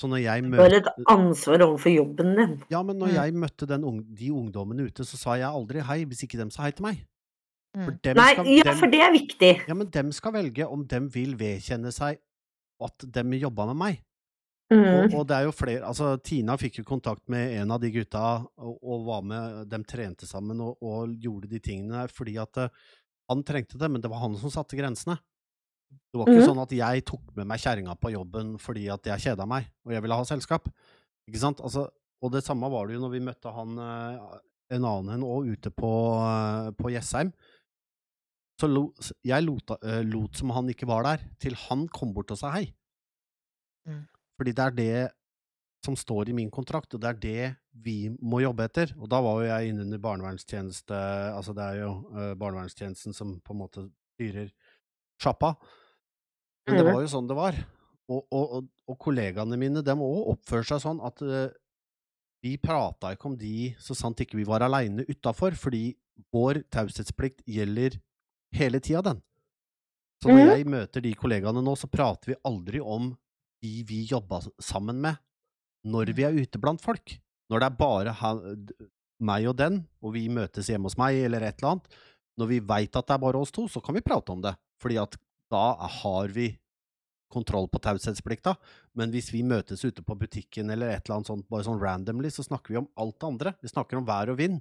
Så 0.00 0.08
når 0.08 0.22
jeg 0.24 0.42
Du 0.48 0.56
har 0.56 0.72
et 0.78 0.86
ansvar 1.12 1.60
overfor 1.66 1.92
jobben 1.92 2.30
din. 2.38 2.52
Ja, 2.72 2.80
men 2.82 2.96
når 2.98 3.10
Mm. 3.12 3.14
jeg 3.18 3.34
møtte 3.34 3.66
den 3.68 3.84
ung, 3.84 3.98
de 4.16 4.30
ungdommene 4.32 4.86
ute, 4.88 5.04
så 5.04 5.18
sa 5.20 5.34
jeg 5.36 5.44
aldri 5.50 5.82
hei 5.84 6.04
hvis 6.08 6.22
ikke 6.24 6.38
dem 6.40 6.50
sa 6.50 6.62
hei 6.64 6.70
til 6.72 6.86
meg. 6.86 7.02
For 7.76 7.92
Mm. 7.92 8.00
dem 8.02 8.16
Nei, 8.16 8.32
skal, 8.32 8.46
ja, 8.46 8.62
dem, 8.64 8.78
for 8.80 8.86
det 8.90 9.00
er 9.00 9.12
viktig. 9.12 9.50
ja, 9.68 9.74
men 9.74 9.90
dem 9.90 10.10
skal 10.12 10.32
velge 10.32 10.66
om 10.66 10.86
dem 10.86 11.08
vil 11.12 11.36
vedkjenne 11.36 11.92
seg 11.92 12.18
at 12.82 13.04
dem 13.12 13.32
jobba 13.36 13.66
med 13.66 13.76
meg. 13.76 14.00
Mm. 14.72 14.86
Og, 14.86 15.14
og 15.20 15.26
det 15.26 15.36
er 15.36 15.44
jo 15.44 15.52
flere 15.52 15.82
Altså, 15.84 16.16
Tina 16.22 16.54
fikk 16.56 16.78
jo 16.78 16.84
kontakt 16.84 17.28
med 17.28 17.56
en 17.60 17.70
av 17.72 17.80
de 17.82 17.90
gutta 17.90 18.46
og, 18.56 18.78
og 18.82 19.04
var 19.04 19.22
med 19.26 19.68
Dem 19.68 19.82
trente 19.82 20.26
sammen 20.30 20.60
og, 20.62 20.76
og 20.80 21.08
gjorde 21.18 21.48
de 21.50 21.58
tingene 21.58 22.04
fordi 22.08 22.36
at 22.38 22.56
eh, 22.56 22.68
han 23.28 23.42
trengte 23.42 23.76
det, 23.78 23.90
men 23.90 24.00
det 24.00 24.08
var 24.10 24.20
han 24.22 24.36
som 24.38 24.48
satte 24.50 24.76
grensene. 24.78 25.18
Det 25.90 26.18
var 26.18 26.26
ikke 26.26 26.40
Mhm. 26.40 26.48
sånn 26.48 26.62
at 26.62 26.70
jeg 26.74 27.04
tok 27.06 27.36
med 27.36 27.46
meg 27.46 27.60
kjerringa 27.60 27.94
på 28.00 28.10
jobben 28.12 28.58
fordi 28.58 28.88
at 28.92 29.02
jeg 29.04 29.18
kjeda 29.20 29.46
meg 29.46 29.66
og 29.86 29.92
jeg 29.92 30.02
ville 30.02 30.14
ha 30.16 30.24
selskap. 30.24 30.68
Ikke 31.28 31.38
sant? 31.38 31.60
Altså, 31.60 31.88
og 32.22 32.32
det 32.32 32.42
samme 32.44 32.70
var 32.70 32.86
det 32.86 32.94
jo 32.96 33.00
når 33.04 33.10
vi 33.12 33.20
møtte 33.20 33.52
han 33.54 33.78
eh, 33.78 34.38
en 34.76 34.84
annen 34.84 35.14
enn 35.14 35.22
òg 35.26 35.52
ute 35.52 35.70
på, 35.70 35.90
eh, 36.18 36.70
på 36.72 36.90
Jessheim. 36.90 37.32
Så 38.60 38.68
lo, 38.68 38.92
jeg 39.24 39.42
lot, 39.46 39.70
eh, 39.82 40.02
lot 40.02 40.36
som 40.36 40.50
han 40.50 40.68
ikke 40.68 40.86
var 40.86 41.02
der, 41.04 41.24
til 41.38 41.54
han 41.54 41.86
kom 41.88 42.12
bort 42.12 42.30
og 42.30 42.38
sa 42.38 42.50
hei. 42.50 42.74
Mm. 43.88 44.06
Fordi 44.38 44.52
det 44.52 44.66
er 44.66 44.70
det 44.76 45.12
som 45.82 45.94
står 45.96 46.28
i 46.28 46.32
min 46.36 46.50
kontrakt, 46.50 46.92
og 46.94 47.00
det 47.00 47.08
er 47.08 47.20
det 47.20 47.56
vi 47.72 48.10
må 48.20 48.42
jobbe 48.42 48.66
etter. 48.68 48.92
Og 49.00 49.08
da 49.08 49.20
var 49.22 49.40
jo 49.40 49.48
jeg 49.48 49.70
inne 49.70 49.86
under 49.86 49.98
barnevernstjeneste, 49.98 50.92
altså 51.32 51.54
det 51.56 51.64
er 51.64 51.80
jo 51.80 51.92
barnevernstjenesten 52.36 53.14
som 53.14 53.40
på 53.40 53.54
en 53.54 53.62
måte 53.62 53.90
styrer 54.18 54.50
sjappa. 55.22 55.54
Men 56.66 56.76
det 56.76 56.84
Mhm. 56.84 56.92
var 56.94 57.00
jo 57.02 57.08
sånn 57.08 57.28
det 57.28 57.36
var. 57.36 57.54
Og, 58.10 58.26
og, 58.32 58.68
og, 58.88 58.98
kollegaene 58.98 59.56
mine, 59.58 59.82
dem 59.86 59.98
òg 60.02 60.32
oppfører 60.34 60.66
seg 60.66 60.80
sånn 60.82 61.00
at 61.06 61.22
uh, 61.22 61.48
vi 62.42 62.56
prata 62.58 63.12
ikke 63.14 63.26
om 63.30 63.36
de 63.38 63.74
så 63.78 63.94
sant 63.94 64.18
ikke 64.18 64.36
vi 64.36 64.44
var 64.48 64.60
aleine 64.66 65.04
utafor, 65.06 65.54
fordi 65.54 65.94
vår 66.34 66.64
taushetsplikt 66.70 67.44
gjelder 67.46 68.00
hele 68.52 68.80
tida, 68.80 69.02
den. 69.02 69.22
Så 70.22 70.28
når 70.28 70.40
Mhm. 70.40 70.50
jeg 70.56 70.66
møter 70.66 71.00
de 71.02 71.14
kollegaene 71.14 71.62
nå, 71.62 71.76
så 71.78 71.86
prater 71.88 72.26
vi 72.34 72.40
aldri 72.44 72.80
om 72.82 73.16
de 73.62 73.82
vi 73.84 74.06
jobba 74.06 74.40
sammen 74.60 75.00
med, 75.00 75.16
når 75.86 76.12
vi 76.14 76.22
er 76.24 76.32
ute 76.34 76.58
blant 76.60 76.80
folk. 76.80 77.20
Når 77.50 77.60
det 77.60 77.66
er 77.66 77.76
bare 77.78 78.12
meg 79.20 79.46
og 79.46 79.56
den, 79.56 79.86
og 80.02 80.12
vi 80.14 80.28
møtes 80.28 80.66
hjemme 80.68 80.84
hos 80.88 80.96
meg 80.98 81.14
eller 81.24 81.42
et 81.42 81.58
eller 81.62 81.72
annet, 81.76 81.88
når 82.38 82.46
vi 82.48 82.60
veit 82.60 82.96
at 82.96 83.06
det 83.06 83.14
er 83.14 83.18
bare 83.18 83.36
oss 83.40 83.50
to, 83.52 83.66
så 83.68 83.82
kan 83.82 83.94
vi 83.94 84.00
prate 84.00 84.30
om 84.32 84.40
det. 84.40 84.56
Fordi 84.80 84.96
at 85.02 85.16
da 85.50 85.74
har 86.00 86.28
vi 86.34 86.48
kontroll 87.30 87.68
på 87.70 87.78
taushetsplikta. 87.82 88.56
Men 88.98 89.12
hvis 89.14 89.28
vi 89.32 89.44
møtes 89.46 89.84
ute 89.84 90.02
på 90.02 90.16
butikken 90.18 90.70
eller 90.74 90.90
et 90.90 91.04
eller 91.06 91.20
annet 91.20 91.30
sånt, 91.30 91.46
bare 91.50 91.66
sånn 91.66 91.78
randomly, 91.82 92.30
så 92.34 92.42
snakker 92.42 92.74
vi 92.74 92.80
om 92.80 92.88
alt 92.98 93.18
det 93.20 93.28
andre. 93.28 93.52
Vi 93.62 93.68
snakker 93.70 94.00
om 94.00 94.06
vær 94.08 94.32
og 94.32 94.38
vind. 94.40 94.60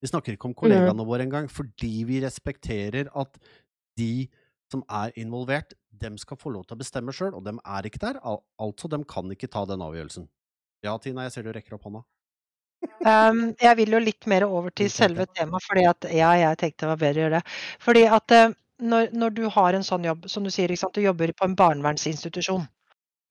Vi 0.00 0.08
snakker 0.08 0.32
ikke 0.36 0.48
om 0.48 0.54
kollegaene 0.54 1.04
våre 1.04 1.26
engang, 1.26 1.48
fordi 1.50 2.04
vi 2.08 2.20
respekterer 2.24 3.10
at 3.18 3.36
de 3.98 4.28
som 4.70 4.84
er 4.88 5.12
involvert, 5.16 5.72
dem 5.90 6.16
skal 6.20 6.36
få 6.38 6.52
lov 6.54 6.64
til 6.68 6.76
å 6.76 6.80
bestemme 6.80 7.12
sjøl, 7.12 7.34
og 7.34 7.42
dem 7.44 7.58
er 7.66 7.82
ikke 7.88 7.98
der. 7.98 8.20
al- 8.22 8.44
Altså, 8.60 8.88
dem 8.88 9.02
kan 9.04 9.28
ikke 9.32 9.48
ta 9.50 9.64
den 9.66 9.80
avgjørelsen. 9.80 10.28
Ja, 10.84 10.96
Tina, 10.98 11.22
jeg 11.26 11.32
ser 11.32 11.42
du 11.42 11.52
rekker 11.52 11.74
opp 11.74 11.82
hånda. 11.88 12.04
Um, 13.02 13.54
jeg 13.58 13.76
vil 13.76 13.90
jo 13.96 13.98
litt 13.98 14.26
mer 14.30 14.44
over 14.46 14.70
til 14.70 14.88
selve 14.92 15.26
temaet, 15.34 15.64
fordi 15.66 15.84
at 15.88 16.06
ja, 16.14 16.30
jeg 16.38 16.58
tenkte 16.60 16.84
det 16.86 16.90
var 16.92 17.00
bedre 17.02 17.18
å 17.18 17.24
gjøre 17.24 17.40
det. 17.40 17.56
Fordi 17.82 18.02
at 18.06 18.30
eh, 18.36 18.52
når, 18.80 19.12
når 19.12 19.30
du 19.36 19.46
har 19.52 19.74
en 19.74 19.86
sånn 19.86 20.04
jobb, 20.06 20.26
som 20.30 20.44
du 20.44 20.50
sier, 20.54 20.70
du 20.70 21.00
jobber 21.02 21.32
på 21.36 21.48
en 21.48 21.56
barnevernsinstitusjon. 21.58 22.66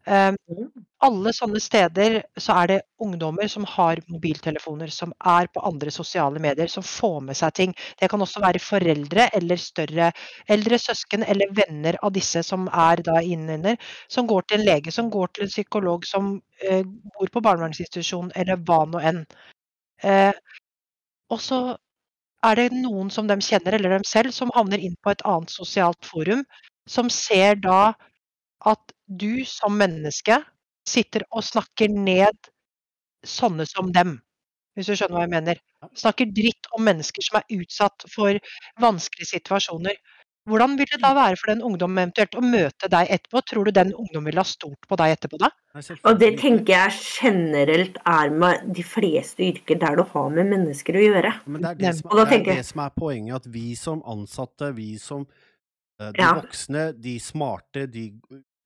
Um, 0.07 0.37
alle 1.03 1.33
sånne 1.35 1.59
steder 1.59 2.13
så 2.39 2.53
er 2.61 2.69
det 2.71 2.75
ungdommer 3.03 3.49
som 3.51 3.65
har 3.67 3.99
mobiltelefoner, 4.07 4.87
som 4.93 5.11
er 5.19 5.49
på 5.51 5.63
andre 5.67 5.91
sosiale 5.91 6.39
medier, 6.39 6.69
som 6.71 6.85
får 6.85 7.17
med 7.27 7.35
seg 7.35 7.55
ting. 7.57 7.73
Det 7.99 8.07
kan 8.11 8.23
også 8.23 8.39
være 8.39 8.61
foreldre 8.63 9.25
eller 9.35 9.59
større 9.59 10.13
eldre 10.47 10.79
søsken 10.79 11.25
eller 11.27 11.51
venner 11.59 11.99
av 12.07 12.15
disse 12.15 12.43
som 12.47 12.69
er 12.71 13.03
da 13.03 13.19
innunder, 13.19 13.75
som 14.07 14.29
går 14.31 14.47
til 14.47 14.61
en 14.61 14.65
lege, 14.69 14.95
som 14.95 15.11
går 15.11 15.33
til 15.33 15.47
en 15.47 15.51
psykolog, 15.51 16.07
som 16.07 16.37
uh, 16.39 16.83
bor 17.17 17.33
på 17.33 17.43
barnevernsinstitusjon, 17.49 18.31
eller 18.35 18.63
hva 18.63 18.85
nå 18.87 19.03
enn. 19.11 19.21
Uh, 20.05 20.31
og 21.35 21.43
så 21.43 21.61
er 22.49 22.59
det 22.59 22.67
noen 22.75 23.09
som 23.13 23.27
de 23.29 23.37
kjenner, 23.43 23.77
eller 23.77 23.97
dem 23.97 24.05
selv, 24.07 24.33
som 24.35 24.51
havner 24.55 24.81
inn 24.83 24.95
på 25.03 25.13
et 25.13 25.23
annet 25.27 25.53
sosialt 25.53 26.05
forum, 26.05 26.43
som 26.89 27.09
ser 27.11 27.59
da 27.63 27.93
at 28.67 28.93
du 29.07 29.43
som 29.47 29.75
menneske 29.77 30.39
sitter 30.87 31.25
og 31.31 31.43
snakker 31.45 31.91
ned 31.91 32.49
sånne 33.27 33.65
som 33.67 33.91
dem, 33.95 34.17
hvis 34.75 34.89
du 34.89 34.95
skjønner 34.95 35.17
hva 35.17 35.25
jeg 35.25 35.33
mener. 35.33 35.61
Snakker 35.97 36.29
dritt 36.35 36.69
om 36.77 36.85
mennesker 36.87 37.25
som 37.25 37.39
er 37.39 37.59
utsatt 37.59 38.05
for 38.13 38.39
vanskelige 38.81 39.33
situasjoner. 39.35 39.97
Hvordan 40.47 40.77
vil 40.79 40.87
det 40.87 40.99
da 41.03 41.09
være 41.17 41.35
for 41.39 41.49
den 41.51 41.61
ungdommen 41.67 41.99
eventuelt 42.05 42.35
å 42.39 42.41
møte 42.45 42.87
deg 42.91 43.09
etterpå? 43.17 43.41
Tror 43.49 43.67
du 43.67 43.71
den 43.75 43.89
ungdommen 43.93 44.29
vil 44.31 44.39
ha 44.39 44.45
stolt 44.47 44.87
på 44.87 44.97
deg 44.99 45.17
etterpå 45.17 45.39
da? 45.41 45.49
Og 46.07 46.19
det 46.21 46.29
tenker 46.39 46.71
jeg 46.73 47.01
generelt 47.21 47.97
er 48.07 48.31
med 48.31 48.69
de 48.77 48.85
fleste 48.87 49.43
yrker 49.43 49.79
der 49.81 49.99
du 49.99 50.05
har 50.07 50.29
med 50.33 50.47
mennesker 50.53 50.95
å 50.97 51.03
gjøre. 51.03 51.33
Men 51.51 51.65
det 51.65 51.73
er 51.73 51.81
det, 51.81 51.91
som, 51.99 52.09
Og 52.13 52.21
det, 52.23 52.39
er 52.39 52.47
det 52.61 52.65
som 52.69 52.83
er 52.85 52.95
poenget, 52.95 53.35
at 53.43 53.51
vi 53.53 53.65
som 53.75 53.99
ansatte, 54.07 54.71
vi 54.77 54.89
som 55.03 55.27
eh, 55.27 56.11
de 56.15 56.23
Ja. 56.23 56.31
voksne, 56.39 56.87
de 56.95 57.17
smarte, 57.19 57.85
de 57.91 58.07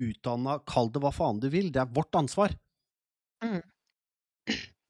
utdanna, 0.02 0.60
kall 0.66 0.90
det 0.94 1.02
hva 1.02 1.12
faen 1.14 1.42
du 1.42 1.50
vil, 1.50 1.72
det 1.74 1.82
er 1.82 1.90
vårt 1.98 2.14
ansvar. 2.18 2.54
Mm. 3.44 3.62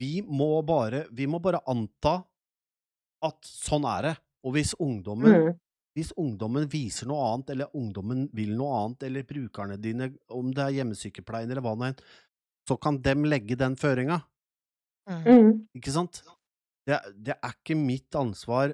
Vi 0.01 0.13
må 0.27 0.53
bare, 0.65 1.05
vi 1.11 1.27
må 1.29 1.39
bare 1.43 1.63
anta 1.69 2.17
at 3.23 3.37
sånn 3.47 3.85
er 3.85 4.01
det. 4.09 4.15
Og 4.43 4.55
hvis 4.55 4.73
ungdommen, 4.81 5.31
Mm. 5.51 5.59
Hvis 5.97 6.13
ungdommen 6.19 6.67
viser 6.71 7.09
noe 7.09 7.23
annet, 7.33 7.53
eller 7.53 7.77
ungdommen 7.77 8.27
vil 8.35 8.53
noe 8.55 8.83
annet, 8.85 9.07
eller 9.09 9.27
brukerne 9.27 9.79
dine, 9.81 10.11
om 10.31 10.53
det 10.55 10.63
er 10.63 10.77
hjemmesykepleien 10.79 11.51
eller 11.51 11.65
hva 11.65 11.75
nå 11.75 11.89
enn, 11.89 12.03
så 12.69 12.77
kan 12.79 13.01
dem 13.03 13.25
legge 13.27 13.57
den 13.59 13.75
føringa. 13.79 14.21
Mm. 15.09 15.25
Mm. 15.25 15.51
Ikke 15.75 15.91
sant? 15.95 16.21
det, 16.87 16.97
det 17.15 17.35
er 17.35 17.53
ikke 17.55 17.77
mitt 17.77 18.15
ansvar 18.17 18.73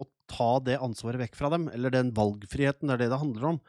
å 0.00 0.06
ta 0.30 0.50
det 0.64 0.80
ansvaret 0.82 1.22
vekk 1.24 1.38
fra 1.38 1.50
dem, 1.54 1.68
eller 1.72 1.94
den 1.94 2.12
valgfriheten, 2.16 2.90
det 2.90 2.96
er 2.96 3.04
det 3.04 3.12
det 3.14 3.22
handler 3.22 3.50
om. 3.54 3.60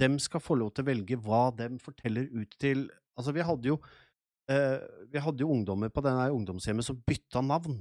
Dem 0.00 0.18
skal 0.20 0.42
få 0.44 0.58
lov 0.60 0.74
til 0.74 0.84
å 0.84 0.90
velge 0.90 1.20
hva 1.24 1.48
dem 1.56 1.80
forteller 1.82 2.28
ut 2.32 2.56
til 2.60 2.88
Altså, 3.16 3.32
vi 3.32 3.40
hadde 3.48 3.70
jo, 3.70 3.78
eh, 4.52 4.82
vi 5.08 5.20
hadde 5.24 5.40
jo 5.40 5.48
ungdommer 5.48 5.88
på 5.88 6.02
denne 6.04 6.26
ungdomshjemmet 6.34 6.84
som 6.84 6.98
bytta 7.00 7.40
navn 7.40 7.78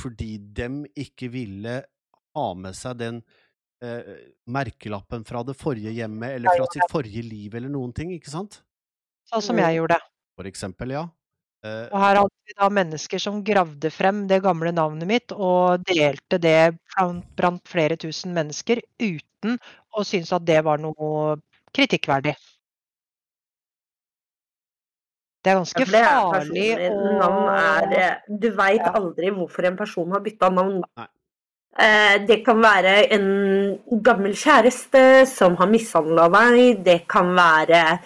fordi 0.00 0.38
dem 0.56 0.78
ikke 0.96 1.28
ville 1.34 1.74
ha 2.34 2.46
med 2.58 2.76
seg 2.78 2.98
den 3.00 3.20
eh, 3.84 4.14
merkelappen 4.50 5.24
fra 5.26 5.42
det 5.46 5.56
forrige 5.58 5.92
hjemmet 5.94 6.38
eller 6.38 6.56
fra 6.58 6.70
sitt 6.72 6.86
forrige 6.92 7.24
liv 7.26 7.54
eller 7.54 7.72
noen 7.72 7.92
ting, 7.96 8.12
ikke 8.14 8.32
sant? 8.32 8.62
Sånn 9.30 9.44
som 9.44 9.60
jeg 9.60 9.78
gjorde. 9.78 9.98
For 10.36 10.50
eksempel, 10.50 10.94
ja. 10.96 11.04
Eh, 11.64 11.86
Og 11.88 12.00
her 12.00 12.18
hadde 12.20 12.44
vi 12.44 12.56
da 12.58 12.68
mennesker 12.80 13.22
som 13.22 13.40
gravde 13.46 13.90
frem 13.94 14.24
det 14.28 14.42
gamle 14.44 14.72
navnet 14.74 15.08
mitt 15.08 15.32
og 15.32 15.84
delte 15.88 16.40
det 16.42 16.74
blant, 16.92 17.62
flere 17.70 17.96
tusen 18.00 18.34
mennesker 18.36 18.82
uten 19.00 19.56
å 19.94 20.04
synes 20.04 20.32
at 20.36 20.44
det 20.44 20.60
var 20.66 20.82
noe 20.82 21.38
kritikkverdig. 21.74 22.34
Det 25.44 25.52
er 25.52 25.58
ganske 25.60 25.84
er 25.84 25.90
farlig 25.92 26.68
å 27.20 27.30
eh, 27.52 28.14
Du 28.32 28.46
veit 28.56 28.84
aldri 28.88 29.32
hvorfor 29.34 29.66
en 29.68 29.76
person 29.76 30.14
har 30.16 30.22
bytta 30.24 30.48
navn. 30.52 30.80
Nei. 30.96 31.08
Eh, 31.74 32.26
Det 32.26 32.44
kan 32.46 32.60
være 32.62 33.12
en 33.14 33.78
gammel 34.02 34.34
kjæreste 34.38 35.26
som 35.26 35.56
har 35.58 35.66
mishandla 35.66 36.28
deg. 36.30 36.84
Det 36.84 37.00
kan 37.10 37.34
være 37.34 37.98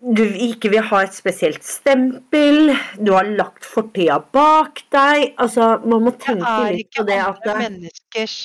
du 0.00 0.22
ikke 0.24 0.70
vil 0.72 0.86
ha 0.88 1.02
et 1.04 1.12
spesielt 1.12 1.64
stempel. 1.66 2.72
Du 2.96 3.12
har 3.12 3.28
lagt 3.28 3.66
fortida 3.68 4.16
bak 4.32 4.80
deg. 4.92 5.34
Altså, 5.36 5.74
man 5.84 6.06
må 6.06 6.14
tenke 6.16 6.48
er 6.48 6.78
litt 6.78 6.96
på 6.96 7.04
det 7.04 7.18
andre 7.20 7.52
at 7.52 7.60
menneskers 7.66 8.36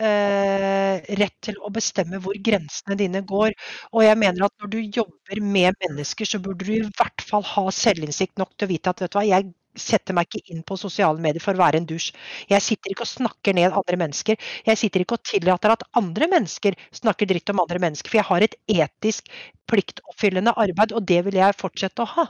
eh, 0.00 1.04
rett 1.20 1.36
til 1.44 1.58
å 1.60 1.70
bestemme 1.74 2.20
hvor 2.24 2.38
grensene 2.48 2.96
dine 2.96 3.20
går. 3.20 3.52
Og 3.92 4.06
jeg 4.06 4.20
mener 4.22 4.46
at 4.46 4.56
når 4.62 4.72
du 4.72 4.80
jobber 4.80 5.42
med 5.44 5.76
mennesker, 5.84 6.28
så 6.28 6.40
burde 6.40 6.64
du 6.64 6.72
i 6.78 6.86
hvert 6.86 7.26
fall 7.28 7.44
ha 7.52 7.66
selvinnsikt 7.74 8.40
nok 8.40 8.54
til 8.56 8.68
å 8.68 8.72
vite 8.72 8.94
at 8.94 9.04
vet 9.04 9.12
du 9.12 9.20
hva, 9.20 9.26
jeg 9.28 9.52
setter 9.78 10.16
meg 10.16 10.28
ikke 10.28 10.54
inn 10.54 10.62
på 10.66 10.76
sosiale 10.78 11.20
medier 11.22 11.42
for 11.42 11.56
å 11.56 11.62
være 11.62 11.80
en 11.80 11.88
dusj. 11.88 12.12
Jeg 12.50 12.64
sitter 12.64 12.94
ikke 12.94 13.06
og 13.06 13.10
snakker 13.10 13.56
ned 13.56 13.74
andre 13.74 13.98
mennesker. 14.00 14.38
Jeg 14.68 14.80
sitter 14.80 15.04
ikke 15.04 15.18
og 15.18 15.26
tillater 15.26 15.74
at 15.74 15.84
andre 15.98 16.28
mennesker 16.30 16.78
snakker 16.94 17.30
dritt 17.30 17.50
om 17.52 17.62
andre 17.64 17.82
mennesker. 17.86 18.12
For 18.12 18.20
jeg 18.20 18.28
har 18.30 18.46
et 18.46 18.56
etisk 18.70 19.32
pliktoppfyllende 19.70 20.54
arbeid, 20.60 20.94
og 20.94 21.06
det 21.08 21.22
vil 21.26 21.40
jeg 21.40 21.58
fortsette 21.58 22.04
å 22.04 22.10
ha. 22.16 22.28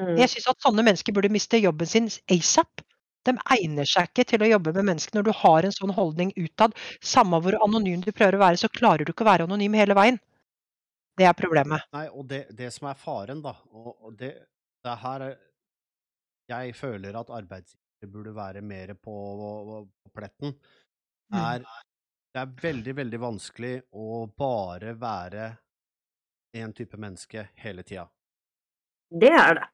Mm. 0.00 0.16
Jeg 0.18 0.32
syns 0.32 0.50
at 0.50 0.66
sånne 0.66 0.84
mennesker 0.86 1.14
burde 1.14 1.32
miste 1.32 1.60
jobben 1.62 1.88
sin 1.88 2.10
asap. 2.32 2.82
De 3.24 3.32
egner 3.56 3.88
seg 3.88 4.10
ikke 4.10 4.26
til 4.28 4.44
å 4.44 4.50
jobbe 4.50 4.74
med 4.76 4.90
mennesker 4.90 5.16
når 5.16 5.28
du 5.28 5.32
har 5.38 5.64
en 5.64 5.72
sånn 5.72 5.94
holdning 5.96 6.34
utad. 6.36 6.74
Samme 7.00 7.40
hvor 7.40 7.56
anonym 7.64 8.02
du 8.04 8.12
prøver 8.12 8.36
å 8.36 8.42
være, 8.42 8.60
så 8.60 8.68
klarer 8.72 9.06
du 9.06 9.14
ikke 9.14 9.24
å 9.24 9.30
være 9.30 9.46
anonym 9.48 9.76
hele 9.78 9.96
veien. 9.96 10.20
Det 11.16 11.28
er 11.28 11.36
problemet. 11.38 11.86
Nei, 11.94 12.08
og 12.10 12.26
det, 12.28 12.48
det 12.58 12.72
som 12.74 12.88
er 12.90 12.98
faren, 12.98 13.40
da, 13.44 13.54
og, 13.70 14.10
det, 14.18 14.32
det 14.84 14.96
her 15.04 15.28
er 15.28 15.36
Jeg 16.50 16.74
føler 16.76 17.16
at 17.16 17.30
arbeidsgivere 17.32 18.10
burde 18.12 18.34
være 18.36 18.60
mer 18.60 18.94
på, 19.00 19.14
på 20.04 20.10
pletten. 20.14 20.52
Mm. 21.32 21.38
Er 21.40 21.66
Det 22.34 22.40
er 22.42 22.54
veldig, 22.62 22.96
veldig 22.98 23.20
vanskelig 23.22 23.74
å 23.94 24.26
bare 24.36 24.92
være 24.98 25.44
én 26.58 26.72
type 26.74 26.98
menneske 26.98 27.48
hele 27.62 27.84
tida. 27.86 28.08
Det 29.10 29.30
er 29.30 29.54
det. 29.60 29.68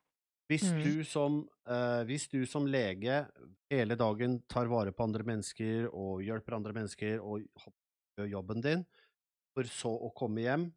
Hvis 0.51 0.67
Mm. 0.73 0.83
du 0.83 1.05
som, 1.05 1.49
uh, 1.71 2.03
hvis 2.05 2.29
du 2.29 2.45
som 2.47 2.67
lege 2.67 3.27
hele 3.71 3.95
dagen 3.97 4.41
tar 4.49 4.67
vare 4.67 4.93
på 4.93 5.05
andre 5.05 5.23
mennesker 5.23 5.89
og 5.93 6.23
hjelper 6.27 6.57
andre 6.57 6.73
mennesker 6.75 7.21
og 7.23 7.47
gjør 8.19 8.29
jobben 8.29 8.61
din, 8.61 8.85
for 9.55 9.63
så 9.65 9.91
å 9.95 10.13
komme 10.15 10.43
hjem, 10.43 10.73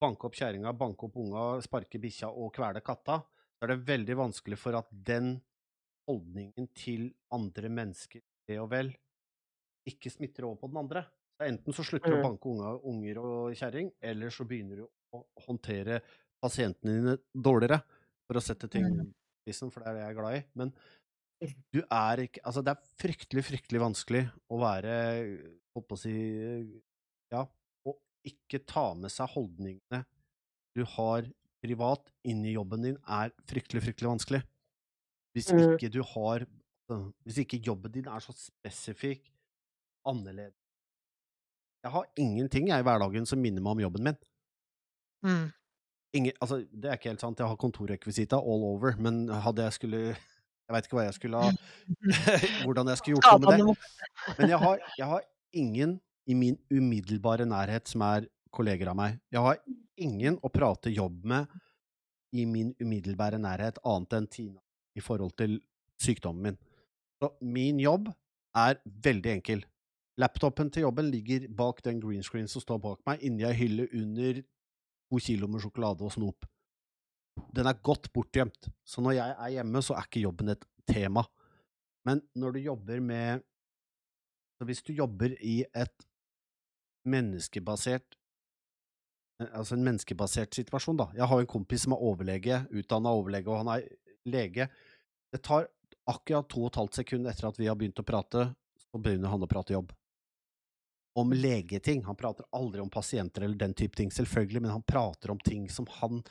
banke 0.00 0.28
opp 0.28 0.36
kjerringa, 0.36 0.72
banke 0.76 1.08
opp 1.08 1.16
unga, 1.16 1.62
sparke 1.64 1.98
bikkja 1.98 2.28
og 2.28 2.52
kvele 2.54 2.82
katta, 2.84 3.22
så 3.56 3.66
er 3.66 3.72
det 3.74 3.86
veldig 3.88 4.16
vanskelig 4.20 4.58
for 4.60 4.76
at 4.78 4.88
den 4.92 5.40
holdningen 6.08 6.68
til 6.76 7.08
andre 7.34 7.70
mennesker, 7.72 8.22
det 8.48 8.58
og 8.62 8.70
vel, 8.70 8.92
ikke 9.88 10.10
smitter 10.12 10.46
over 10.48 10.60
på 10.60 10.70
den 10.72 10.80
andre. 10.82 11.04
Så 11.36 11.46
enten 11.50 11.74
så 11.76 11.84
slutter 11.86 12.14
du 12.14 12.16
å 12.18 12.22
Mm. 12.22 12.22
banke 12.22 12.48
unga, 12.50 12.72
unger 12.82 13.18
og 13.22 13.54
kjerring, 13.58 13.90
eller 14.02 14.30
så 14.34 14.46
begynner 14.48 14.82
du 14.82 14.86
å 15.14 15.24
håndtere 15.46 16.00
pasientene 16.42 16.94
dine 17.00 17.16
dårligere, 17.34 17.82
for 18.26 18.38
å 18.38 18.42
sette 18.42 18.68
ting 18.70 18.84
Mm. 18.84 19.12
i 19.46 19.52
spissen, 19.52 19.70
for 19.72 19.80
det 19.80 19.88
er 19.88 19.94
det 19.94 20.02
jeg 20.02 20.10
er 20.10 20.20
glad 20.20 20.36
i. 20.38 20.44
Men 20.54 20.72
du 21.72 21.82
er 21.92 22.16
ikke 22.24 22.40
Altså, 22.44 22.62
det 22.64 22.72
er 22.72 22.86
fryktelig, 23.02 23.44
fryktelig 23.44 23.80
vanskelig 23.82 24.22
å 24.50 24.58
være 24.60 24.94
Holdt 25.76 25.88
på 25.88 25.96
å 25.96 26.00
si 26.00 26.12
Ja, 27.32 27.42
å 27.86 27.94
ikke 28.26 28.64
ta 28.66 28.94
med 28.94 29.10
seg 29.12 29.28
holdningene 29.34 30.04
du 30.76 30.84
har 30.96 31.26
privat 31.66 32.06
inn 32.24 32.44
i 32.46 32.54
jobben 32.54 32.86
din, 32.86 32.96
er 33.10 33.32
fryktelig, 33.50 33.82
fryktelig 33.90 34.12
vanskelig. 34.14 34.42
Hvis 35.36 35.50
Mm. 35.52 35.74
ikke 35.74 35.90
du 35.92 36.00
har 36.02 36.46
øh, 36.90 37.10
Hvis 37.26 37.38
ikke 37.42 37.58
jobben 37.66 37.92
din 37.92 38.06
er 38.08 38.22
så 38.24 38.32
spesifikk 38.32 39.26
annerledes 40.06 40.54
Jeg 41.84 41.92
har 41.92 42.06
ingenting 42.16 42.68
jeg 42.70 42.80
i 42.80 42.86
hverdagen 42.86 43.26
som 43.28 43.38
minner 43.42 43.60
meg 43.62 43.76
om 43.76 43.80
jobben 43.84 44.02
min. 44.08 44.16
Mm. 45.26 45.50
Ingen, 46.16 46.32
altså, 46.40 46.62
det 46.72 46.88
er 46.88 46.96
ikke 46.96 47.10
helt 47.10 47.20
sant, 47.20 47.38
jeg 47.38 47.46
har 47.50 47.56
kontorrekvisita 47.60 48.38
all 48.40 48.64
over, 48.64 48.96
men 48.98 49.28
hadde 49.28 49.62
jeg 49.66 49.72
skulle 49.76 50.00
Jeg 50.16 50.74
veit 50.74 50.86
ikke 50.88 50.96
hva 50.98 51.04
jeg 51.06 51.14
skulle 51.18 51.42
ha 51.42 51.50
Hvordan 52.64 52.88
jeg 52.90 52.98
skulle 53.02 53.20
gjort 53.20 53.42
noe 53.42 53.52
med 53.52 53.76
det. 53.76 54.38
Men 54.38 54.50
jeg 54.54 54.58
har, 54.64 54.78
jeg 54.98 55.06
har 55.12 55.26
ingen 55.52 56.00
i 56.26 56.34
min 56.34 56.56
umiddelbare 56.72 57.46
nærhet 57.46 57.86
som 57.92 58.02
er 58.02 58.24
kolleger 58.56 58.88
av 58.90 58.96
meg. 58.98 59.20
Jeg 59.30 59.40
har 59.44 59.60
ingen 59.96 60.38
å 60.42 60.50
prate 60.52 60.92
jobb 60.92 61.24
med 61.28 61.52
i 62.36 62.44
min 62.48 62.72
umiddelbare 62.80 63.38
nærhet, 63.40 63.78
annet 63.84 64.16
enn 64.18 64.28
Tina, 64.30 64.60
i 64.96 65.04
forhold 65.04 65.36
til 65.38 65.58
sykdommen 66.02 66.50
min. 66.50 66.58
Så 67.20 67.30
min 67.40 67.80
jobb 67.80 68.10
er 68.56 68.80
veldig 68.84 69.32
enkel. 69.38 69.64
Laptopen 70.20 70.70
til 70.72 70.86
jobben 70.86 71.08
ligger 71.12 71.46
bak 71.52 71.82
den 71.84 72.00
green 72.00 72.24
screen 72.24 72.48
som 72.48 72.64
står 72.64 72.80
bak 72.84 73.00
meg, 73.08 73.24
inni 73.24 73.44
ei 73.44 73.56
hylle 73.56 73.88
under 73.92 74.42
to 75.06 75.20
kilo 75.22 75.48
med 75.48 75.64
sjokolade 75.64 76.04
og 76.04 76.12
snop. 76.12 76.46
Den 77.52 77.68
er 77.68 77.82
godt 77.84 78.08
bortgjemt, 78.16 78.70
så 78.84 79.04
når 79.04 79.18
jeg 79.18 79.34
er 79.36 79.52
hjemme, 79.58 79.82
så 79.84 79.96
er 79.96 80.08
ikke 80.08 80.24
jobben 80.24 80.52
et 80.54 80.64
tema. 80.88 81.24
Men 82.08 82.22
når 82.38 82.56
du 82.56 82.64
jobber 82.70 83.00
med 83.00 83.44
så 84.56 84.64
Hvis 84.64 84.80
du 84.82 84.94
jobber 84.96 85.34
i 85.44 85.66
et 85.76 86.06
menneskebasert 87.04 88.16
Altså 89.36 89.76
en 89.76 89.84
menneskebasert 89.84 90.56
situasjon, 90.56 90.96
da. 90.96 91.10
Jeg 91.16 91.28
har 91.28 91.42
en 91.42 91.50
kompis 91.50 91.84
som 91.84 91.92
er 91.92 92.04
overlege, 92.08 92.62
utdanna 92.72 93.12
overlege, 93.12 93.50
og 93.52 93.60
han 93.60 93.72
er 93.74 93.88
lege. 94.32 94.68
Det 95.32 95.42
tar 95.44 95.68
akkurat 96.08 96.48
to 96.48 96.62
og 96.64 96.70
et 96.70 96.80
halvt 96.80 96.98
sekund 97.02 97.28
etter 97.28 97.48
at 97.50 97.60
vi 97.60 97.68
har 97.68 97.76
begynt 97.76 98.00
å 98.00 98.06
prate, 98.06 98.48
så 98.80 99.00
begynner 99.02 99.32
han 99.32 99.44
å 99.44 99.50
prate 99.50 99.76
jobb. 99.76 99.92
Om 101.16 101.32
legeting. 101.36 102.02
Han 102.08 102.16
prater 102.16 102.48
aldri 102.56 102.80
om 102.80 102.92
pasienter 102.92 103.44
eller 103.44 103.60
den 103.60 103.76
type 103.76 103.96
ting, 103.96 104.12
selvfølgelig, 104.12 104.62
men 104.64 104.72
han 104.72 104.84
prater 104.86 105.32
om 105.32 105.40
ting 105.40 105.68
som 105.72 105.88
han 106.00 106.22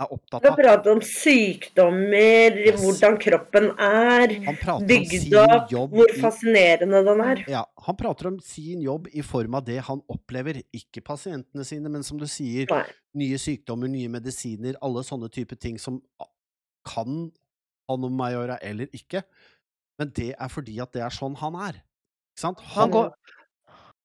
er 0.00 0.10
opptatt 0.10 0.42
av. 0.42 0.50
Han 0.50 0.58
prater 0.58 0.92
om 0.96 1.00
sykdommer, 1.06 2.56
Yes. 2.58 2.80
hvordan 2.82 3.16
kroppen 3.22 3.70
er, 3.78 4.34
bygd 4.88 5.34
opp, 5.38 5.70
hvor 5.92 6.10
i 6.10 6.18
fascinerende 6.20 7.04
den 7.06 7.20
er. 7.20 7.44
Ja, 7.50 7.64
han 7.86 7.96
prater 7.96 8.28
om 8.32 8.40
sin 8.40 8.82
jobb 8.82 9.08
i 9.12 9.22
form 9.22 9.54
av 9.54 9.64
det 9.64 9.78
han 9.86 10.02
opplever, 10.10 10.62
ikke 10.74 11.02
pasientene 11.04 11.64
sine, 11.64 11.88
men 11.88 12.02
som 12.02 12.18
du 12.18 12.26
sier, 12.26 12.66
Nei. 12.70 12.84
nye 13.14 13.38
sykdommer, 13.38 13.88
nye 13.88 14.08
medisiner, 14.08 14.74
alle 14.82 15.04
sånne 15.06 15.30
type 15.30 15.56
ting 15.60 15.78
som 15.78 16.00
kan 16.84 17.30
ha 17.88 17.96
noe 17.96 18.10
med 18.10 18.18
meg 18.18 18.34
å 18.34 18.38
gjøre 18.42 18.58
eller 18.62 18.86
ikke. 18.92 19.22
Men 19.98 20.10
det 20.10 20.34
er 20.34 20.48
fordi 20.50 20.80
at 20.82 20.92
det 20.92 21.02
er 21.02 21.10
sånn 21.14 21.36
han 21.38 21.54
er. 21.54 21.82
Han 22.42 22.90
går, 22.90 23.12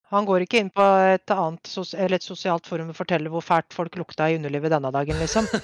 han 0.09 0.25
går 0.25 0.45
ikke 0.45 0.61
inn 0.63 0.71
på 0.73 0.85
et 1.13 1.33
annet 1.33 1.69
sos 1.69 1.91
eller 1.93 2.17
et 2.17 2.25
sosialt 2.25 2.65
forum 2.69 2.89
og 2.89 2.97
forteller 2.97 3.29
hvor 3.29 3.43
fælt 3.45 3.75
folk 3.75 3.97
lukta 3.99 4.29
i 4.29 4.39
underlivet 4.39 4.73
denne 4.73 4.89
dagen, 4.95 5.19
liksom. 5.21 5.45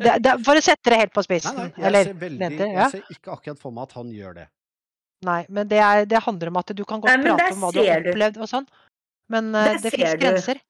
Det, 0.00 0.14
det, 0.24 0.32
for 0.46 0.56
å 0.56 0.62
sette 0.64 0.92
det 0.92 1.00
helt 1.02 1.12
på 1.12 1.24
spissen. 1.26 1.56
nei, 1.58 1.66
jeg 1.74 1.86
eller, 1.90 2.08
ser, 2.08 2.16
veldig, 2.22 2.40
jenter, 2.46 2.70
ja. 2.70 2.86
jeg 2.86 2.94
ser 2.94 3.16
ikke 3.16 3.34
akkurat 3.34 3.60
for 3.60 3.76
meg 3.76 3.90
at 3.90 3.98
han 3.98 4.14
gjør 4.16 4.38
det. 4.38 4.46
Nei, 5.28 5.40
men 5.52 5.68
det, 5.68 5.80
er, 5.84 6.06
det 6.08 6.22
handler 6.24 6.52
om 6.52 6.60
at 6.62 6.72
du 6.72 6.84
kan 6.88 7.02
godt 7.02 7.12
Nei, 7.12 7.26
prate 7.26 7.52
om 7.52 7.66
hva 7.66 7.72
du 7.76 7.80
har 7.82 8.06
opplevd 8.14 8.40
og 8.40 8.48
sånn, 8.48 8.68
men 9.34 9.52
uh, 9.52 9.66
det 9.74 9.82
ser 9.84 9.96
fins 9.98 10.16
grenser. 10.22 10.62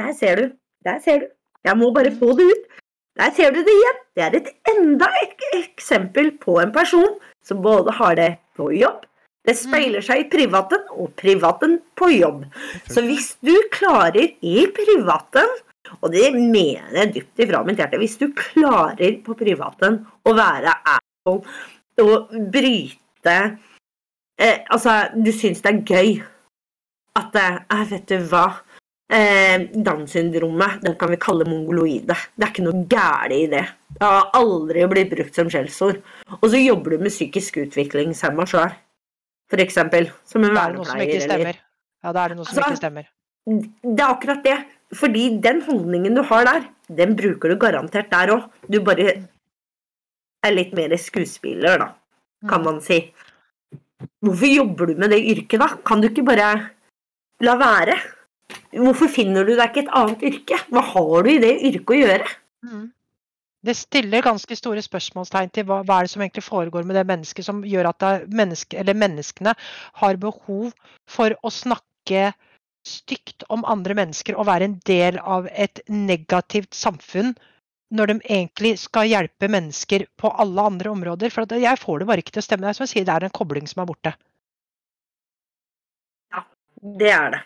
Der 0.00 0.14
ser 0.16 0.40
du. 0.40 0.46
Der 0.86 1.02
ser 1.04 1.24
du. 1.24 1.28
Jeg 1.68 1.76
må 1.76 1.90
bare 1.92 2.12
få 2.16 2.32
det 2.38 2.46
ut. 2.48 2.80
Der 3.20 3.34
ser 3.36 3.52
du 3.52 3.60
det 3.66 3.74
igjen. 3.76 4.00
Det 4.16 4.24
er 4.24 4.36
et 4.38 4.50
enda 4.72 5.10
et 5.20 5.44
eksempel 5.58 6.32
på 6.40 6.56
en 6.62 6.72
person 6.72 7.18
som 7.44 7.60
både 7.64 7.92
har 7.98 8.16
det 8.16 8.30
på 8.56 8.70
jobb, 8.72 9.04
det 9.46 9.56
speiler 9.56 10.04
seg 10.04 10.24
i 10.24 10.28
privaten, 10.32 10.82
og 11.00 11.14
privaten 11.18 11.78
på 11.96 12.10
jobb. 12.12 12.44
Så 12.90 13.04
hvis 13.06 13.32
du 13.44 13.54
klarer 13.72 14.34
i 14.44 14.66
privaten, 14.76 15.48
og 15.98 16.12
det 16.12 16.28
mener 16.36 16.98
jeg 17.00 17.12
dypt 17.14 17.44
ifra 17.46 17.62
mitt 17.66 17.80
hjerte, 17.80 17.98
hvis 18.00 18.18
du 18.20 18.28
klarer 18.36 19.16
på 19.24 19.34
privaten 19.38 20.02
å 20.28 20.34
være 20.36 20.74
asshole, 20.94 21.42
å 22.00 22.20
bryte 22.52 23.36
eh, 24.40 24.60
Altså, 24.72 24.94
du 25.12 25.28
syns 25.36 25.60
det 25.60 25.72
er 25.72 25.80
gøy 25.84 26.12
at 27.20 27.34
eh, 27.36 27.82
Vet 27.90 28.06
du 28.08 28.22
hva? 28.30 28.46
Eh, 29.10 29.66
Down-syndromet 29.74 30.84
den 30.84 30.94
kan 30.96 31.10
vi 31.10 31.18
kalle 31.20 31.48
mongoloide. 31.48 32.14
Det 32.36 32.46
er 32.46 32.52
ikke 32.52 32.64
noe 32.68 32.84
galt 32.88 33.34
i 33.34 33.42
det. 33.50 33.64
Det 33.98 34.06
har 34.06 34.30
aldri 34.38 34.86
blitt 34.88 35.10
brukt 35.12 35.36
som 35.36 35.50
skjellsord. 35.50 35.98
Og 36.38 36.46
så 36.46 36.62
jobber 36.62 36.94
du 36.94 37.04
med 37.04 37.12
psykisk 37.12 37.58
utviklingshemma 37.64 38.46
sjøl, 38.48 38.70
for 39.50 39.62
eksempel. 39.62 40.10
Som 40.28 40.44
en 40.46 40.52
er 40.52 40.58
vernepleier 40.58 41.24
eller. 41.36 41.58
Ja, 42.00 42.12
da 42.16 42.24
er 42.24 42.32
det 42.32 42.38
noe 42.38 42.46
som 42.48 42.56
Altså, 42.56 42.68
ikke 42.70 42.80
stemmer. 42.80 43.08
Det 43.50 44.04
er 44.04 44.06
akkurat 44.08 44.44
det. 44.46 44.58
Fordi 44.96 45.26
den 45.42 45.60
holdningen 45.62 46.16
du 46.18 46.22
har 46.26 46.46
der, 46.48 46.64
den 46.98 47.14
bruker 47.18 47.52
du 47.52 47.58
garantert 47.60 48.10
der 48.10 48.32
òg. 48.34 48.46
Du 48.66 48.80
bare 48.82 49.12
er 50.42 50.54
litt 50.54 50.72
mer 50.74 50.94
skuespiller, 50.98 51.78
da, 51.78 51.90
kan 52.50 52.64
man 52.64 52.80
si. 52.82 53.02
Hvorfor 54.24 54.48
jobber 54.50 54.90
du 54.90 54.96
med 54.98 55.12
det 55.12 55.20
yrket, 55.34 55.60
da? 55.60 55.68
Kan 55.86 56.02
du 56.02 56.08
ikke 56.08 56.24
bare 56.26 56.48
la 57.44 57.56
være? 57.60 57.98
Hvorfor 58.74 59.10
finner 59.12 59.46
du 59.46 59.52
deg 59.54 59.68
ikke 59.68 59.84
et 59.84 59.92
annet 60.00 60.24
yrke? 60.26 60.58
Hva 60.72 60.82
har 60.94 61.26
du 61.26 61.30
i 61.30 61.38
det 61.42 61.52
yrket 61.70 61.94
å 61.94 62.00
gjøre? 62.00 62.32
Mm. 62.66 62.86
Det 63.60 63.74
stiller 63.76 64.24
ganske 64.24 64.56
store 64.56 64.80
spørsmålstegn 64.84 65.50
til 65.52 65.66
hva, 65.68 65.82
hva 65.84 65.98
er 66.00 66.06
det 66.06 66.12
som 66.14 66.22
egentlig 66.24 66.46
foregår 66.46 66.86
med 66.88 66.96
det 66.96 67.04
mennesket 67.10 67.44
som 67.44 67.60
gjør 67.68 67.90
at 67.90 68.06
menneske, 68.32 68.84
menneskene 68.88 69.52
har 70.00 70.20
behov 70.22 70.70
for 71.04 71.36
å 71.44 71.52
snakke 71.52 72.30
stygt 72.88 73.44
om 73.52 73.66
andre 73.68 73.94
mennesker 73.98 74.38
og 74.38 74.48
være 74.48 74.70
en 74.70 74.78
del 74.88 75.18
av 75.20 75.48
et 75.52 75.82
negativt 75.92 76.72
samfunn, 76.74 77.34
når 77.92 78.06
de 78.06 78.16
egentlig 78.30 78.72
skal 78.80 79.10
hjelpe 79.10 79.50
mennesker 79.50 80.06
på 80.16 80.30
alle 80.40 80.64
andre 80.72 80.92
områder. 80.94 81.32
For 81.34 81.60
jeg 81.60 81.82
får 81.82 82.00
det 82.00 82.08
bare 82.08 82.24
ikke 82.24 82.36
til 82.36 82.44
å 82.44 82.46
stemme. 82.46 82.64
Det 82.64 82.72
er 82.72 82.78
som 82.78 82.86
jeg 82.86 82.94
sier, 82.94 83.06
det 83.08 83.16
er 83.16 83.28
en 83.28 83.38
kobling 83.40 83.68
som 83.68 83.82
er 83.82 83.90
borte. 83.90 84.14
Ja, 86.32 86.44
Det 86.80 87.12
er 87.12 87.34
det. 87.36 87.44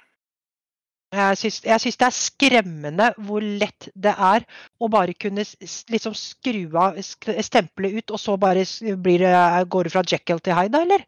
Jeg 1.15 1.39
syns, 1.39 1.59
jeg 1.65 1.83
syns 1.83 1.99
det 2.01 2.07
er 2.07 2.15
skremmende 2.17 3.09
hvor 3.27 3.45
lett 3.45 3.89
det 3.95 4.12
er 4.12 4.45
å 4.83 4.89
bare 4.91 5.15
kunne 5.15 5.45
liksom 5.45 6.15
skru 6.19 6.62
av, 6.81 6.99
stempelet 7.03 7.99
ut, 8.01 8.15
og 8.17 8.21
så 8.21 8.37
bare 8.41 8.65
blir 9.05 9.23
det, 9.23 9.35
går 9.71 9.89
det 9.89 9.93
fra 9.95 10.03
Jekyll 10.11 10.43
til 10.43 10.57
Hyde, 10.59 10.81
eller? 10.87 11.05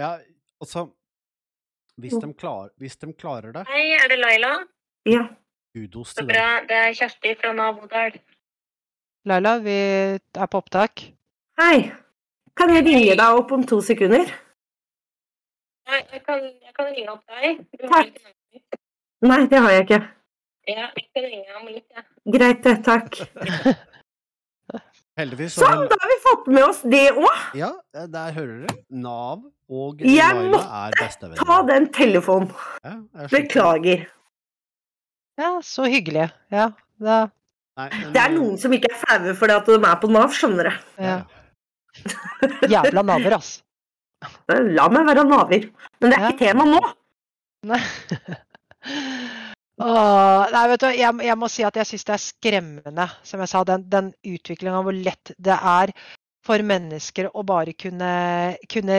Ja, 0.00 0.14
altså 0.62 0.88
Hvis 2.00 2.14
de, 2.18 2.32
klar, 2.34 2.70
hvis 2.82 2.96
de 2.98 3.12
klarer 3.12 3.52
det, 3.54 3.66
Hei, 3.70 3.92
er 3.94 4.08
det 4.10 4.18
Laila? 4.18 4.54
Ja. 5.06 5.26
Udos 5.76 6.14
til 6.14 6.26
bra. 6.26 6.62
Det 6.66 6.78
er 6.78 6.94
Kjersti 6.94 7.34
fra 7.38 7.52
Nabodal. 7.54 8.16
Laila, 9.26 9.58
vi 9.62 9.74
er 9.74 10.48
på 10.50 10.60
opptak. 10.62 11.04
Hei. 11.60 11.90
Kan 12.54 12.70
jeg 12.70 12.84
ringe 12.86 13.14
deg 13.18 13.38
opp 13.38 13.52
om 13.54 13.62
to 13.66 13.80
sekunder? 13.82 14.30
Nei, 15.90 16.00
Jeg 16.12 16.22
kan, 16.24 16.40
jeg 16.42 16.74
kan 16.76 16.90
ringe 16.90 17.12
opp 17.12 17.24
deg. 17.28 17.62
Du 17.74 17.86
Takk. 17.90 18.80
Nei, 19.24 19.40
det 19.50 19.60
har 19.64 19.72
jeg 19.72 19.86
ikke. 19.86 20.00
Ja, 20.68 20.86
jeg 20.96 21.04
skal 21.08 21.26
ringe 21.28 21.58
om 21.60 21.66
litt, 21.68 21.86
jeg. 21.94 22.04
Greit, 22.34 22.62
det. 22.64 22.76
Takk. 22.86 23.18
Heldigvis 25.18 25.54
så 25.54 25.62
Sånn, 25.62 25.84
da 25.90 25.96
har 26.00 26.10
vi 26.10 26.16
fått 26.24 26.46
med 26.50 26.64
oss 26.66 26.80
det 26.90 27.04
òg! 27.14 27.42
Ja, 27.54 27.68
der 27.94 28.32
hører 28.34 28.64
dere. 28.64 28.78
Nav 28.90 29.44
og 29.70 30.00
Jeg 30.02 30.34
Laila 30.34 30.56
måtte 30.56 31.28
er 31.30 31.36
Ta 31.38 31.58
den 31.68 31.86
telefonen. 31.94 32.50
Ja. 32.82 32.94
Beklager. 33.30 34.02
Ja, 35.38 35.52
så 35.66 35.86
hyggelig. 35.90 36.26
Ja, 36.54 36.68
da, 37.02 37.20
Nei, 37.78 37.88
men, 37.90 38.10
Det 38.14 38.20
er 38.22 38.34
noen 38.34 38.58
som 38.62 38.74
ikke 38.74 38.90
er 38.92 38.98
flaue 39.00 39.32
fordi 39.38 39.54
at 39.56 39.70
de 39.70 39.78
er 39.78 39.96
på 40.02 40.10
Nav, 40.14 40.34
skjønner 40.34 40.70
du. 40.70 40.82
ja. 41.02 41.16
Jævla 42.74 43.02
naver, 43.06 43.36
ass. 43.38 43.52
La 44.50 44.88
meg 44.90 45.06
være 45.06 45.22
naver. 45.28 45.68
Men 46.02 46.10
det 46.10 46.18
er 46.18 46.24
Ja. 46.24 46.30
ikke 46.32 46.42
tema 46.48 46.66
nå. 46.66 46.80
Nei. 47.70 47.78
Åh, 49.82 50.44
nei, 50.54 50.66
vet 50.70 50.82
du, 50.84 50.90
jeg, 50.94 51.22
jeg 51.26 51.38
må 51.38 51.48
si 51.50 51.64
at 51.66 51.78
jeg 51.80 51.88
syns 51.88 52.04
det 52.06 52.12
er 52.14 52.22
skremmende, 52.22 53.06
som 53.26 53.40
jeg 53.42 53.50
sa, 53.50 53.64
den, 53.66 53.88
den 53.90 54.12
utviklinga 54.22 54.82
hvor 54.86 54.94
lett 54.94 55.32
det 55.42 55.56
er 55.56 55.90
for 56.44 56.60
mennesker 56.60 57.30
å 57.32 57.42
bare 57.46 57.72
kunne, 57.72 58.10
kunne 58.70 58.98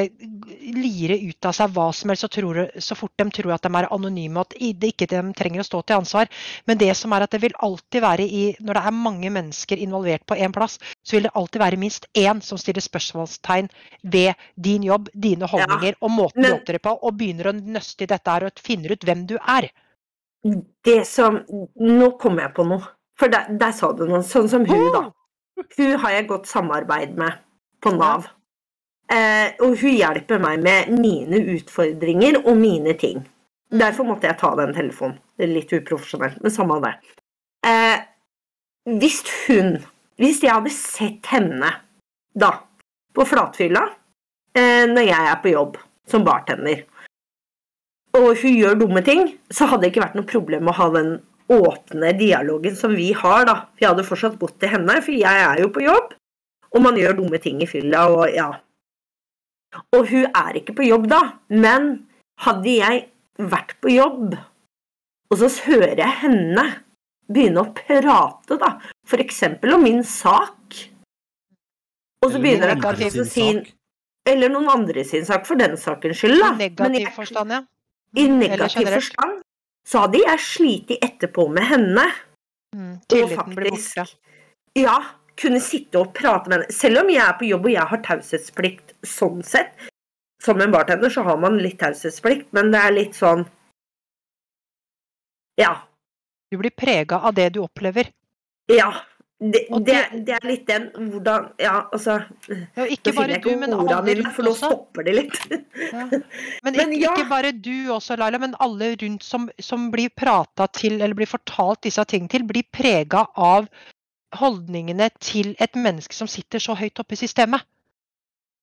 lire 0.75 1.17
ut 1.27 1.45
av 1.45 1.53
seg 1.53 1.75
hva 1.75 1.85
som 1.93 2.09
helst 2.09 2.25
så, 2.25 2.29
tror, 2.33 2.59
så 2.81 2.97
fort 2.97 3.13
de 3.21 3.27
tror 3.37 3.53
at 3.53 3.67
de 3.67 3.71
er 3.77 3.87
anonyme, 3.93 4.41
og 4.41 4.49
at 4.49 4.57
de 4.81 4.89
ikke 4.89 5.07
de 5.11 5.21
trenger 5.37 5.61
å 5.61 5.67
stå 5.67 5.83
til 5.83 5.99
ansvar. 5.99 6.31
Men 6.65 6.81
det 6.81 6.89
som 6.97 7.13
er 7.13 7.27
at 7.27 7.35
det 7.35 7.43
vil 7.45 7.55
alltid 7.67 8.01
være 8.01 8.25
i 8.25 8.43
Når 8.65 8.79
det 8.79 8.83
er 8.89 8.97
mange 8.97 9.29
mennesker 9.33 9.81
involvert 9.85 10.25
på 10.25 10.39
én 10.41 10.53
plass, 10.55 10.79
så 11.05 11.17
vil 11.17 11.27
det 11.27 11.35
alltid 11.37 11.61
være 11.61 11.81
minst 11.81 12.09
én 12.17 12.41
som 12.41 12.57
stiller 12.57 12.83
spørsmålstegn 12.83 13.69
ved 14.01 14.33
din 14.55 14.89
jobb, 14.89 15.13
dine 15.13 15.49
holdninger 15.49 16.01
og 16.01 16.11
måten 16.17 16.45
du 16.45 16.53
opptrer 16.55 16.81
på, 16.81 16.97
og 16.97 17.17
begynner 17.19 17.51
å 17.51 17.57
nøste 17.59 18.07
i 18.07 18.09
dette 18.09 18.31
her 18.31 18.49
og 18.49 18.65
finner 18.65 18.95
ut 18.95 19.05
hvem 19.05 19.27
du 19.29 19.37
er. 19.37 19.69
Det 20.85 21.01
som 21.09 21.39
Nå 21.81 22.11
kom 22.21 22.39
jeg 22.41 22.53
på 22.55 22.65
noe. 22.67 22.83
For 23.19 23.31
der, 23.31 23.47
der 23.57 23.73
sa 23.73 23.91
du 23.95 24.03
noe. 24.05 24.21
Sånn 24.27 24.49
som 24.51 24.65
hun, 24.67 24.87
da. 24.93 25.05
Hun 25.77 25.93
har 26.03 26.17
jeg 26.17 26.27
godt 26.29 26.49
samarbeid 26.51 27.15
med 27.17 27.39
på 27.83 27.93
Nav. 27.95 28.27
Eh, 29.11 29.53
og 29.61 29.77
hun 29.79 29.93
hjelper 29.93 30.41
meg 30.41 30.63
med 30.65 30.91
mine 30.97 31.39
utfordringer 31.55 32.41
og 32.41 32.57
mine 32.57 32.95
ting. 32.99 33.21
Derfor 33.75 34.07
måtte 34.07 34.29
jeg 34.29 34.39
ta 34.39 34.51
den 34.57 34.73
telefonen. 34.75 35.19
Det 35.35 35.45
er 35.45 35.53
litt 35.53 35.73
uprofesjonelt, 35.75 36.39
men 36.41 36.53
samme 36.53 36.77
av 36.77 36.87
det. 36.87 36.93
Eh, 37.65 37.97
hvis 38.99 39.23
hun 39.47 39.77
Hvis 40.15 40.37
jeg 40.45 40.53
hadde 40.53 40.71
sett 40.71 41.25
henne 41.27 41.67
da, 42.39 42.53
på 43.11 43.25
flatfylla, 43.27 43.81
eh, 44.55 44.85
når 44.87 45.03
jeg 45.09 45.27
er 45.27 45.41
på 45.43 45.51
jobb 45.51 45.75
som 46.07 46.23
bartender, 46.23 46.85
og 48.15 48.27
hun 48.39 48.55
gjør 48.55 48.77
dumme 48.79 49.03
ting, 49.05 49.27
så 49.51 49.67
hadde 49.69 49.85
det 49.85 49.93
ikke 49.93 50.05
vært 50.05 50.19
noe 50.19 50.29
problem 50.29 50.69
å 50.71 50.75
ha 50.77 50.89
den 50.93 51.17
åpne 51.51 52.13
dialogen 52.17 52.77
som 52.77 52.95
vi 52.97 53.11
har, 53.13 53.45
da. 53.47 53.57
For 53.75 53.83
jeg 53.83 53.91
hadde 53.91 54.07
fortsatt 54.07 54.39
gått 54.41 54.57
til 54.61 54.71
henne, 54.71 54.99
for 55.03 55.13
jeg 55.13 55.43
er 55.49 55.61
jo 55.61 55.71
på 55.73 55.83
jobb, 55.85 56.15
og 56.75 56.83
man 56.83 56.97
gjør 56.99 57.19
dumme 57.19 57.41
ting 57.43 57.61
i 57.63 57.69
fylla, 57.69 58.07
og 58.11 58.31
ja. 58.33 58.49
Og 59.95 60.07
hun 60.07 60.29
er 60.31 60.61
ikke 60.61 60.77
på 60.77 60.87
jobb 60.87 61.09
da, 61.11 61.21
men 61.51 61.91
hadde 62.45 62.71
jeg 62.71 63.05
vært 63.41 63.75
på 63.83 63.91
jobb, 63.91 64.35
og 65.31 65.41
så 65.41 65.51
hører 65.67 65.99
jeg 65.99 66.19
henne 66.23 66.65
begynne 67.27 67.63
å 67.65 67.71
prate, 67.75 68.57
da, 68.61 68.75
eksempel 69.19 69.75
om 69.75 69.83
min 69.83 70.03
sak, 70.07 70.79
og 72.23 72.31
så 72.31 72.41
begynner 72.41 72.73
jeg 72.73 72.81
kanskje 72.81 73.09
sin 73.11 73.21
å 73.21 73.29
si. 73.29 73.47
Eller 74.25 74.49
noen 74.49 74.71
andre 74.71 75.03
sin 75.05 75.25
sak, 75.27 75.43
for 75.45 75.59
den 75.59 75.75
sakens 75.77 76.17
skyld, 76.17 76.39
da. 76.41 76.55
I 76.57 76.69
negativ 76.71 77.11
forstand, 77.13 77.53
ja. 77.53 77.59
I 78.15 78.27
negativ 78.31 78.89
forstand, 78.89 79.41
så 79.85 80.05
hadde 80.05 80.21
jeg 80.23 80.43
slitt 80.43 80.95
etterpå 80.97 81.47
med 81.53 81.67
henne. 81.69 82.05
Mm. 82.75 82.95
Og 82.99 83.35
faktisk. 83.37 84.15
Ja, 84.75 84.97
kunne 85.39 85.61
sitte 85.63 86.01
og 86.01 86.13
prate 86.17 86.49
med 86.49 86.59
henne. 86.59 86.75
Selv 86.75 87.03
om 87.03 87.11
jeg 87.11 87.23
er 87.23 87.35
på 87.39 87.47
jobb 87.49 87.69
og 87.69 87.75
jeg 87.75 87.91
har 87.91 88.01
taushetsplikt 88.07 88.95
sånn 89.07 89.43
sett. 89.45 89.75
Som 90.43 90.61
en 90.61 90.73
bartender 90.73 91.09
så 91.09 91.23
har 91.25 91.37
man 91.41 91.57
litt 91.61 91.79
taushetsplikt, 91.81 92.51
men 92.53 92.71
det 92.73 92.81
er 92.81 92.95
litt 92.95 93.17
sånn 93.17 93.45
Ja. 95.59 95.87
Du 96.51 96.57
blir 96.59 96.73
prega 96.75 97.21
av 97.23 97.33
det 97.33 97.49
du 97.55 97.61
opplever. 97.63 98.09
Ja. 98.71 98.91
Det, 99.35 99.65
det, 99.83 99.95
det- 100.23 100.35
er 100.37 100.45
litt 100.47 100.61
den 100.67 100.85
hvordan 101.11 101.49
Ja, 101.59 101.73
altså 101.91 102.21
Ja, 102.47 102.85
ikke 102.87 103.11
bare 103.17 103.39
du, 103.43 103.49
men 103.59 103.73
alle 103.75 104.13
rundt 104.15 104.31
for 104.37 104.47
nå 104.47 104.53
stopper 104.55 105.03
det 105.03 105.15
litt. 105.17 105.35
Ja. 105.91 106.05
Men, 106.63 106.71
Men 106.77 106.93
ikke, 106.95 107.01
ja. 107.03 107.11
ikke 107.11 107.27
bare 107.29 107.51
du 107.51 107.91
også, 107.91 108.15
Laila, 108.15 108.39
men 108.39 108.55
alle 108.63 108.93
rundt 109.01 109.23
som, 109.27 109.49
som 109.59 109.89
blir 109.91 110.09
prata 110.15 110.69
til 110.71 110.95
eller 111.01 111.13
blir 111.19 111.27
fortalt 111.29 111.83
disse 111.83 112.03
tingene 112.07 112.31
til, 112.31 112.47
blir 112.47 112.63
prega 112.73 113.25
av 113.35 113.67
holdningene 114.39 115.09
til 115.19 115.51
et 115.61 115.75
menneske 115.75 116.15
som 116.15 116.27
sitter 116.31 116.63
så 116.63 116.73
høyt 116.79 116.99
oppe 117.03 117.13
i 117.15 117.19
systemet. 117.19 117.67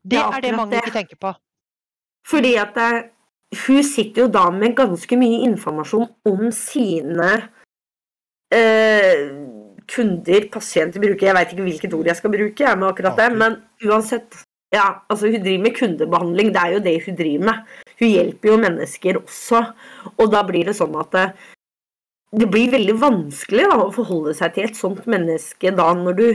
Det 0.03 0.19
er 0.19 0.41
det 0.43 0.57
mange 0.57 0.81
ikke 0.81 0.97
tenker 0.97 1.21
på. 1.21 1.35
Fordi 2.27 2.57
at 2.59 2.73
det, 2.75 2.91
hun 3.67 3.85
sitter 3.85 4.25
jo 4.25 4.29
da 4.33 4.49
med 4.51 4.75
ganske 4.79 5.17
mye 5.21 5.45
informasjon 5.47 6.09
om 6.33 6.49
sine 6.57 7.31
eh, 8.53 9.29
kunder, 9.91 10.49
pasienter, 10.53 11.03
bruker 11.03 11.29
Jeg 11.29 11.37
veit 11.37 11.53
ikke 11.55 11.67
hvilket 11.67 11.95
ord 11.99 12.11
jeg 12.11 12.19
skal 12.19 12.35
bruke, 12.35 12.65
jeg, 12.65 12.79
med 12.79 12.89
akkurat 12.89 13.19
det, 13.19 13.29
men 13.39 13.61
uansett 13.87 14.43
ja, 14.73 14.87
altså 15.13 15.29
Hun 15.29 15.43
driver 15.45 15.65
med 15.67 15.75
kundebehandling, 15.77 16.53
det 16.55 16.61
er 16.63 16.71
jo 16.73 16.85
det 16.85 16.95
hun 17.05 17.17
driver 17.19 17.45
med. 17.45 17.73
Hun 18.01 18.09
hjelper 18.09 18.49
jo 18.49 18.61
mennesker 18.63 19.19
også, 19.21 19.61
og 20.17 20.31
da 20.33 20.41
blir 20.49 20.71
det 20.71 20.77
sånn 20.79 20.97
at 20.97 21.11
det, 21.13 21.27
det 22.41 22.49
blir 22.49 22.73
veldig 22.73 22.95
vanskelig 23.03 23.67
da, 23.69 23.77
å 23.85 23.93
forholde 23.93 24.33
seg 24.39 24.55
til 24.57 24.71
et 24.71 24.79
sånt 24.79 25.05
menneske 25.05 25.75
da 25.77 25.91
når 25.99 26.17
du 26.17 26.27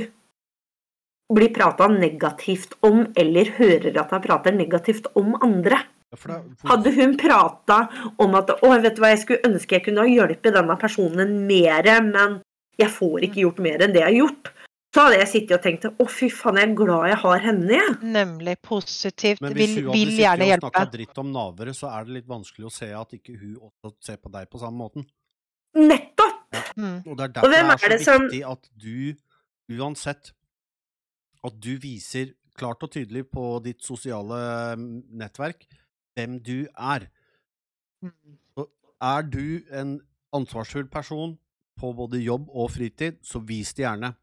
blir 1.34 1.52
prata 1.56 1.90
negativt 1.92 2.78
om, 2.86 3.08
eller 3.18 3.50
hører 3.58 3.98
at 4.00 4.14
han 4.14 4.24
prater 4.24 4.56
negativt 4.56 5.10
om 5.18 5.34
andre. 5.42 5.82
Hadde 6.70 6.94
hun 6.96 7.18
prata 7.20 7.80
om 8.22 8.38
at 8.40 8.54
å, 8.62 8.70
vet 8.80 8.96
du 8.96 9.02
hva, 9.04 9.12
jeg 9.12 9.24
skulle 9.26 9.50
ønske 9.50 9.76
jeg 9.76 9.88
kunne 9.90 10.06
ha 10.06 10.08
hjulpet 10.08 10.56
denne 10.56 10.78
personen 10.80 11.34
mer, 11.50 11.90
men 12.06 12.38
jeg 12.78 12.94
får 12.94 13.28
ikke 13.28 13.42
gjort 13.44 13.60
mer 13.66 13.84
enn 13.84 13.94
det 13.96 14.04
jeg 14.04 14.10
har 14.12 14.18
gjort, 14.22 14.52
så 14.96 15.04
hadde 15.04 15.18
jeg 15.20 15.30
sittet 15.30 15.54
og 15.58 15.64
tenkt 15.66 15.86
å 15.90 16.06
fy 16.10 16.30
faen, 16.34 16.58
jeg 16.58 16.70
er 16.70 16.76
glad 16.80 17.10
jeg 17.12 17.20
har 17.22 17.44
henne, 17.44 17.68
jeg. 17.76 17.96
Nemlig 18.16 18.56
positivt. 18.66 19.44
Men 19.44 19.54
hvis 19.58 19.74
Vil, 19.74 19.76
hun 19.76 19.90
hadde 19.92 20.00
vil 20.00 20.22
gjerne 20.24 20.48
sittet 20.48 20.56
og 20.58 20.64
snakka 20.64 20.84
dritt 20.96 21.22
om 21.22 21.30
navere, 21.36 21.76
så 21.78 21.92
er 21.92 22.08
det 22.08 22.16
litt 22.16 22.30
vanskelig 22.32 22.70
å 22.70 22.74
se 22.74 22.90
at 22.98 23.14
ikke 23.18 23.36
hun 23.38 23.58
også 23.70 23.94
ser 24.08 24.20
på 24.24 24.32
deg 24.34 24.50
på 24.50 24.62
samme 24.64 24.80
måten. 24.80 25.06
Nettopp! 25.78 26.58
Mm. 26.78 27.02
Og 27.04 27.14
det 27.20 27.28
er 27.28 27.34
derfor 27.36 27.52
det 27.52 27.60
er 27.60 27.78
så 27.78 27.92
det 27.92 28.00
som- 28.06 28.26
viktig 28.26 28.44
at 28.48 28.70
du, 28.74 29.16
uansett 29.78 30.34
At 31.46 31.54
du 31.62 31.78
viser 31.78 32.34
klart 32.58 32.82
og 32.84 32.90
tydelig 32.92 33.30
på 33.30 33.62
ditt 33.64 33.84
sosiale 33.86 34.76
mm, 34.76 35.04
nettverk 35.22 35.68
hvem 36.18 36.40
du 36.42 36.66
er. 36.74 37.06
Mm. 38.02 38.12
Er 39.02 39.22
du 39.22 39.62
en 39.72 40.02
ansvarsfull 40.34 40.90
person 40.90 41.38
på 41.78 41.94
både 41.96 42.20
jobb 42.24 42.50
og 42.50 42.72
fritid, 42.74 43.20
så 43.26 43.40
vis 43.46 43.74
det 43.78 43.86
gjerne. 43.86 44.14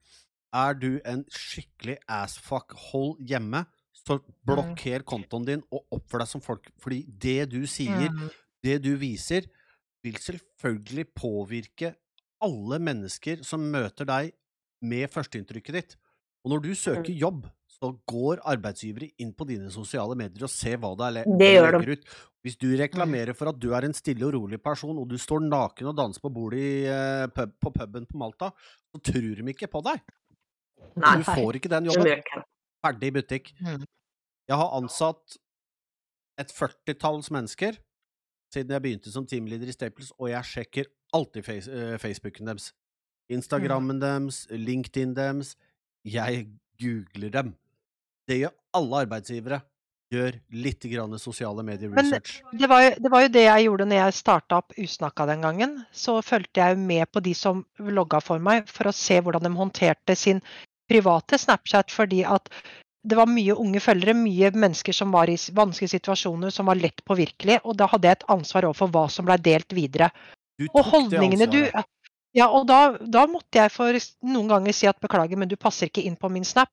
Er 0.54 0.76
du 0.78 1.00
en 1.04 1.24
skikkelig 1.34 1.96
assfuck, 2.08 2.74
hold 2.90 3.18
hjemme, 3.26 3.64
så 4.04 4.18
blokker 4.46 5.02
kontoen 5.08 5.46
din 5.48 5.62
og 5.72 5.86
oppfør 5.96 6.22
deg 6.24 6.28
som 6.30 6.42
folk. 6.44 6.68
Fordi 6.82 7.02
det 7.08 7.50
du 7.54 7.62
sier, 7.66 8.10
Mm. 8.10 8.30
det 8.62 8.82
du 8.84 8.96
viser, 8.96 9.46
vil 10.04 10.14
selvfølgelig 10.20 11.06
påvirke 11.16 11.94
alle 12.44 12.78
mennesker 12.78 13.42
som 13.42 13.60
møter 13.72 14.04
deg 14.04 14.32
med 14.82 15.08
førsteinntrykket 15.10 15.72
ditt. 15.72 15.96
Og 16.44 16.52
når 16.52 16.62
du 16.62 16.74
søker 16.74 17.12
jobb, 17.16 17.46
så 17.66 17.90
går 18.06 18.42
arbeidsgivere 18.44 19.10
inn 19.18 19.32
på 19.32 19.46
dine 19.48 19.70
sosiale 19.72 20.14
medier 20.14 20.44
og 20.44 20.50
ser 20.52 20.76
hva 20.76 20.92
det 20.96 21.24
er 21.24 21.38
Det 21.38 21.50
gjør 21.54 21.72
legger 21.78 21.96
ut. 21.96 22.04
Hvis 22.44 22.58
du 22.60 22.66
reklamerer 22.76 23.32
for 23.36 23.48
at 23.48 23.60
du 23.60 23.70
er 23.72 23.86
en 23.86 23.96
stille 23.96 24.26
og 24.26 24.34
rolig 24.36 24.58
person, 24.60 24.98
og 25.00 25.08
du 25.08 25.16
står 25.20 25.46
naken 25.46 25.88
og 25.88 25.96
danser 25.96 26.20
på 26.20 26.32
bordet 26.32 26.60
i, 26.60 26.74
eh, 26.92 27.24
pub, 27.32 27.54
på 27.60 27.72
puben 27.72 28.04
på 28.04 28.20
Malta, 28.20 28.50
så 28.92 29.00
tror 29.00 29.40
de 29.40 29.54
ikke 29.54 29.70
på 29.72 29.80
deg. 29.86 30.02
Nei, 31.00 31.16
Du 31.16 31.24
får 31.24 31.56
ikke 31.56 31.72
den 31.72 31.88
jobben. 31.88 32.44
Ferdig 32.84 33.08
i. 33.08 33.14
Butikk. 33.16 33.48
Mm. 33.64 33.86
Jeg 34.48 34.60
har 34.60 34.76
ansatt 34.76 35.38
et 36.38 36.52
førtitalls 36.52 37.30
mennesker 37.32 37.78
siden 38.52 38.74
jeg 38.74 38.84
begynte 38.84 39.10
som 39.10 39.26
teamleader 39.26 39.70
i 39.70 39.74
Staples, 39.74 40.12
og 40.18 40.30
jeg 40.30 40.50
sjekker 40.50 40.90
alltid 41.16 41.46
face, 41.46 41.70
eh, 41.70 41.98
Facebooken 41.98 42.46
deres. 42.46 42.72
Instagrammen 43.32 44.00
deres, 44.02 44.44
LinkedIn 44.50 45.14
deres. 45.16 45.56
Jeg 46.04 46.50
googler 46.78 47.30
dem. 47.30 47.54
Det 48.28 48.42
gjør 48.42 48.54
alle 48.74 49.00
arbeidsgivere. 49.06 49.62
Gjør 50.12 50.36
litt 50.52 50.84
sosiale 51.18 51.62
medier-research. 51.64 52.42
det 52.52 52.68
var, 52.68 52.82
jo, 52.84 52.90
det 53.00 53.10
var 53.10 53.24
jo 53.24 53.30
det 53.32 53.44
jeg 53.46 53.64
gjorde 53.66 53.86
når 53.88 53.96
jeg 53.96 54.16
starta 54.18 54.58
opp 54.60 54.76
Usnakka 54.78 55.26
den 55.26 55.42
gangen. 55.42 55.74
Så 55.92 56.20
fulgte 56.22 56.60
jeg 56.60 56.78
med 56.78 57.10
på 57.10 57.22
de 57.24 57.34
som 57.34 57.64
logga 57.78 58.20
for 58.20 58.38
meg, 58.38 58.68
for 58.68 58.90
å 58.90 58.94
se 58.94 59.18
hvordan 59.20 59.48
de 59.48 59.54
håndterte 59.56 60.16
sin 60.18 60.42
private 60.90 61.40
Snapchat. 61.40 61.90
Fordi 61.94 62.22
at 62.28 62.52
det 63.04 63.18
var 63.18 63.28
mye 63.28 63.56
unge 63.60 63.82
følgere, 63.84 64.16
mye 64.16 64.52
mennesker 64.54 64.96
som 64.96 65.12
var 65.12 65.32
i 65.32 65.36
vanskelige 65.56 65.96
situasjoner, 65.96 66.52
som 66.54 66.70
var 66.70 66.80
lett 66.80 67.04
påvirkelige. 67.08 67.64
Og 67.64 67.76
da 67.80 67.88
hadde 67.90 68.08
jeg 68.08 68.20
et 68.20 68.30
ansvar 68.36 68.68
overfor 68.68 68.92
hva 68.94 69.08
som 69.12 69.26
blei 69.28 69.40
delt 69.42 69.74
videre. 69.76 70.12
Du 70.60 70.68
Og 70.68 70.76
tok 70.76 70.84
det 70.84 70.90
holdningene 70.92 71.50
du 71.50 71.60
ansvaret. 71.64 71.90
Ja, 72.34 72.48
og 72.50 72.64
da, 72.66 72.76
da 73.14 73.20
måtte 73.30 73.60
jeg 73.60 73.70
for 73.70 73.94
noen 74.26 74.48
ganger 74.50 74.74
si 74.74 74.88
at 74.90 74.98
beklager, 75.02 75.38
men 75.38 75.46
du 75.50 75.54
passer 75.60 75.86
ikke 75.86 76.02
inn 76.02 76.16
på 76.18 76.26
min 76.34 76.42
snap. 76.46 76.72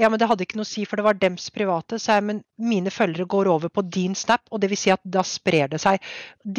Ja, 0.00 0.08
men 0.08 0.16
det 0.16 0.24
hadde 0.30 0.46
ikke 0.46 0.56
noe 0.56 0.64
å 0.64 0.70
si, 0.70 0.86
for 0.88 0.96
det 0.96 1.04
var 1.04 1.18
dems 1.20 1.50
private. 1.52 1.98
Så 2.00 2.14
jeg, 2.16 2.24
men 2.30 2.38
mine 2.56 2.88
følgere 2.92 3.28
går 3.28 3.50
over 3.52 3.68
på 3.68 3.84
din 3.92 4.16
snap, 4.16 4.46
og 4.48 4.62
det 4.62 4.70
vil 4.72 4.80
si 4.80 4.92
at 4.94 5.04
da 5.04 5.20
sprer 5.28 5.68
det 5.74 5.82
seg. 5.84 6.00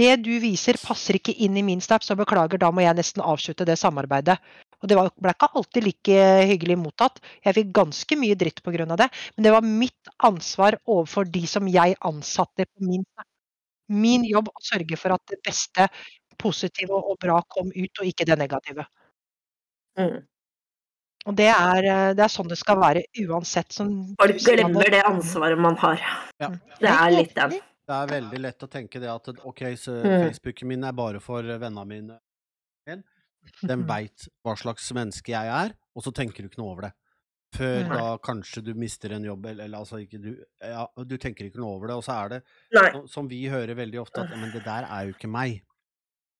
Det 0.01 0.12
du 0.22 0.30
viser 0.43 0.78
passer 0.84 1.18
ikke 1.18 1.34
inn 1.47 1.58
i 1.58 1.66
min 1.66 1.82
snap, 1.82 2.06
så 2.06 2.14
beklager, 2.20 2.62
da 2.62 2.70
må 2.70 2.86
jeg 2.86 2.99
nesten 3.01 3.26
avslutte 3.26 3.66
det 3.66 3.80
samarbeidet. 3.82 4.38
Og 4.84 4.91
det 4.91 4.99
ble 5.01 5.34
ikke 5.34 5.49
alltid 5.58 5.88
like 5.89 6.22
hyggelig 6.54 6.78
mottatt. 6.84 7.18
Jeg 7.47 7.58
fikk 7.58 7.74
ganske 7.82 8.20
mye 8.22 8.38
dritt 8.38 8.62
pga. 8.62 8.86
det, 9.01 9.10
men 9.34 9.47
det 9.49 9.56
var 9.58 9.66
mitt 9.66 10.14
ansvar 10.30 10.78
overfor 10.86 11.26
de 11.26 11.47
som 11.49 11.66
jeg 11.74 11.97
ansatte 12.06 12.70
på 12.70 12.86
min 12.86 13.01
snap. 13.01 13.30
Min 13.93 14.24
jobb 14.26 14.47
å 14.49 14.62
sørge 14.64 14.97
for 14.97 15.14
at 15.16 15.24
det 15.30 15.38
beste 15.45 15.88
positive 16.38 16.91
og 16.97 17.17
bra 17.19 17.41
kom 17.49 17.71
ut, 17.75 17.99
og 17.99 18.05
ikke 18.09 18.25
det 18.25 18.38
negative. 18.39 18.86
Mm. 19.99 20.21
Og 21.25 21.36
det 21.39 21.47
er, 21.47 21.86
eh, 21.88 22.13
det 22.17 22.23
er 22.25 22.31
sånn 22.34 22.49
det 22.51 22.57
skal 22.59 22.79
være 22.81 23.03
uansett. 23.27 23.71
Som 23.71 24.15
Folk 24.19 24.41
glemmer 24.43 24.89
det 24.91 25.03
ansvaret 25.07 25.59
man 25.59 25.77
har. 25.79 26.01
Ja. 26.41 26.49
Det 26.81 26.89
er 26.89 27.11
litt 27.15 27.36
den. 27.38 27.51
Det 27.84 27.95
er 27.95 28.07
veldig 28.07 28.39
lett 28.39 28.63
å 28.63 28.69
tenke 28.71 28.99
det 28.99 29.09
at 29.11 29.27
ok, 29.43 29.61
så 29.79 30.01
Mm. 30.03 30.27
Facebooken 30.29 30.67
min 30.67 30.84
er 30.84 30.91
bare 30.93 31.19
for 31.19 31.43
vennene 31.43 31.86
mine. 31.88 32.19
Den 32.88 33.79
Mhm. 33.84 33.88
veit 33.88 34.27
hva 34.45 34.55
slags 34.55 34.91
menneske 34.93 35.27
jeg 35.27 35.47
er, 35.47 35.73
og 35.95 36.03
så 36.03 36.13
tenker 36.13 36.38
du 36.43 36.47
ikke 36.49 36.59
noe 36.59 36.71
over 36.71 36.81
det. 36.84 36.93
Før 37.53 37.88
Nei. 37.88 37.97
da 37.97 38.17
kanskje 38.17 38.63
du 38.63 38.73
mister 38.73 39.11
en 39.11 39.23
jobb, 39.23 39.45
eller, 39.45 39.65
eller 39.65 39.77
altså 39.79 39.99
ikke 40.01 40.19
du 40.21 40.43
Ja, 40.61 40.88
du 40.97 41.17
tenker 41.17 41.45
ikke 41.45 41.57
noe 41.59 41.75
over 41.75 41.88
det, 41.88 41.95
og 41.97 42.03
så 42.03 42.25
er 42.25 42.29
det 42.29 42.43
Nei. 42.73 43.05
som 43.07 43.27
vi 43.27 43.43
hører 43.47 43.75
veldig 43.75 43.99
ofte 44.01 44.23
at 44.23 44.29
men 44.38 44.49
det 44.51 44.63
der 44.63 44.86
er 44.89 45.05
jo 45.07 45.13
ikke 45.13 45.29
meg. 45.29 45.61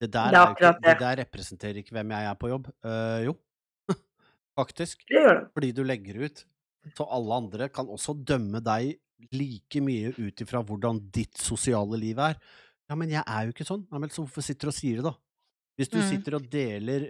Det 0.04 0.10
der, 0.12 0.32
Det 0.34 0.39
er 0.39 0.49
akkurat 0.51 0.82
det 0.84 0.89
det. 0.91 0.99
der 0.99 1.20
representerer 1.24 1.80
ikke 1.82 1.95
hvem 1.95 2.12
jeg 2.16 2.28
er 2.32 2.36
på 2.41 2.49
jobb. 2.51 2.68
Uh, 2.84 3.20
jo, 3.30 3.34
faktisk. 4.60 5.06
Det 5.10 5.22
gjør 5.22 5.38
det. 5.39 5.45
Fordi 5.56 5.72
du 5.80 5.84
legger 5.88 6.20
ut. 6.28 6.43
Så 6.97 7.06
alle 7.16 7.38
andre 7.39 7.70
kan 7.72 7.88
også 7.88 8.16
dømme 8.28 8.60
deg 8.66 8.97
like 9.32 9.80
mye 9.86 10.12
ut 10.20 10.41
ifra 10.43 10.60
hvordan 10.68 10.99
ditt 11.16 11.39
sosiale 11.39 11.95
liv 12.01 12.20
er. 12.20 12.36
Ja, 12.91 12.97
men 12.99 13.10
jeg 13.14 13.24
er 13.24 13.45
jo 13.47 13.54
ikke 13.56 13.66
sånn. 13.68 13.86
Ja, 13.91 14.01
men 14.04 14.12
så 14.12 14.26
hvorfor 14.26 14.43
sitter 14.43 14.68
du 14.68 14.74
og 14.74 14.76
sier 14.76 14.99
det, 14.99 15.06
da? 15.08 15.14
Hvis 15.80 15.89
du 15.89 15.97
Mm. 15.97 16.10
sitter 16.10 16.36
og 16.36 16.49
deler 16.51 17.08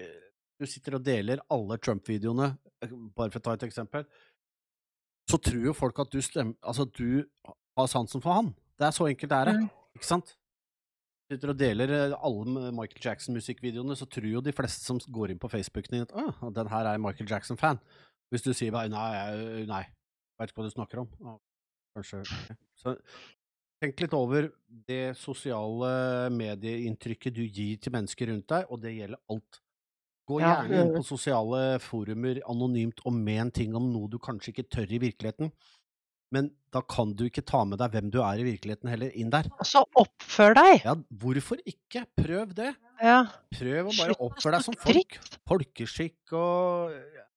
Du 0.61 0.67
sitter 0.69 0.95
og 0.95 1.01
deler 1.03 1.39
alle 1.51 1.75
Trump-videoene, 1.81 2.51
eh, 2.85 2.87
bare 3.17 3.31
for 3.33 3.39
å 3.39 3.43
ta 3.43 3.53
et 3.57 3.63
eksempel, 3.65 4.05
så 5.27 5.39
tror 5.41 5.63
jo 5.65 5.73
folk 5.73 5.97
at 5.99 6.11
du 6.13 6.19
stemmer 6.21 6.53
Altså, 6.63 6.85
du 6.85 7.25
har 7.75 7.87
sansen 7.87 8.21
for 8.21 8.31
han. 8.37 8.53
Det 8.77 8.85
er 8.87 8.91
så 8.95 9.07
enkelt 9.09 9.29
det 9.33 9.39
er. 9.41 9.51
Mm. 9.57 9.69
Ikke 9.97 10.05
sant? 10.07 10.35
Sitter 11.33 11.53
og 11.53 11.59
deler 11.59 11.91
eh, 11.91 12.15
alle 12.15 12.71
Michael 12.75 13.01
Jackson-musikkvideoene, 13.07 13.97
så 13.97 14.07
tror 14.09 14.29
jo 14.29 14.43
de 14.45 14.53
fleste 14.55 14.85
som 14.85 15.01
går 15.03 15.33
inn 15.33 15.41
på 15.41 15.51
Facebooken 15.51 15.97
din, 15.97 16.07
at 16.07 16.13
ah, 16.19 16.49
den 16.53 16.69
her 16.71 16.93
er 16.93 17.01
Michael 17.01 17.29
Jackson-fan. 17.29 17.81
Hvis 18.33 18.45
du 18.45 18.53
sier 18.55 18.73
bare 18.73 18.89
nei, 18.89 19.65
nei, 19.69 19.83
veit 20.39 20.51
ikke 20.51 20.61
hva 20.61 20.69
du 20.69 20.73
snakker 20.73 21.03
om. 21.03 21.09
Kanskje. 21.93 22.23
Så 22.79 22.95
tenk 23.83 23.99
litt 24.01 24.15
over 24.17 24.47
det 24.87 25.13
sosiale 25.19 26.31
medieinntrykket 26.33 27.35
du 27.35 27.43
gir 27.43 27.77
til 27.81 27.93
mennesker 27.93 28.31
rundt 28.31 28.49
deg, 28.49 28.71
og 28.71 28.81
det 28.81 28.95
gjelder 28.95 29.21
alt. 29.33 29.59
Gå 30.29 30.39
gjerne 30.39 30.79
inn 30.79 30.93
på 30.95 31.03
sosiale 31.05 31.61
forumer 31.83 32.39
anonymt 32.49 33.03
og 33.03 33.15
men 33.17 33.51
ting 33.51 33.75
om 33.75 33.89
noe 33.91 34.07
du 34.09 34.17
kanskje 34.23 34.53
ikke 34.53 34.69
tør 34.71 34.95
i 34.95 35.01
virkeligheten. 35.03 35.51
Men 36.33 36.49
da 36.73 36.81
kan 36.89 37.11
du 37.13 37.27
ikke 37.27 37.43
ta 37.45 37.61
med 37.69 37.77
deg 37.81 37.93
hvem 37.93 38.09
du 38.13 38.19
er 38.25 38.41
i 38.41 38.45
virkeligheten 38.47 38.89
heller, 38.89 39.11
inn 39.13 39.29
der. 39.33 39.49
Altså, 39.59 39.83
så 39.83 40.01
oppfør 40.01 40.55
deg! 40.57 40.79
Ja, 40.87 40.95
hvorfor 41.21 41.59
ikke? 41.69 42.05
Prøv 42.17 42.55
det. 42.57 42.71
Ja. 43.03 43.19
Prøv 43.53 43.91
å 43.91 43.91
bare 43.91 44.15
Slutt 44.15 44.23
oppføre 44.29 44.57
deg 44.57 44.65
som 44.65 44.77
folk. 44.81 45.19
Folkeskikk 45.49 46.33
og 46.39 46.95
ja. 46.97 47.27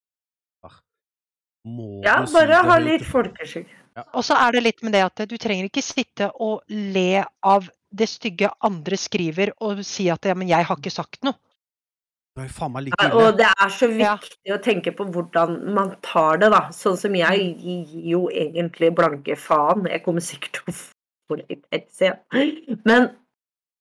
Må 1.67 1.89
Ja, 2.07 2.21
bare 2.31 2.63
ha 2.63 2.77
litt 2.79 3.05
folkeskikk. 3.05 3.73
Og 4.15 4.23
så 4.27 4.37
er 4.39 4.55
det 4.55 4.63
litt 4.63 4.83
med 4.87 4.95
det 4.95 5.03
at 5.07 5.23
du 5.29 5.35
trenger 5.41 5.67
ikke 5.67 5.83
sitte 5.85 6.29
og 6.45 6.63
le 6.71 7.25
av 7.43 7.67
det 7.97 8.09
stygge 8.11 8.51
andre 8.67 8.99
skriver 9.01 9.53
og 9.65 9.81
si 9.87 10.07
at 10.13 10.29
ja, 10.29 10.37
men 10.37 10.51
jeg 10.51 10.69
har 10.69 10.79
ikke 10.79 10.93
sagt 10.95 11.25
noe. 11.27 11.37
Du 12.37 12.43
faen 12.53 12.73
meg 12.75 12.85
like 12.85 13.01
ille. 13.01 13.17
Og 13.17 13.37
det 13.39 13.47
er 13.49 13.71
så 13.73 13.89
Ja. 13.99 14.17
viktig 14.21 14.53
å 14.53 14.63
tenke 14.63 14.93
på 14.95 15.07
hvordan 15.11 15.73
man 15.75 15.97
tar 16.03 16.37
det, 16.37 16.51
da. 16.53 16.69
Sånn 16.69 16.97
som 17.01 17.15
jeg 17.15 17.57
gir 17.57 18.11
jo 18.13 18.29
egentlig 18.29 18.95
blanke 18.95 19.37
faen. 19.41 19.87
Jeg 19.89 20.05
kommer 20.05 20.21
sikkert 20.21 20.53
til 20.53 20.63
å 20.69 20.77
få 21.31 21.39
litt 21.49 21.65
hets 21.73 22.03
igjen. 22.03 22.81
Men 22.85 23.11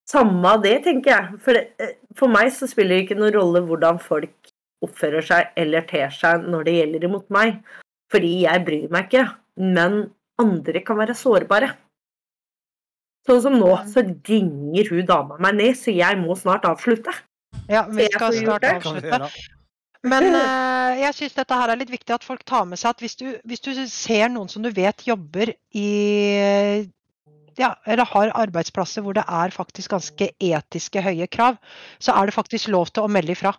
samme 0.08 0.46
av 0.46 0.64
det, 0.64 0.84
tenker 0.86 1.12
jeg. 1.12 1.40
For, 1.42 1.54
det, 1.54 1.74
eh, 1.80 1.94
for 2.16 2.32
meg 2.32 2.48
så 2.48 2.68
spiller 2.68 2.96
det 2.96 3.10
ikke 3.10 3.20
noen 3.20 3.34
rolle 3.36 3.62
hvordan 3.68 4.00
folk 4.00 4.32
oppfører 4.86 5.22
seg 5.26 5.52
eller 5.58 5.82
ter 5.82 6.10
seg 6.10 6.48
når 6.48 6.64
det 6.64 6.78
gjelder 6.80 7.04
imot 7.10 7.30
meg. 7.30 7.60
Fordi 8.12 8.34
jeg 8.46 8.66
bryr 8.66 8.90
meg 8.90 9.10
ikke. 9.10 9.36
Men 9.58 10.12
andre 10.40 10.80
kan 10.86 10.98
være 10.98 11.16
sårbare. 11.18 11.74
Sånn 13.28 13.42
som 13.42 13.56
nå, 13.60 13.72
så 13.90 14.04
ringer 14.30 14.88
hun 14.90 15.06
dama 15.06 15.38
meg 15.42 15.56
ned, 15.56 15.74
så 15.76 15.92
jeg 15.94 16.16
må 16.22 16.38
snart 16.38 16.68
avslutte. 16.70 17.12
Ja, 17.72 17.86
vi 17.90 18.08
skal 18.14 18.40
snart 18.40 18.66
avslutte. 18.70 19.20
Men 20.06 20.28
eh, 20.38 21.00
jeg 21.02 21.18
syns 21.18 21.38
dette 21.38 21.58
her 21.58 21.72
er 21.74 21.80
litt 21.80 21.94
viktig 21.94 22.14
at 22.14 22.26
folk 22.26 22.44
tar 22.46 22.68
med 22.70 22.78
seg 22.78 22.94
at 22.94 23.02
hvis 23.02 23.18
du, 23.18 23.26
hvis 23.48 23.64
du 23.66 23.72
ser 23.90 24.30
noen 24.30 24.52
som 24.52 24.62
du 24.62 24.70
vet 24.74 25.02
jobber 25.08 25.56
i 25.74 25.90
ja, 27.58 27.72
eller 27.88 28.06
har 28.12 28.34
arbeidsplasser 28.36 29.02
hvor 29.02 29.16
det 29.18 29.24
er 29.26 29.54
faktisk 29.56 29.96
ganske 29.96 30.28
etiske 30.44 31.02
høye 31.02 31.28
krav, 31.32 31.58
så 32.04 32.14
er 32.20 32.28
det 32.28 32.36
faktisk 32.36 32.70
lov 32.74 32.92
til 32.92 33.08
å 33.08 33.12
melde 33.12 33.34
ifra. 33.34 33.56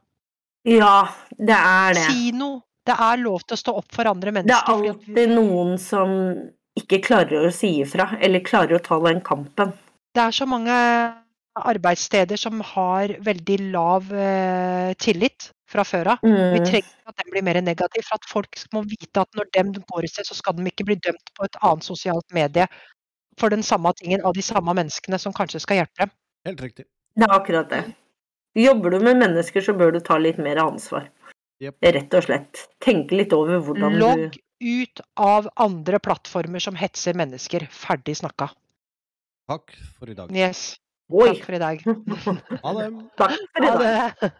Ja, 0.68 1.08
det 1.38 1.56
er 1.56 1.96
det. 1.96 2.06
Si 2.10 2.30
noe. 2.36 2.60
Det 2.86 2.94
er 3.02 3.18
lov 3.18 3.42
til 3.42 3.56
å 3.56 3.58
stå 3.58 3.72
opp 3.80 3.88
for 3.96 4.06
andre 4.06 4.30
mennesker. 4.30 4.68
Det 4.68 4.90
er 4.92 4.92
alltid 4.92 5.32
noen 5.34 5.72
som 5.82 6.12
ikke 6.78 7.00
klarer 7.02 7.48
å 7.48 7.54
si 7.54 7.80
ifra, 7.82 8.12
eller 8.22 8.44
klarer 8.46 8.78
å 8.78 8.84
ta 8.84 9.00
den 9.08 9.18
kampen. 9.26 9.72
det 10.14 10.22
er 10.22 10.34
så 10.36 10.46
mange 10.46 10.76
arbeidssteder 11.56 12.36
som 12.40 12.60
har 12.60 13.14
veldig 13.24 13.58
lav 13.72 14.10
eh, 14.12 14.92
tillit 15.00 15.50
fra 15.68 15.82
før 15.84 16.12
av. 16.14 16.18
Vi 16.22 16.30
Mm. 16.30 16.64
trenger 16.64 16.84
ikke 16.84 17.08
at 17.10 17.16
den 17.22 17.30
blir 17.32 17.42
mer 17.42 17.60
negativ, 17.60 18.04
for 18.04 18.14
at 18.14 18.28
folk 18.28 18.58
må 18.72 18.82
vite 18.86 19.20
at 19.20 19.28
når 19.34 19.50
de 19.52 19.80
går 19.80 20.04
et 20.04 20.10
sted, 20.10 20.26
så 20.26 20.34
skal 20.34 20.54
de 20.54 20.64
ikke 20.70 20.84
bli 20.86 20.94
dømt 20.96 21.32
på 21.34 21.44
et 21.44 21.56
annet 21.62 21.82
sosialt 21.82 22.28
medie 22.32 22.66
for 23.38 23.48
den 23.50 23.62
samme 23.62 23.92
tingen 23.96 24.20
av 24.24 24.32
de 24.34 24.42
samme 24.42 24.72
menneskene 24.74 25.18
som 25.18 25.32
kanskje 25.32 25.60
skal 25.60 25.76
hjelpe 25.82 25.98
dem. 26.06 26.10
Helt 26.46 26.60
riktig. 26.60 26.84
Det 27.16 27.24
er 27.24 27.34
akkurat 27.34 27.68
det. 27.70 27.94
Jobber 28.56 28.90
du 28.90 29.00
med 29.00 29.16
mennesker, 29.16 29.60
så 29.60 29.74
bør 29.76 29.92
du 29.92 30.00
ta 30.00 30.16
litt 30.18 30.38
mer 30.38 30.56
ansvar. 30.56 31.08
Yep. 31.60 31.74
Rett 31.82 32.14
og 32.14 32.22
slett. 32.24 32.66
Tenke 32.80 33.16
litt 33.16 33.32
over 33.32 33.60
hvordan 33.60 33.92
du 33.92 33.98
Logg 33.98 34.36
ut 34.60 35.00
av 35.16 35.48
andre 35.56 35.98
plattformer 35.98 36.60
som 36.60 36.74
hetser 36.76 37.14
mennesker. 37.16 37.66
Ferdig 37.68 38.16
snakka. 38.16 38.50
Takk 39.48 39.74
for 39.98 40.08
i 40.10 40.14
dag. 40.14 40.30
Yes. 40.34 40.76
Oi! 41.10 41.28
Takk 41.28 41.44
for 41.46 41.54
i 41.54 41.58
dag. 41.62 41.82
Ha 42.64 42.72
det. 42.78 42.86
Takk 43.20 43.38
for 43.54 43.62
i 43.62 43.70
dag. 43.84 44.32